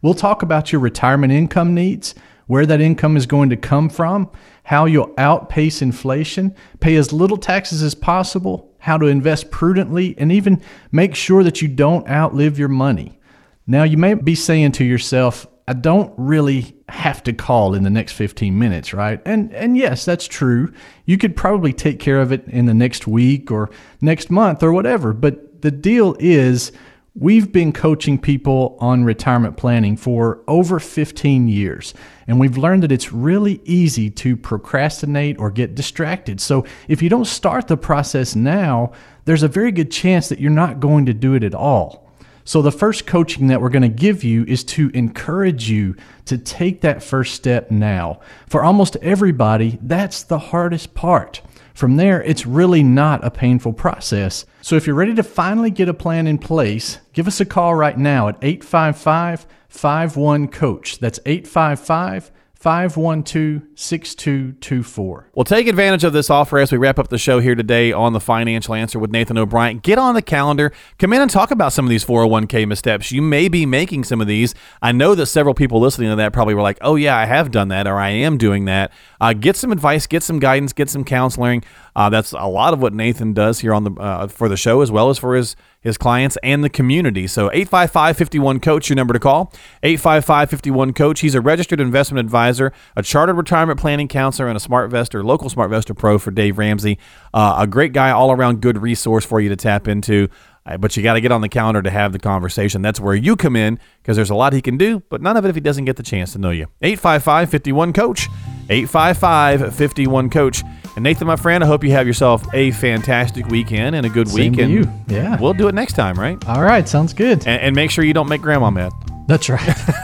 We'll 0.04 0.14
talk 0.14 0.44
about 0.44 0.72
your 0.72 0.82
retirement 0.82 1.34
income 1.34 1.74
needs, 1.74 2.14
where 2.46 2.68
that 2.68 2.82
income 2.82 3.18
is 3.18 3.26
going 3.26 3.50
to 3.50 3.58
come 3.58 3.90
from, 3.90 4.30
how 4.66 4.86
you'll 4.86 5.14
outpace 5.18 5.82
inflation, 5.82 6.54
pay 6.82 6.96
as 6.98 7.12
little 7.12 7.38
taxes 7.38 7.82
as 7.82 7.96
possible, 7.96 8.70
how 8.80 8.98
to 8.98 9.08
invest 9.08 9.50
prudently, 9.50 10.14
and 10.20 10.32
even 10.32 10.62
make 10.92 11.16
sure 11.16 11.44
that 11.44 11.62
you 11.62 11.68
don't 11.68 12.08
outlive 12.08 12.60
your 12.60 12.68
money. 12.68 13.18
Now, 13.66 13.84
you 13.84 13.98
may 13.98 14.14
be 14.14 14.36
saying 14.36 14.74
to 14.74 14.84
yourself, 14.84 15.48
I 15.68 15.74
don't 15.74 16.14
really 16.18 16.76
have 16.90 17.24
to 17.24 17.34
call 17.34 17.74
in 17.74 17.84
the 17.84 17.90
next 17.90 18.14
15 18.14 18.58
minutes, 18.60 18.94
right? 18.94 19.22
And 19.26 19.54
and 19.54 19.78
yes, 19.78 20.04
that's 20.04 20.28
true. 20.28 20.74
You 21.06 21.18
could 21.18 21.38
probably 21.38 21.72
take 21.72 22.00
care 22.00 22.20
of 22.20 22.34
it 22.34 22.46
in 22.48 22.66
the 22.66 22.74
next 22.74 23.08
week 23.08 23.50
or 23.50 23.70
next 24.02 24.30
month 24.30 24.62
or 24.62 24.74
whatever, 24.74 25.14
but 25.14 25.62
the 25.62 25.72
deal 25.72 26.18
is 26.20 26.74
we've 27.16 27.52
been 27.54 27.72
coaching 27.72 28.20
people 28.20 28.76
on 28.82 29.06
retirement 29.06 29.56
planning 29.56 29.96
for 29.96 30.44
over 30.48 30.80
15 30.80 31.48
years, 31.48 31.94
and 32.28 32.42
we've 32.42 32.58
learned 32.58 32.84
that 32.84 32.92
it's 32.92 33.14
really 33.14 33.62
easy 33.64 34.10
to 34.10 34.36
procrastinate 34.36 35.40
or 35.40 35.50
get 35.50 35.76
distracted. 35.76 36.42
So, 36.42 36.66
if 36.90 37.02
you 37.02 37.08
don't 37.08 37.26
start 37.26 37.70
the 37.70 37.78
process 37.78 38.36
now, 38.36 38.92
there's 39.24 39.44
a 39.44 39.48
very 39.48 39.72
good 39.72 39.92
chance 39.92 40.28
that 40.28 40.40
you're 40.40 40.52
not 40.52 40.82
going 40.82 41.06
to 41.06 41.14
do 41.14 41.36
it 41.36 41.44
at 41.46 41.56
all. 41.56 42.03
So, 42.46 42.62
the 42.62 42.72
first 42.72 43.06
coaching 43.06 43.48
that 43.48 43.62
we're 43.62 43.70
going 43.70 43.84
to 43.84 43.88
give 43.88 44.24
you 44.24 44.44
is 44.46 44.64
to 44.66 44.90
encourage 44.94 45.70
you 45.70 45.96
to 46.26 46.38
take 46.38 46.82
that 46.82 47.02
first 47.02 47.36
step 47.36 47.72
now. 47.72 48.20
For 48.48 48.64
almost 48.64 48.98
everybody, 48.98 49.80
that's 49.82 50.24
the 50.24 50.40
hardest 50.40 50.94
part. 50.94 51.42
From 51.74 51.96
there, 51.96 52.22
it's 52.22 52.46
really 52.46 52.84
not 52.84 53.24
a 53.24 53.32
painful 53.32 53.74
process. 53.74 54.46
So, 54.62 54.76
if 54.76 54.86
you're 54.86 54.96
ready 54.96 55.16
to 55.16 55.24
finally 55.24 55.72
get 55.72 55.88
a 55.88 55.94
plan 55.94 56.28
in 56.28 56.38
place, 56.38 57.00
give 57.14 57.28
us 57.28 57.40
a 57.40 57.46
call 57.46 57.76
right 57.76 57.98
now 57.98 58.28
at 58.28 58.38
855 58.42 59.48
51 59.70 60.50
Coach. 60.50 61.00
That's 61.00 61.20
855 61.26 62.30
512 62.64 63.64
6224. 63.76 65.32
Well, 65.36 65.44
take 65.44 65.68
advantage 65.68 66.06
of 66.06 66.14
this 66.14 66.30
offer 66.30 66.60
as 66.60 66.72
we 66.72 66.78
wrap 66.78 66.98
up 66.98 67.10
the 67.10 67.18
show 67.18 67.42
here 67.42 67.56
today 67.56 67.92
on 67.92 68.14
the 68.14 68.22
Financial 68.22 68.74
Answer 68.74 69.00
with 69.00 69.12
Nathan 69.12 69.38
O'Brien. 69.38 69.80
Get 69.80 69.98
on 69.98 70.16
the 70.16 70.22
calendar, 70.22 70.72
come 70.98 71.12
in 71.12 71.22
and 71.22 71.30
talk 71.30 71.52
about 71.52 71.74
some 71.74 71.84
of 71.84 71.90
these 71.90 72.06
401k 72.06 72.66
missteps. 72.66 73.12
You 73.12 73.22
may 73.22 73.50
be 73.50 73.66
making 73.66 74.06
some 74.06 74.22
of 74.22 74.28
these. 74.28 74.56
I 74.82 74.94
know 74.94 75.14
that 75.14 75.26
several 75.26 75.54
people 75.54 75.82
listening 75.82 76.10
to 76.12 76.16
that 76.16 76.32
probably 76.32 76.54
were 76.54 76.62
like, 76.62 76.78
oh, 76.80 76.96
yeah, 76.96 77.18
I 77.18 77.26
have 77.26 77.52
done 77.52 77.68
that 77.68 77.86
or 77.86 78.00
I 78.00 78.12
am 78.12 78.38
doing 78.38 78.64
that. 78.64 78.94
Uh, 79.20 79.34
get 79.34 79.58
some 79.58 79.74
advice, 79.74 80.08
get 80.08 80.24
some 80.24 80.40
guidance, 80.40 80.72
get 80.72 80.90
some 80.90 81.04
counseling. 81.04 81.66
Uh, 81.98 82.10
that's 82.10 82.32
a 82.32 82.48
lot 82.48 82.74
of 82.74 82.82
what 82.82 82.94
Nathan 82.94 83.34
does 83.34 83.60
here 83.60 83.74
on 83.74 83.84
the 83.84 83.92
uh, 84.00 84.28
for 84.28 84.48
the 84.48 84.56
show 84.56 84.80
as 84.80 84.90
well 84.90 85.10
as 85.10 85.18
for 85.18 85.36
his 85.36 85.58
his 85.84 85.98
clients 85.98 86.38
and 86.42 86.64
the 86.64 86.70
community. 86.70 87.28
So 87.28 87.50
855-51 87.50 88.62
coach 88.62 88.90
your 88.90 88.96
number 88.96 89.14
to 89.14 89.20
call. 89.20 89.54
855-51 89.84 90.96
coach. 90.96 91.20
He's 91.20 91.36
a 91.36 91.42
registered 91.42 91.80
investment 91.80 92.26
advisor, 92.26 92.72
a 92.96 93.04
chartered 93.04 93.36
retirement 93.38 93.80
planning 93.80 94.08
counselor 94.08 94.48
and 94.48 94.58
a 94.58 94.60
Smart 94.60 94.90
Vestor, 94.92 95.24
local 95.24 95.50
Smart 95.50 95.70
Vestor 95.70 95.96
pro 95.96 96.18
for 96.18 96.32
Dave 96.32 96.58
Ramsey. 96.58 96.98
Uh, 97.34 97.58
a 97.60 97.68
great 97.68 97.94
guy 97.94 98.12
all 98.12 98.32
around 98.32 98.62
good 98.62 98.82
resource 98.82 99.26
for 99.26 99.40
you 99.40 99.50
to 99.50 99.56
tap 99.56 99.88
into. 99.88 100.30
Uh, 100.66 100.78
But 100.78 100.96
you 100.96 101.04
got 101.04 101.14
to 101.14 101.22
get 101.22 101.32
on 101.34 101.42
the 101.42 101.50
calendar 101.50 101.82
to 101.82 101.90
have 101.90 102.14
the 102.14 102.20
conversation. 102.20 102.82
That's 102.82 103.00
where 103.00 103.14
you 103.16 103.36
come 103.36 103.58
in 103.58 103.78
because 104.02 104.16
there's 104.16 104.30
a 104.30 104.36
lot 104.36 104.54
he 104.54 104.62
can 104.62 104.78
do, 104.78 105.02
but 105.10 105.22
none 105.22 105.36
of 105.36 105.44
it 105.44 105.50
if 105.50 105.56
he 105.56 105.62
doesn't 105.62 105.84
get 105.84 105.98
the 105.98 106.04
chance 106.04 106.32
to 106.34 106.40
know 106.40 106.52
you. 106.52 106.68
855 106.82 107.50
51 107.50 107.92
Coach. 107.92 108.30
855 108.70 109.76
51 109.76 110.30
Coach. 110.30 110.64
And 110.96 111.04
Nathan, 111.04 111.26
my 111.28 111.36
friend, 111.36 111.64
I 111.64 111.68
hope 111.68 111.84
you 111.84 111.92
have 111.92 112.06
yourself 112.06 112.44
a 112.54 112.72
fantastic 112.72 113.48
weekend 113.48 113.96
and 113.96 114.06
a 114.06 114.10
good 114.10 114.28
Same 114.28 114.52
week. 114.52 114.60
to 114.60 114.64
and 114.64 114.72
you. 114.72 114.90
Yeah. 115.08 115.40
We'll 115.40 115.54
do 115.54 115.68
it 115.68 115.74
next 115.76 115.94
time, 115.94 116.20
right? 116.20 116.38
All 116.48 116.62
right, 116.62 116.88
sounds 116.88 117.14
good. 117.14 117.40
And, 117.48 117.62
and 117.62 117.76
make 117.76 117.90
sure 117.90 118.04
you 118.04 118.14
don't 118.14 118.30
make 118.30 118.42
grandma 118.42 118.70
mad. 118.70 118.92
That's 119.26 119.50
right. 119.50 119.62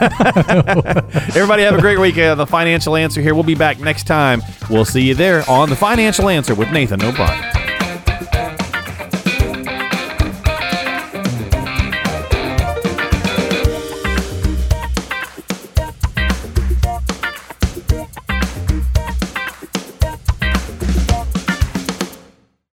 Everybody 1.36 1.62
have 1.62 1.74
a 1.74 1.80
great 1.80 1.98
weekend. 1.98 2.40
The 2.40 2.46
Financial 2.46 2.96
Answer 2.96 3.20
here. 3.20 3.34
We'll 3.34 3.44
be 3.44 3.54
back 3.54 3.78
next 3.78 4.04
time. 4.06 4.42
We'll 4.68 4.84
see 4.84 5.02
you 5.02 5.14
there 5.14 5.48
on 5.48 5.68
The 5.68 5.76
Financial 5.76 6.28
Answer 6.28 6.54
with 6.54 6.70
Nathan 6.72 7.02
O'Brien. 7.04 7.69